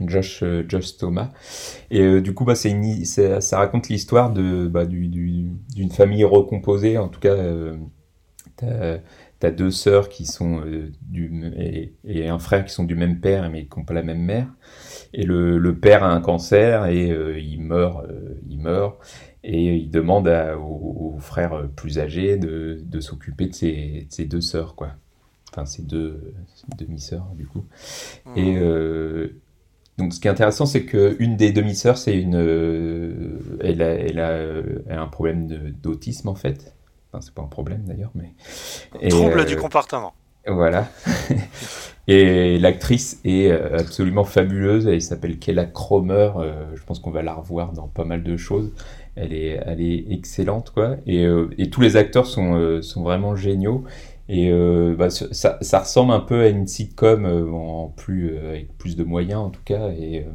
Josh, 0.00 0.42
euh, 0.42 0.64
Josh 0.68 0.96
Thomas. 0.96 1.30
Et 1.90 2.00
euh, 2.02 2.20
du 2.20 2.34
coup, 2.34 2.44
bah, 2.44 2.54
c'est 2.54 2.70
une, 2.70 3.04
ça 3.04 3.58
raconte 3.58 3.88
l'histoire 3.88 4.32
de, 4.32 4.66
bah, 4.68 4.86
du, 4.86 5.08
du- 5.08 5.50
d'une 5.74 5.90
famille 5.90 6.24
recomposée. 6.24 6.98
En 6.98 7.08
tout 7.08 7.20
cas, 7.20 7.34
euh, 7.34 7.76
t'as, 8.56 8.98
t'as 9.38 9.50
deux 9.50 9.70
sœurs 9.70 10.08
qui 10.08 10.26
sont 10.26 10.60
euh, 10.64 10.90
du, 11.02 11.52
et, 11.58 11.92
et 12.04 12.28
un 12.28 12.38
frère 12.38 12.64
qui 12.64 12.72
sont 12.72 12.84
du 12.84 12.94
même 12.96 13.20
père, 13.20 13.50
mais 13.50 13.66
qui 13.66 13.78
n'ont 13.78 13.84
pas 13.84 13.94
la 13.94 14.02
même 14.02 14.22
mère. 14.22 14.48
Et 15.14 15.24
le, 15.24 15.58
le 15.58 15.76
père 15.78 16.04
a 16.04 16.12
un 16.12 16.20
cancer 16.20 16.86
et 16.86 17.08
il 17.40 17.60
meurt, 17.62 18.04
il 18.48 18.58
meurt. 18.60 18.96
Et 19.44 19.76
il 19.76 19.90
demande 19.90 20.26
à- 20.28 20.58
au, 20.58 21.14
au 21.14 21.18
frère 21.20 21.68
plus 21.76 21.98
âgé 22.00 22.36
de, 22.36 22.80
de 22.84 23.00
s'occuper 23.00 23.46
de 23.46 23.54
ses, 23.54 24.06
de 24.08 24.12
ses 24.12 24.24
deux 24.24 24.40
sœurs, 24.40 24.74
quoi. 24.74 24.90
Enfin, 25.52 25.66
ses 25.66 25.82
deux 25.82 26.34
demi-sœurs, 26.76 27.28
du 27.36 27.46
coup. 27.46 27.64
Et 28.34 28.56
euh, 28.58 29.28
donc, 29.98 30.12
ce 30.12 30.20
qui 30.20 30.28
est 30.28 30.30
intéressant, 30.30 30.66
c'est 30.66 30.84
qu'une 30.84 31.36
des 31.36 31.52
demi-sœurs, 31.52 31.96
c'est 31.96 32.16
une, 32.16 32.36
euh, 32.36 33.58
elle 33.62 33.80
a, 33.80 33.94
elle 33.94 34.20
a, 34.20 34.28
euh, 34.30 34.84
elle 34.88 34.98
a 34.98 35.02
un 35.02 35.08
problème 35.08 35.46
d'autisme 35.82 36.28
en 36.28 36.34
fait. 36.34 36.74
Enfin, 37.10 37.22
c'est 37.22 37.32
pas 37.32 37.42
un 37.42 37.46
problème 37.46 37.82
d'ailleurs, 37.86 38.10
mais. 38.14 38.32
Et, 39.00 39.08
Trouble 39.08 39.40
euh, 39.40 39.44
du 39.44 39.56
comportement. 39.56 40.12
Voilà. 40.46 40.88
Et 42.08 42.58
l'actrice 42.60 43.20
est 43.24 43.50
absolument 43.50 44.22
fabuleuse. 44.22 44.86
Elle 44.86 45.02
s'appelle 45.02 45.40
Kella 45.40 45.64
Cromer. 45.64 46.30
Je 46.76 46.82
pense 46.84 47.00
qu'on 47.00 47.10
va 47.10 47.22
la 47.22 47.34
revoir 47.34 47.72
dans 47.72 47.88
pas 47.88 48.04
mal 48.04 48.22
de 48.22 48.36
choses. 48.36 48.70
Elle 49.16 49.32
est, 49.32 49.60
elle 49.66 49.80
est 49.80 50.12
excellente, 50.12 50.70
quoi. 50.70 50.98
Et, 51.08 51.26
et 51.58 51.68
tous 51.68 51.80
les 51.80 51.96
acteurs 51.96 52.26
sont, 52.26 52.80
sont 52.80 53.02
vraiment 53.02 53.34
géniaux. 53.34 53.82
Et 54.28 54.50
euh, 54.50 54.94
bah, 54.96 55.10
ça, 55.10 55.58
ça 55.60 55.78
ressemble 55.80 56.12
un 56.12 56.20
peu 56.20 56.42
à 56.42 56.48
une 56.48 56.66
sitcom 56.66 57.24
euh, 57.24 57.50
en 57.52 57.88
plus, 57.88 58.36
euh, 58.36 58.50
avec 58.50 58.76
plus 58.78 58.96
de 58.96 59.04
moyens 59.04 59.40
en 59.40 59.50
tout 59.50 59.62
cas, 59.64 59.90
et, 59.90 60.20
euh, 60.26 60.32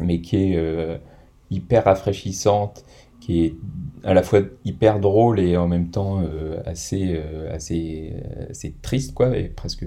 mais 0.00 0.20
qui 0.20 0.36
est 0.36 0.56
euh, 0.56 0.98
hyper 1.50 1.84
rafraîchissante, 1.84 2.84
qui 3.20 3.44
est 3.44 3.56
à 4.04 4.14
la 4.14 4.22
fois 4.22 4.40
hyper 4.64 5.00
drôle 5.00 5.40
et 5.40 5.56
en 5.56 5.68
même 5.68 5.90
temps 5.90 6.22
euh, 6.22 6.60
assez, 6.66 7.20
assez, 7.50 8.14
assez 8.50 8.74
triste, 8.82 9.14
quoi, 9.14 9.36
et 9.36 9.44
presque 9.48 9.86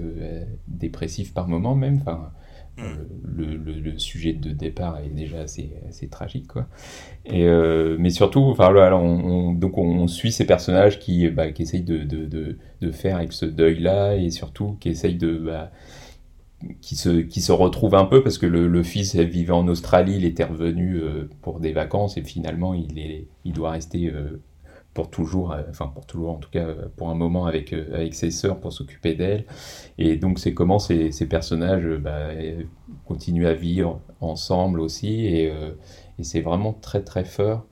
dépressif 0.68 1.32
par 1.34 1.48
moment 1.48 1.74
même. 1.74 1.98
Enfin, 2.00 2.32
Euh, 2.82 3.04
le, 3.24 3.56
le, 3.56 3.72
le 3.74 3.98
sujet 3.98 4.32
de 4.32 4.50
départ 4.52 4.98
est 5.00 5.10
déjà 5.10 5.40
assez, 5.40 5.70
assez 5.88 6.08
tragique, 6.08 6.46
quoi. 6.48 6.66
Et, 7.26 7.44
euh, 7.46 7.96
mais 7.98 8.10
surtout, 8.10 8.40
enfin, 8.42 8.72
là, 8.72 8.96
on, 8.96 9.50
on- 9.50 9.52
donc 9.54 9.78
on, 9.78 9.84
on 9.84 10.08
suit 10.08 10.32
ces 10.32 10.46
personnages 10.46 10.98
qui, 10.98 11.28
bah, 11.30 11.52
qui 11.52 11.62
essayent 11.62 11.82
de, 11.82 11.98
de, 12.04 12.26
de, 12.26 12.58
de 12.82 12.90
faire 12.92 13.16
avec 13.18 13.32
ce 13.32 13.46
deuil-là 13.46 14.16
et 14.16 14.30
surtout 14.30 14.76
qui 14.80 14.90
essayent 14.90 15.16
de. 15.18 15.38
Bah, 15.38 15.72
qui 16.82 16.94
se, 16.94 17.20
qui 17.20 17.40
se 17.40 17.52
retrouvent 17.52 17.94
un 17.94 18.04
peu 18.04 18.22
parce 18.22 18.36
que 18.38 18.46
le, 18.46 18.68
le 18.68 18.82
fils 18.82 19.16
vivait 19.16 19.52
en 19.52 19.66
Australie, 19.68 20.16
il 20.16 20.24
était 20.24 20.44
revenu 20.44 20.96
euh, 20.96 21.28
pour 21.42 21.58
des 21.58 21.72
vacances 21.72 22.16
et 22.18 22.22
finalement 22.22 22.74
il, 22.74 22.98
est, 22.98 23.26
il 23.44 23.52
doit 23.52 23.70
rester 23.70 24.08
euh, 24.12 24.40
pour 24.94 25.10
toujours, 25.10 25.54
enfin 25.68 25.86
pour 25.86 26.06
toujours 26.06 26.30
en 26.30 26.38
tout 26.38 26.50
cas 26.50 26.66
pour 26.96 27.10
un 27.10 27.14
moment 27.14 27.46
avec, 27.46 27.72
avec 27.72 28.14
ses 28.14 28.30
sœurs 28.30 28.58
pour 28.58 28.72
s'occuper 28.72 29.14
d'elle. 29.14 29.44
Et 29.98 30.16
donc 30.16 30.38
c'est 30.38 30.54
comment 30.54 30.78
ces, 30.78 31.10
personnages 31.28 31.86
bah, 31.86 32.28
continuent 33.06 33.46
à 33.46 33.54
vivre 33.54 34.00
ensemble 34.20 34.80
aussi. 34.80 35.26
Et, 35.26 35.52
c'est 36.22 36.42
vraiment 36.42 36.74
très 36.74 37.02
très 37.02 37.24
fort. 37.24 37.66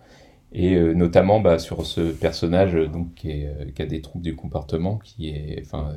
Et 0.53 0.79
notamment 0.95 1.41
bah, 1.41 1.59
sur 1.59 1.85
ce 1.85 2.12
personnage 2.12 2.75
donc, 2.75 3.14
qui, 3.14 3.45
qui, 3.75 3.83
a 3.83 3.87
des 3.87 4.01
troubles 4.01 4.25
du 4.25 4.37
comportement, 4.37 4.97
qui 4.99 5.29
est, 5.29 5.61
enfin, 5.61 5.93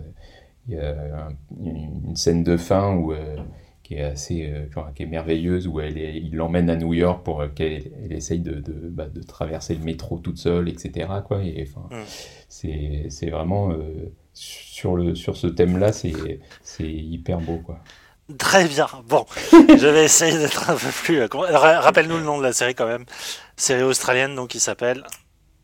il 0.68 0.76
y 0.76 0.80
a 0.80 1.30
une 1.64 2.16
scène 2.16 2.44
de 2.44 2.58
fin 2.58 2.96
où 2.96 3.14
qui 3.92 3.98
est 3.98 4.04
assez 4.04 4.50
euh, 4.50 4.92
qui 4.96 5.04
est 5.04 5.06
merveilleuse 5.06 5.68
où 5.68 5.82
elle 5.82 5.98
est, 5.98 6.16
il 6.16 6.34
l'emmène 6.34 6.70
à 6.70 6.78
New 6.78 6.94
York 6.94 7.26
pour 7.26 7.42
euh, 7.42 7.50
qu'elle 7.50 7.92
elle 8.06 8.14
essaye 8.14 8.40
de, 8.40 8.54
de, 8.62 8.88
bah, 8.88 9.08
de, 9.08 9.22
traverser 9.22 9.76
le 9.76 9.84
métro 9.84 10.18
toute 10.18 10.38
seule 10.38 10.70
etc 10.70 11.10
quoi 11.28 11.44
et 11.44 11.68
enfin 11.68 11.94
mm. 11.94 12.04
c'est, 12.48 13.06
c'est 13.10 13.30
vraiment 13.30 13.72
euh, 13.72 14.14
sur 14.34 14.96
le 14.96 15.14
sur 15.14 15.36
ce 15.36 15.48
thème 15.48 15.78
là 15.78 15.92
c'est 15.92 16.40
c'est 16.62 16.90
hyper 16.90 17.40
beau 17.40 17.58
quoi 17.58 17.80
Très 18.38 18.66
bien. 18.66 18.88
Bon, 19.10 19.26
je 19.52 19.88
vais 19.88 20.06
essayer 20.06 20.38
d'être 20.38 20.70
un 20.70 20.78
peu 20.78 20.88
plus. 20.88 21.22
Rappelle-nous 21.26 22.16
le 22.16 22.24
nom 22.24 22.38
de 22.38 22.44
la 22.44 22.54
série 22.54 22.76
quand 22.76 22.88
même. 22.88 23.04
Série 23.58 23.84
australienne 23.84 24.36
donc 24.36 24.50
qui 24.50 24.62
s'appelle 24.62 25.04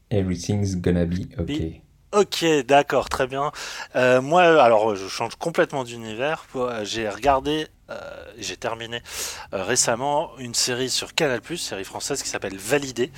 Everything's 0.09 0.75
Gonna 0.75 1.05
Be 1.05 1.31
Okay. 1.39 1.81
Ok, 2.13 2.43
d'accord, 2.65 3.07
très 3.07 3.27
bien. 3.27 3.51
Euh, 3.95 4.21
moi, 4.21 4.41
alors, 4.61 4.95
je 4.95 5.07
change 5.07 5.35
complètement 5.35 5.85
d'univers. 5.85 6.45
J'ai 6.83 7.07
regardé, 7.07 7.67
euh, 7.89 8.25
j'ai 8.37 8.57
terminé 8.57 9.01
euh, 9.53 9.63
récemment 9.63 10.37
une 10.37 10.53
série 10.53 10.89
sur 10.89 11.13
Canal+, 11.13 11.41
série 11.57 11.83
française 11.83 12.21
qui 12.21 12.29
s'appelle 12.29 12.57
Validé, 12.57 13.11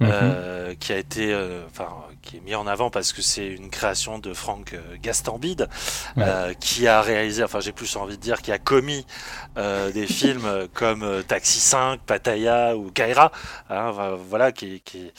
mhm. 0.00 0.76
qui 0.78 0.92
a 0.92 0.98
été, 0.98 1.34
enfin, 1.70 1.88
qui 2.22 2.38
est 2.38 2.40
mis 2.40 2.54
en 2.54 2.66
avant 2.66 2.90
parce 2.90 3.12
que 3.12 3.22
c'est 3.22 3.46
une 3.46 3.70
création 3.70 4.18
de 4.18 4.32
Franck 4.32 4.74
Gastambide, 5.02 5.68
qui 6.60 6.86
a 6.86 7.00
réalisé, 7.02 7.44
enfin, 7.44 7.60
j'ai 7.60 7.72
plus 7.72 7.94
envie 7.96 8.16
de 8.16 8.22
dire, 8.22 8.42
qui 8.42 8.52
a 8.52 8.58
commis 8.58 9.06
des 9.56 10.06
films 10.08 10.68
comme 10.74 11.22
Taxi 11.24 11.60
5, 11.60 12.00
Pattaya 12.00 12.76
ou 12.76 12.90
Kaira, 12.90 13.32
hein, 13.70 14.16
voilà, 14.28 14.52
qui, 14.52 14.80
qui, 14.80 15.12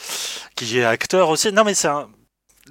qui 0.55 0.79
est 0.79 0.85
acteur 0.85 1.29
aussi. 1.29 1.51
Non, 1.51 1.63
mais 1.63 1.73
c'est 1.73 1.87
un 1.87 2.09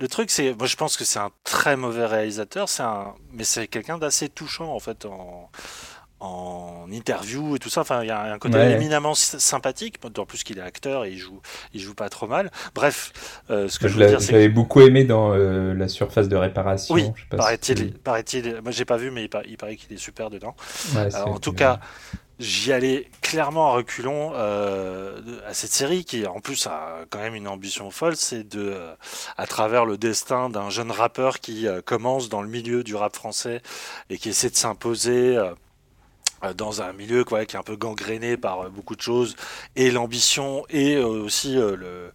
le 0.01 0.09
truc, 0.09 0.31
c'est, 0.31 0.55
moi, 0.55 0.67
je 0.67 0.77
pense 0.77 0.97
que 0.97 1.05
c'est 1.05 1.19
un 1.19 1.31
très 1.45 1.77
mauvais 1.77 2.07
réalisateur, 2.07 2.69
c'est 2.69 2.83
un, 2.83 3.15
mais 3.33 3.45
c'est 3.45 3.67
quelqu'un 3.67 3.99
d'assez 3.99 4.29
touchant 4.29 4.73
en 4.73 4.81
fait 4.81 5.07
en, 5.07 5.51
en 6.27 6.91
interview 6.91 7.57
et 7.57 7.59
tout 7.59 7.71
ça. 7.71 7.83
Enfin, 7.83 8.03
il 8.03 8.09
y 8.09 8.11
a 8.11 8.33
un 8.33 8.39
côté 8.39 8.59
éminemment 8.59 9.15
sympathique, 9.15 10.01
d'autant 10.03 10.27
plus 10.27 10.45
qu'il 10.45 10.59
est 10.59 10.63
acteur 10.63 11.05
et 11.05 11.13
il 11.13 11.19
joue, 11.19 11.41
il 11.75 11.81
joue 11.81 11.95
pas 11.95 12.09
trop 12.09 12.27
mal. 12.27 12.51
Bref, 12.75 13.13
euh, 13.51 13.69
ce 13.69 13.79
que 13.79 13.89
je, 13.89 13.95
je 13.95 13.99
veux 13.99 14.09
dire, 14.09 14.21
c'est 14.21 14.33
j'avais 14.33 14.49
beaucoup 14.49 14.81
aimé 14.81 15.05
dans 15.05 15.33
euh, 15.33 15.75
la 15.75 15.89
surface 15.89 16.29
de 16.29 16.37
réparation. 16.37 16.95
Oui, 16.95 17.11
paraît-il, 17.31 17.93
paraît-il. 17.93 18.61
Moi, 18.63 18.73
j'ai 18.73 18.85
pas 18.85 18.97
vu, 18.97 19.11
mais 19.11 19.25
il, 19.25 19.57
paraît 19.57 19.77
qu'il 19.77 19.93
est 19.93 20.01
super 20.01 20.31
dedans. 20.31 20.55
en 21.15 21.39
tout 21.39 21.53
cas, 21.53 21.81
j'y 22.39 22.73
allais 22.73 23.09
clairement 23.23 23.69
à 23.69 23.77
reculons 23.77 24.33
euh, 24.35 25.21
à 25.47 25.55
cette 25.55 25.73
série 25.73 26.05
qui 26.05 26.27
en 26.27 26.41
plus 26.41 26.67
a 26.67 27.05
quand 27.11 27.19
même 27.19 27.35
une 27.35 27.49
ambition 27.49 27.91
folle, 27.91 28.17
c'est 28.17 28.45
de, 28.45 28.61
euh, 28.61 28.95
à 29.37 29.47
travers 29.47 29.85
le 29.85 29.97
destin 29.97 30.51
d'un 30.51 30.71
jeune 30.71 30.91
rappeur 30.91 31.41
qui 31.41 31.67
euh, 31.67 31.81
commence 31.81 32.29
dans 32.29 32.43
le 32.43 32.49
milieu 32.49 32.85
du 32.85 32.95
rap 32.95 33.17
français 33.17 33.63
et 34.11 34.19
qui 34.19 34.29
essaie 34.31 34.51
de 34.51 34.57
s'imposer 34.57 35.39
dans 36.57 36.83
un 36.83 36.93
milieu 36.93 37.25
quoi, 37.25 37.45
qui 37.45 37.57
est 37.57 37.59
un 37.59 37.63
peu 37.63 37.77
gangréné 37.77 38.37
par 38.37 38.71
beaucoup 38.71 38.97
de 38.97 39.01
choses 39.01 39.37
et 39.75 39.91
l'ambition 39.91 40.65
et 40.69 40.99
aussi 40.99 41.55
le 41.55 42.13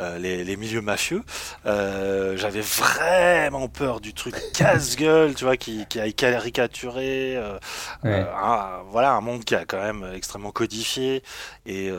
euh, 0.00 0.18
les, 0.18 0.56
milieux 0.56 0.80
mafieux. 0.80 1.22
Euh, 1.66 2.36
j'avais 2.36 2.62
vraiment 2.62 3.68
peur 3.68 4.00
du 4.00 4.12
truc 4.12 4.34
casse-gueule, 4.52 5.36
tu 5.36 5.44
vois, 5.44 5.56
qui, 5.56 5.86
qui 5.86 6.00
a 6.00 6.10
caricaturé. 6.10 7.36
Euh, 7.36 7.58
un, 8.02 8.82
voilà, 8.90 9.12
un 9.12 9.20
monde 9.20 9.44
qui 9.44 9.54
a 9.54 9.64
quand 9.64 9.80
même 9.80 10.04
extrêmement 10.12 10.50
codifié. 10.50 11.22
Et 11.64 11.92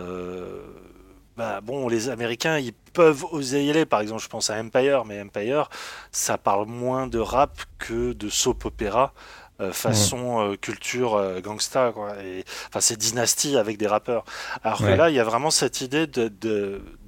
bah, 1.37 1.61
bon, 1.61 1.87
les 1.87 2.09
Américains, 2.09 2.59
ils 2.59 2.73
peuvent 2.73 3.23
oser 3.31 3.63
y 3.63 3.69
aller. 3.69 3.85
Par 3.85 4.01
exemple, 4.01 4.21
je 4.21 4.27
pense 4.27 4.49
à 4.49 4.59
Empire, 4.59 5.05
mais 5.05 5.21
Empire, 5.21 5.69
ça 6.11 6.37
parle 6.37 6.65
moins 6.65 7.07
de 7.07 7.19
rap 7.19 7.61
que 7.79 8.11
de 8.11 8.29
soap 8.29 8.65
opéra. 8.65 9.13
Euh, 9.61 9.71
façon 9.71 10.41
euh, 10.41 10.57
culture 10.57 11.15
euh, 11.15 11.39
gangsta 11.39 11.93
quoi. 11.93 12.21
Et 12.21 12.43
enfin 12.67 12.81
c'est 12.81 12.97
dynastie 12.97 13.55
avec 13.55 13.77
des 13.77 13.87
rappeurs. 13.87 14.25
Alors 14.63 14.79
que 14.79 14.83
là 14.83 15.09
il 15.09 15.15
y 15.15 15.19
a 15.19 15.23
vraiment 15.23 15.49
cette 15.49 15.79
idée 15.79 16.07
de 16.07 16.27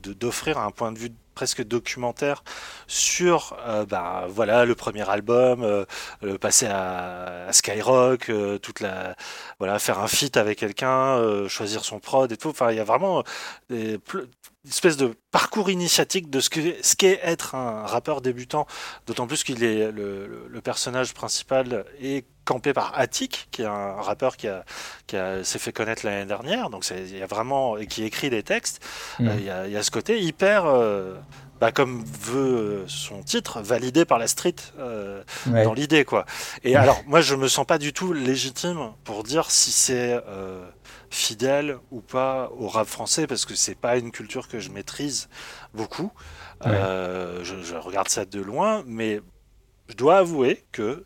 d'offrir 0.02 0.56
de, 0.56 0.62
un 0.62 0.72
point 0.72 0.94
de 0.94 0.98
vue 0.98 1.12
presque 1.36 1.62
documentaire 1.62 2.46
sur 2.88 3.58
bah, 3.90 4.26
voilà 4.30 4.64
le 4.66 4.76
premier 4.76 5.08
album, 5.08 5.86
le 6.22 6.38
passer 6.38 6.68
à, 6.68 7.48
Skyrock, 7.52 8.32
toute 8.62 8.80
la 8.80 9.16
voilà 9.60 9.78
faire 9.78 10.00
un 10.00 10.08
feat 10.08 10.38
avec 10.38 10.58
quelqu'un, 10.58 11.48
choisir 11.50 11.84
son 11.84 12.00
prod 12.00 12.32
et 12.32 12.38
tout. 12.38 12.50
Enfin, 12.50 12.72
il 12.72 12.78
y 12.78 12.80
a 12.80 12.86
vraiment 12.86 13.24
des, 13.70 14.00
une 14.16 14.70
espèce 14.70 14.98
de 14.98 15.14
parcours 15.32 15.70
initiatique 15.70 16.30
de 16.30 16.40
ce 16.40 16.50
qu'est 16.50 16.84
ce 16.84 16.96
qu'est 16.96 17.20
être 17.22 17.56
un 17.56 17.86
rappeur 17.86 18.22
débutant, 18.22 18.66
d'autant 19.06 19.28
plus 19.28 19.44
qu'il 19.44 19.64
est 19.64 19.92
le, 19.92 20.48
le, 20.50 20.62
personnage 20.62 21.14
principal 21.14 21.86
est 22.02 22.26
campé 22.48 22.72
par 22.72 22.98
Attic, 22.98 23.50
qui 23.52 23.62
est 23.62 23.66
un 23.66 24.02
rappeur 24.02 24.38
qui, 24.38 24.48
a, 24.48 24.64
qui 25.06 25.18
a, 25.18 25.44
s'est 25.44 25.60
fait 25.60 25.74
connaître 25.74 26.06
l'année 26.06 26.26
dernière, 26.26 26.70
donc 26.70 26.90
il 26.90 27.18
y 27.18 27.22
a 27.22 27.28
vraiment 27.28 27.78
et 27.78 27.88
qui 27.88 28.06
écrit 28.06 28.30
des 28.30 28.42
textes. 28.42 28.82
Mm. 29.20 29.28
Euh, 29.28 29.36
il, 29.38 29.44
y 29.44 29.50
a, 29.50 29.68
il, 29.68 29.74
y 29.74 29.78
a, 29.78 29.84
ce 29.84 29.92
côté 29.92 30.22
hyper, 30.22 30.66
euh, 30.66 31.16
bah, 31.60 31.74
comme 31.74 32.06
veut 32.06 32.86
son 32.88 33.22
titre, 33.22 33.62
validé 33.62 34.06
par 34.06 34.18
la 34.18 34.28
street 34.28 34.56
euh, 34.80 35.24
dans 35.46 35.74
l'idée 35.74 36.06
quoi. 36.06 36.26
Et 36.64 36.78
alors 36.78 37.02
moi 37.06 37.20
je 37.20 37.36
me 37.36 37.50
sens 37.50 37.66
pas 37.66 37.78
du 37.78 37.92
tout 37.92 38.14
légitime 38.14 38.94
pour 39.04 39.24
dire 39.24 39.52
si 39.52 39.72
c'est 39.72 40.18
fidèle 41.10 41.78
ou 41.92 42.00
pas 42.02 42.50
au 42.58 42.68
rap 42.70 42.88
français 42.88 43.28
parce 43.28 43.44
que 43.46 43.56
c'est 43.56 43.76
pas 43.76 43.98
une 43.98 44.12
culture 44.12 44.48
que 44.48 44.60
je 44.60 44.70
maîtrise 44.70 45.28
beaucoup. 45.74 46.12
je, 46.64 47.42
je, 47.44 47.76
regarde 47.76 48.08
ça 48.08 48.24
de 48.24 48.40
loin, 48.40 48.84
mais 48.86 49.20
je 49.90 49.96
dois 49.96 50.18
avouer 50.20 50.64
que 50.72 51.06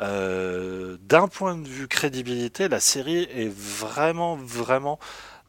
euh, 0.00 0.96
d'un 1.02 1.28
point 1.28 1.56
de 1.56 1.68
vue 1.68 1.88
crédibilité, 1.88 2.68
la 2.68 2.80
série 2.80 3.28
est 3.34 3.52
vraiment, 3.52 4.36
vraiment 4.36 4.98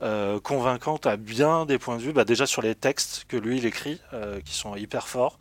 euh, 0.01 0.39
convaincante 0.39 1.05
à 1.05 1.15
bien 1.17 1.65
des 1.65 1.77
points 1.77 1.97
de 1.97 2.01
vue. 2.01 2.13
Bah, 2.13 2.25
déjà 2.25 2.45
sur 2.45 2.61
les 2.61 2.75
textes 2.75 3.25
que 3.27 3.37
lui 3.37 3.57
il 3.57 3.65
écrit, 3.65 4.01
euh, 4.13 4.41
qui 4.41 4.53
sont 4.53 4.75
hyper 4.75 5.07
forts. 5.07 5.39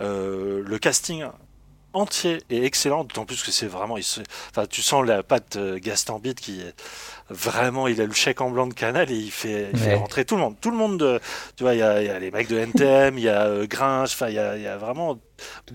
le 0.00 0.76
casting 0.78 1.24
entier 1.92 2.38
est 2.50 2.64
excellent, 2.64 3.04
d'autant 3.04 3.24
plus 3.24 3.42
que 3.42 3.50
c'est 3.50 3.66
vraiment, 3.66 3.96
il 3.96 4.04
enfin, 4.50 4.66
tu 4.66 4.82
sens 4.82 5.04
la 5.06 5.22
patte 5.22 5.58
Gastambide 5.58 6.40
qui 6.40 6.60
est 6.60 6.74
vraiment, 7.32 7.88
il 7.88 8.00
a 8.00 8.06
le 8.06 8.12
chèque 8.12 8.40
en 8.40 8.50
blanc 8.50 8.66
de 8.66 8.74
Canal 8.74 9.10
et 9.10 9.16
il 9.16 9.30
fait, 9.30 9.70
rentrer 9.96 10.24
tout 10.24 10.36
le 10.36 10.42
monde, 10.42 10.56
tout 10.60 10.70
le 10.70 10.76
monde. 10.76 10.98
De, 10.98 11.20
tu 11.56 11.64
vois, 11.64 11.74
il 11.74 11.78
y 11.78 11.82
a, 11.82 12.02
y 12.02 12.08
a, 12.08 12.18
les 12.18 12.30
mecs 12.30 12.48
de 12.48 12.58
NTM, 12.58 13.18
il 13.18 13.24
y 13.24 13.28
a 13.28 13.66
Grinch, 13.66 14.12
enfin, 14.12 14.28
il 14.28 14.34
y 14.34 14.38
a, 14.38 14.56
y 14.56 14.66
a 14.66 14.76
vraiment 14.76 15.18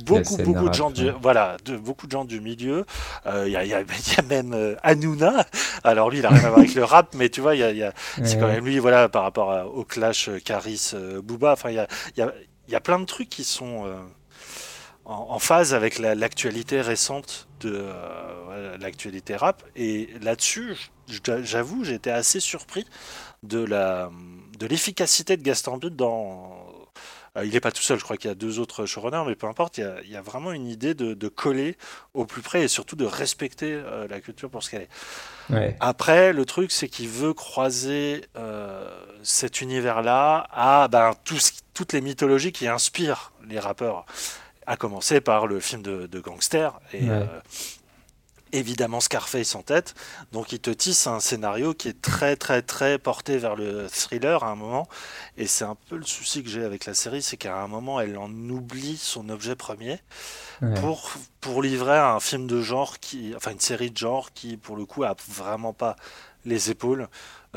beaucoup, 0.05 0.37
beaucoup 0.37 0.69
de 0.69 0.73
gens 0.73 0.91
du, 0.91 1.09
voilà, 1.21 1.57
de, 1.65 1.77
beaucoup 1.77 2.07
de 2.07 2.11
gens 2.11 2.25
du 2.25 2.39
milieu. 2.39 2.85
Euh, 3.25 3.43
il 3.47 3.51
y, 3.51 3.55
a, 3.55 3.59
a, 3.59 3.65
y, 3.65 3.73
a, 3.73 4.21
même 4.29 4.53
euh, 4.53 4.75
Hanouna. 4.83 5.45
Alors 5.83 6.09
lui, 6.09 6.19
il 6.19 6.25
a 6.25 6.29
rien 6.29 6.45
à 6.45 6.49
voir 6.49 6.59
avec 6.59 6.75
le 6.75 6.83
rap, 6.83 7.13
mais 7.15 7.29
tu 7.29 7.41
vois, 7.41 7.55
il 7.55 7.59
y 7.59 7.63
a, 7.63 7.71
y 7.71 7.83
a 7.83 7.93
c'est 8.23 8.39
quand 8.39 8.47
même 8.47 8.65
lui, 8.65 8.79
voilà, 8.79 9.09
par 9.09 9.23
rapport 9.23 9.75
au 9.75 9.83
clash 9.83 10.29
Caris 10.45 10.91
Booba. 11.23 11.53
Enfin, 11.53 11.69
il 11.69 11.75
y 11.75 11.79
a, 11.79 11.87
y, 12.17 12.21
a, 12.21 12.31
y 12.67 12.75
a 12.75 12.79
plein 12.79 12.99
de 12.99 13.05
trucs 13.05 13.29
qui 13.29 13.43
sont 13.43 13.85
en, 15.07 15.39
phase 15.39 15.73
avec 15.73 15.99
l'actualité 15.99 16.81
récente 16.81 17.47
de 17.61 17.81
euh, 17.81 18.77
l'actualité 18.77 19.35
rap. 19.35 19.63
Et 19.75 20.09
là-dessus, 20.21 20.75
j'avoue, 21.07 21.83
j'étais 21.83 22.11
assez 22.11 22.39
surpris 22.39 22.85
de 23.43 23.63
la 23.63 24.11
de 24.59 24.65
l'efficacité 24.65 25.37
de 25.37 25.43
Gaston 25.43 25.77
Bide 25.77 25.95
dans. 25.95 26.57
Euh, 27.37 27.45
il 27.45 27.51
n'est 27.51 27.59
pas 27.59 27.71
tout 27.71 27.83
seul, 27.83 27.99
je 27.99 28.03
crois 28.03 28.17
qu'il 28.17 28.29
y 28.29 28.31
a 28.31 28.35
deux 28.35 28.59
autres 28.59 28.85
showrunners, 28.85 29.23
mais 29.27 29.35
peu 29.35 29.47
importe, 29.47 29.77
il 29.77 30.09
y 30.09 30.15
a, 30.15 30.21
vraiment 30.21 30.51
une 30.51 30.67
idée 30.67 30.93
de, 30.95 31.27
coller 31.27 31.77
au 32.13 32.25
plus 32.25 32.41
près 32.41 32.63
et 32.63 32.67
surtout 32.67 32.95
de 32.95 33.05
respecter 33.05 33.73
euh, 33.73 34.07
la 34.09 34.19
culture 34.19 34.49
pour 34.49 34.63
ce 34.63 34.71
qu'elle 34.71 34.87
est. 35.51 35.75
Après, 35.79 36.33
le 36.33 36.45
truc, 36.45 36.71
c'est 36.71 36.89
qu'il 36.89 37.07
veut 37.07 37.33
croiser 37.33 38.25
cet 39.23 39.61
univers-là 39.61 40.47
à 40.51 40.87
ben, 40.89 41.13
toutes 41.73 41.93
les 41.93 42.01
mythologies 42.01 42.51
qui 42.51 42.67
inspirent 42.67 43.31
les 43.47 43.59
rappeurs 43.59 44.05
à 44.67 44.75
commencer 44.75 45.21
par 45.21 45.47
le 45.47 45.59
film 45.59 45.81
de, 45.81 46.19
gangster 46.19 46.79
et 46.93 47.09
euh, 47.09 47.25
évidemment 48.51 48.99
Scarface 48.99 49.55
en 49.55 49.61
tête. 49.61 49.95
Donc 50.33 50.51
il 50.51 50.59
te 50.59 50.69
tisse 50.69 51.07
un 51.07 51.21
scénario 51.21 51.73
qui 51.73 51.87
est 51.87 52.01
très 52.01 52.35
très 52.35 52.61
très 52.61 52.99
porté 52.99 53.37
vers 53.37 53.55
le 53.55 53.87
thriller 53.87 54.43
à 54.43 54.51
un 54.51 54.55
moment. 54.55 54.87
Et 55.37 55.47
c'est 55.47 55.63
un 55.63 55.77
peu 55.89 55.95
le 55.95 56.05
souci 56.05 56.43
que 56.43 56.49
j'ai 56.49 56.63
avec 56.63 56.85
la 56.85 56.93
série, 56.93 57.21
c'est 57.21 57.37
qu'à 57.37 57.57
un 57.57 57.67
moment 57.67 58.01
elle 58.01 58.17
en 58.17 58.29
oublie 58.29 58.97
son 58.97 59.29
objet 59.29 59.55
premier 59.55 59.99
pour, 60.75 61.11
pour 61.39 61.61
livrer 61.61 61.97
un 61.97 62.19
film 62.19 62.45
de 62.45 62.61
genre 62.61 62.99
qui, 62.99 63.33
enfin 63.35 63.51
une 63.51 63.59
série 63.59 63.91
de 63.91 63.97
genre 63.97 64.33
qui 64.33 64.57
pour 64.57 64.75
le 64.75 64.85
coup 64.85 65.03
a 65.05 65.15
vraiment 65.29 65.73
pas 65.73 65.95
les 66.45 66.71
épaules. 66.71 67.07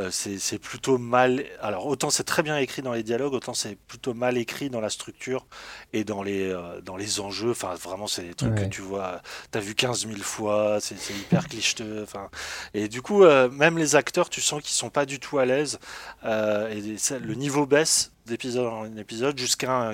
Euh, 0.01 0.11
c'est 0.11 0.59
plutôt 0.59 0.99
mal. 0.99 1.45
Alors, 1.61 1.87
autant 1.87 2.11
c'est 2.11 2.25
très 2.25 2.43
bien 2.43 2.57
écrit 2.59 2.83
dans 2.83 2.93
les 2.93 3.03
dialogues, 3.03 3.35
autant 3.35 3.55
c'est 3.55 3.77
plutôt 3.77 4.15
mal 4.15 4.39
écrit 4.39 4.71
dans 4.71 4.81
la 4.81 4.91
structure 4.91 5.47
et 5.93 6.05
dans 6.05 6.23
les, 6.23 6.51
euh, 6.51 6.81
dans 6.81 6.97
les 6.97 7.21
enjeux. 7.21 7.51
Enfin, 7.51 7.75
vraiment, 7.75 8.07
c'est 8.07 8.23
des 8.23 8.35
trucs 8.35 8.55
que 8.55 8.65
tu 8.65 8.81
vois, 8.81 9.23
tu 9.53 9.59
as 9.59 9.61
vu 9.61 9.75
15 9.75 10.07
000 10.07 10.19
fois, 10.21 10.79
c'est 10.81 10.97
hyper 11.11 11.49
clicheteux. 11.49 12.03
Enfin, 12.03 12.31
et 12.75 12.89
du 12.89 13.03
coup, 13.03 13.25
euh, 13.25 13.49
même 13.51 13.79
les 13.79 13.97
acteurs, 13.97 14.31
tu 14.31 14.41
sens 14.41 14.63
qu'ils 14.63 14.75
sont 14.75 14.91
pas 14.91 15.07
du 15.07 15.21
tout 15.21 15.39
à 15.39 15.45
l'aise. 15.45 15.79
et 16.25 16.81
le 17.21 17.35
niveau 17.35 17.67
baisse 17.67 18.13
d'épisode 18.27 18.67
en 18.67 18.97
épisode 18.97 19.39
jusqu'à 19.39 19.93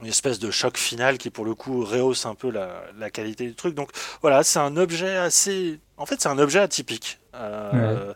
une 0.00 0.08
espèce 0.08 0.38
de 0.38 0.50
choc 0.50 0.76
final 0.76 1.18
qui 1.18 1.30
pour 1.30 1.44
le 1.44 1.54
coup 1.54 1.84
rehausse 1.84 2.26
un 2.26 2.34
peu 2.34 2.50
la, 2.50 2.82
la 2.98 3.10
qualité 3.10 3.46
du 3.46 3.54
truc. 3.54 3.74
Donc 3.74 3.90
voilà, 4.20 4.42
c'est 4.42 4.58
un 4.58 4.76
objet 4.76 5.16
assez... 5.16 5.80
En 5.96 6.06
fait, 6.06 6.20
c'est 6.20 6.28
un 6.28 6.38
objet 6.38 6.58
atypique. 6.58 7.20
Euh, 7.34 8.12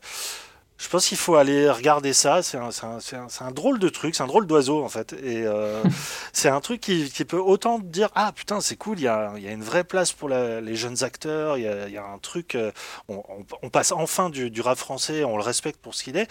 je 0.78 0.88
pense 0.88 1.06
qu'il 1.06 1.16
faut 1.16 1.36
aller 1.36 1.70
regarder 1.70 2.12
ça. 2.12 2.42
C'est 2.42 2.58
un, 2.58 2.68
un, 2.68 3.26
un, 3.40 3.50
drôle 3.50 3.78
de 3.78 3.88
truc, 3.88 4.14
c'est 4.14 4.22
un 4.22 4.26
drôle 4.26 4.46
d'oiseau 4.46 4.84
en 4.84 4.88
fait. 4.88 5.14
Et 5.14 5.46
euh, 5.46 5.82
c'est 6.32 6.48
un 6.48 6.60
truc 6.60 6.80
qui, 6.80 7.10
qui, 7.10 7.24
peut 7.24 7.38
autant 7.38 7.78
dire 7.78 8.08
Ah 8.14 8.32
putain, 8.34 8.60
c'est 8.60 8.76
cool, 8.76 8.98
il 8.98 9.04
y 9.04 9.08
a, 9.08 9.32
y 9.38 9.48
a, 9.48 9.52
une 9.52 9.62
vraie 9.62 9.84
place 9.84 10.12
pour 10.12 10.28
les 10.28 10.76
jeunes 10.76 11.02
acteurs, 11.02 11.56
il 11.56 11.64
y 11.64 11.68
a, 11.68 11.88
y 11.88 11.96
a, 11.96 12.04
un 12.04 12.18
truc. 12.18 12.54
Euh, 12.54 12.72
on, 13.08 13.22
on, 13.62 13.70
passe 13.70 13.92
enfin 13.92 14.28
du, 14.28 14.50
du, 14.50 14.60
rap 14.60 14.76
français, 14.76 15.24
on 15.24 15.36
le 15.36 15.42
respecte 15.42 15.80
pour 15.80 15.94
ce 15.94 16.04
qu'il 16.04 16.16
est. 16.16 16.28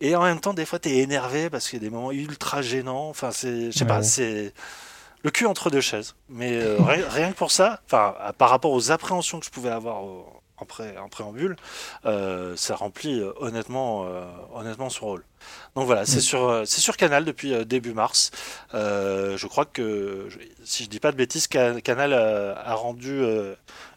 Et 0.00 0.14
en 0.14 0.22
même 0.22 0.40
temps, 0.40 0.54
des 0.54 0.66
fois, 0.66 0.78
tu 0.78 0.88
es 0.88 0.98
énervé 0.98 1.50
parce 1.50 1.68
qu'il 1.68 1.82
y 1.82 1.82
a 1.84 1.88
des 1.88 1.94
moments 1.94 2.12
ultra 2.12 2.62
gênants. 2.62 3.08
Enfin, 3.08 3.32
c'est, 3.32 3.72
je 3.72 3.78
sais 3.78 3.84
pas, 3.84 4.02
c'est 4.02 4.52
le 5.22 5.30
cul 5.30 5.46
entre 5.46 5.70
deux 5.70 5.80
chaises. 5.80 6.14
Mais 6.28 6.54
euh, 6.54 6.78
rien, 6.80 7.32
que 7.32 7.36
pour 7.36 7.50
ça, 7.50 7.80
enfin, 7.86 8.14
par 8.38 8.50
rapport 8.50 8.72
aux 8.72 8.90
appréhensions 8.90 9.40
que 9.40 9.46
je 9.46 9.50
pouvais 9.50 9.70
avoir 9.70 10.02
en, 10.60 11.08
préambule, 11.08 11.56
euh, 12.04 12.56
ça 12.56 12.76
remplit 12.76 13.20
euh, 13.20 13.32
honnêtement, 13.36 14.06
honnêtement 14.54 14.90
son 14.90 15.06
rôle. 15.06 15.24
Donc 15.76 15.86
voilà, 15.86 16.06
c'est 16.06 16.18
mm. 16.18 16.20
sur, 16.20 16.62
c'est 16.66 16.80
sur 16.80 16.96
Canal 16.96 17.24
depuis 17.24 17.64
début 17.66 17.92
mars. 17.92 18.30
je 18.72 19.46
crois 19.46 19.64
que, 19.64 20.28
si 20.64 20.84
je 20.84 20.88
dis 20.88 21.00
pas 21.00 21.12
de 21.12 21.16
bêtises, 21.16 21.46
Canal 21.46 22.12
a 22.12 22.74
rendu 22.74 23.22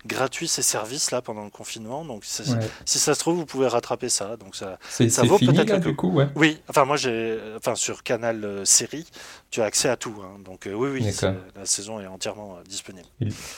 gratuit 0.05 0.47
ces 0.47 0.61
services 0.61 1.11
là 1.11 1.21
pendant 1.21 1.43
le 1.43 1.49
confinement. 1.49 2.05
Donc 2.05 2.23
si 2.25 2.99
ça 2.99 3.13
se 3.13 3.19
trouve, 3.19 3.37
vous 3.37 3.45
pouvez 3.45 3.67
rattraper 3.67 4.09
ça. 4.09 4.37
Donc 4.37 4.55
ça, 4.55 4.77
ça 4.89 5.23
vaut 5.23 5.37
peut-être 5.37 5.79
du 5.79 5.95
coup. 5.95 6.11
Ouais. 6.11 6.27
Oui, 6.35 6.61
enfin 6.69 6.85
moi 6.85 6.97
j'ai, 6.97 7.37
enfin 7.57 7.75
sur 7.75 8.03
Canal 8.03 8.43
euh, 8.43 8.65
série, 8.65 9.07
tu 9.49 9.61
as 9.61 9.65
accès 9.65 9.89
à 9.89 9.97
tout. 9.97 10.15
Hein. 10.23 10.39
Donc 10.43 10.67
euh, 10.67 10.73
oui, 10.73 10.89
oui, 10.93 11.15
la 11.55 11.65
saison 11.65 11.99
est 11.99 12.07
entièrement 12.07 12.55
euh, 12.57 12.63
disponible. 12.67 13.07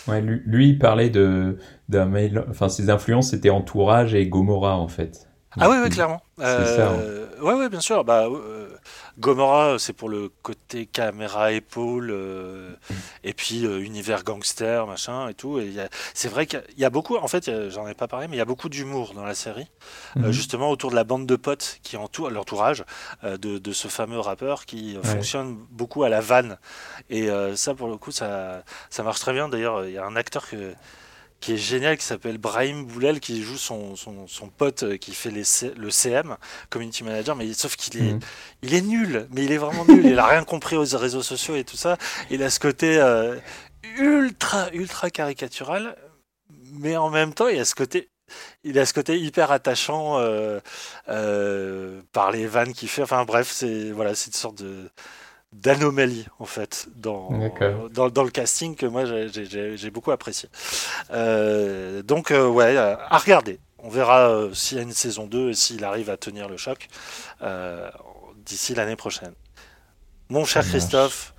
ouais, 0.08 0.22
lui, 0.22 0.70
il 0.70 0.80
parlait 0.80 1.10
de 1.10 1.58
d'un 1.90 2.06
mail, 2.06 2.44
enfin 2.50 2.70
ses 2.70 2.90
influences 2.90 3.30
c'était 3.30 3.50
Entourage 3.50 4.14
et 4.14 4.28
Gomorrah 4.28 4.78
en 4.78 4.88
fait. 4.88 5.28
Ah 5.60 5.70
oui, 5.70 5.78
oui, 5.82 5.90
clairement. 5.90 6.22
Euh, 6.40 6.78
ça, 6.78 6.90
hein. 6.90 7.44
ouais, 7.44 7.54
ouais, 7.54 7.70
bien 7.70 7.80
sûr. 7.80 8.04
Bah, 8.04 8.28
Gomorrah, 9.18 9.80
c'est 9.80 9.94
pour 9.94 10.10
le 10.10 10.30
côté 10.44 10.86
caméra 10.86 11.54
épaule, 11.54 12.10
euh, 12.12 12.74
et 13.24 13.34
puis 13.34 13.66
euh, 13.66 13.80
univers 13.80 14.24
gangster, 14.24 14.86
machin 14.88 15.30
et 15.30 15.34
tout. 15.34 15.60
Et 15.60 15.74
c'est 16.14 16.28
vrai 16.28 16.46
qu'il 16.46 16.62
y, 16.78 16.84
a 16.84 16.90
beaucoup, 16.90 17.16
en 17.16 17.28
fait, 17.28 17.70
j'en 17.70 17.88
ai 17.88 17.94
pas 17.94 18.08
parlé, 18.08 18.28
mais 18.28 18.36
il 18.36 18.40
y 18.40 18.42
a 18.42 18.46
beaucoup 18.46 18.68
d'humour 18.68 19.14
dans 19.14 19.24
la 19.24 19.36
série, 19.36 19.68
euh, 20.18 20.22
mhm. 20.22 20.32
justement 20.32 20.70
autour 20.70 20.90
de 20.90 20.96
la 20.96 21.06
bande 21.06 21.26
de 21.26 21.36
potes 21.38 21.80
qui 21.82 21.96
entoure 21.96 22.30
l'entourage 22.30 22.84
de, 23.24 23.58
de, 23.58 23.72
ce 23.72 23.88
fameux 23.88 24.20
rappeur 24.20 24.66
qui 24.66 24.98
fonctionne 25.04 25.58
beaucoup 25.72 26.04
à 26.04 26.10
la 26.10 26.20
vanne. 26.20 26.58
Et 27.10 27.30
ça, 27.56 27.74
pour 27.74 27.88
le 27.88 27.98
coup, 27.98 28.12
ça, 28.12 28.64
ça 28.90 29.04
marche 29.04 29.20
très 29.20 29.34
bien. 29.34 29.48
D'ailleurs, 29.48 29.86
il 29.86 29.94
y 29.94 29.98
a 29.98 30.06
un 30.06 30.16
acteur 30.16 30.50
que 30.50 30.74
qui 31.46 31.54
est 31.54 31.58
génial, 31.58 31.96
qui 31.96 32.04
s'appelle 32.04 32.40
Brahim 32.40 32.86
Boulel, 32.86 33.20
qui 33.20 33.44
joue 33.44 33.58
son, 33.58 33.96
son, 33.96 34.28
son 34.28 34.50
pote 34.50 34.82
euh, 34.82 34.98
qui 34.98 35.14
fait 35.14 35.30
les 35.30 35.44
le 35.78 35.92
CM, 35.92 36.38
Community 36.72 37.04
Manager, 37.04 37.36
mais 37.36 37.54
sauf 37.54 37.76
qu'il 37.76 37.98
est, 37.98 38.14
mhm. 38.14 38.20
il 38.64 38.74
est 38.74 38.82
nul, 38.82 39.28
mais 39.30 39.46
il 39.46 39.52
est 39.52 39.60
vraiment 39.60 39.86
nul, 39.86 40.04
il 40.08 40.18
a 40.18 40.26
rien 40.26 40.44
compris 40.44 40.76
aux 40.76 40.98
réseaux 40.98 41.22
sociaux 41.22 41.56
et 41.56 41.64
tout 41.64 41.78
ça. 41.78 42.00
Il 42.32 42.42
a 42.42 42.50
ce 42.50 42.60
côté 42.60 42.98
euh, 42.98 43.36
ultra, 44.00 44.74
ultra 44.74 45.12
caricatural, 45.12 45.96
mais 46.74 46.98
en 46.98 47.12
même 47.12 47.32
temps, 47.32 47.48
il 47.48 47.60
a 47.60 47.66
ce 47.66 47.76
côté 47.76 48.10
il 48.64 48.80
a 48.80 48.88
ce 48.88 48.94
côté 48.96 49.20
hyper 49.20 49.52
attachant 49.52 50.18
euh, 50.18 50.60
par 52.12 52.32
les 52.32 52.48
vannes 52.48 52.74
qu'il 52.74 52.90
fait. 52.90 53.04
Enfin 53.04 53.24
bref, 53.24 53.52
c'est 53.52 53.92
voilà, 53.92 54.16
c'est 54.16 54.32
une 54.32 54.34
sorte 54.34 54.64
de 54.64 54.90
d'anomalie 55.62 56.26
en 56.40 56.46
fait 56.46 56.88
dans, 56.96 57.30
dans, 57.92 58.10
dans, 58.10 58.24
le 58.24 58.30
casting 58.30 58.76
que 58.76 58.86
moi 58.86 59.04
j'ai 59.06 59.90
beaucoup 59.90 60.12
apprécié. 60.12 60.50
Euh, 61.12 62.02
donc 62.04 62.32
euh, 62.32 62.48
ouais, 62.48 62.78
à 62.78 63.18
regarder. 63.18 63.60
On 63.80 63.90
verra 63.90 64.30
euh, 64.30 64.54
s'il 64.54 64.78
y 64.78 64.82
a 64.82 64.84
une 64.84 64.94
saison 64.94 65.28
2 65.28 65.52
et 65.52 65.54
s'il 65.54 65.84
arrive 65.84 66.10
à 66.10 66.18
tenir 66.18 66.50
le 66.50 66.58
choc 66.58 66.88
d'ici 68.46 68.76
l'année 68.76 68.96
prochaine. 68.96 69.34
Mon 70.30 70.46
cher 70.46 70.64
Christophe, 70.64 71.34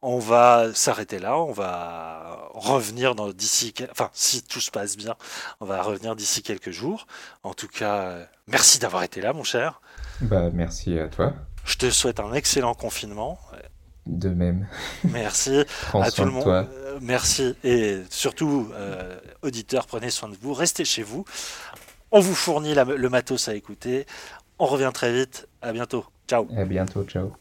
on 0.00 0.18
va 0.18 0.72
s'arrêter 0.74 1.18
là, 1.18 1.38
on 1.38 1.52
va 1.52 2.50
revenir 2.54 3.14
dans 3.14 3.30
d'ici, 3.32 3.74
enfin 3.90 4.10
si 4.12 4.42
tout 4.42 4.60
se 4.60 4.70
passe 4.70 4.96
bien, 4.96 5.14
on 5.60 5.66
va 5.66 5.82
revenir 5.82 6.16
d'ici 6.16 6.42
quelques 6.42 6.70
jours. 6.70 7.06
En 7.42 7.54
tout 7.54 7.68
cas, 7.68 8.16
merci 8.46 8.78
d'avoir 8.78 9.02
été 9.02 9.20
là, 9.20 9.32
mon 9.32 9.44
cher. 9.44 9.80
Bah 10.20 10.50
merci 10.52 10.98
à 10.98 11.08
toi. 11.08 11.34
Je 11.68 11.76
te 11.76 11.90
souhaite 11.90 12.18
un 12.18 12.32
excellent 12.32 12.74
confinement. 12.74 13.38
De 14.06 14.30
même. 14.30 14.66
Merci 15.04 15.64
à 15.92 16.10
tout 16.10 16.24
le 16.24 16.30
monde. 16.30 16.48
Euh, 16.48 16.98
merci 17.02 17.54
et 17.62 17.98
surtout, 18.08 18.70
euh, 18.72 19.20
auditeurs, 19.42 19.86
prenez 19.86 20.08
soin 20.08 20.30
de 20.30 20.36
vous, 20.40 20.54
restez 20.54 20.86
chez 20.86 21.02
vous. 21.02 21.26
On 22.10 22.20
vous 22.20 22.34
fournit 22.34 22.74
le 22.74 23.08
matos 23.10 23.48
à 23.48 23.54
écouter. 23.54 24.06
On 24.58 24.64
revient 24.64 24.90
très 24.94 25.12
vite. 25.12 25.46
À 25.60 25.72
bientôt. 25.72 26.06
Ciao. 26.26 26.48
À 26.56 26.64
bientôt. 26.64 27.04
Ciao. 27.04 27.32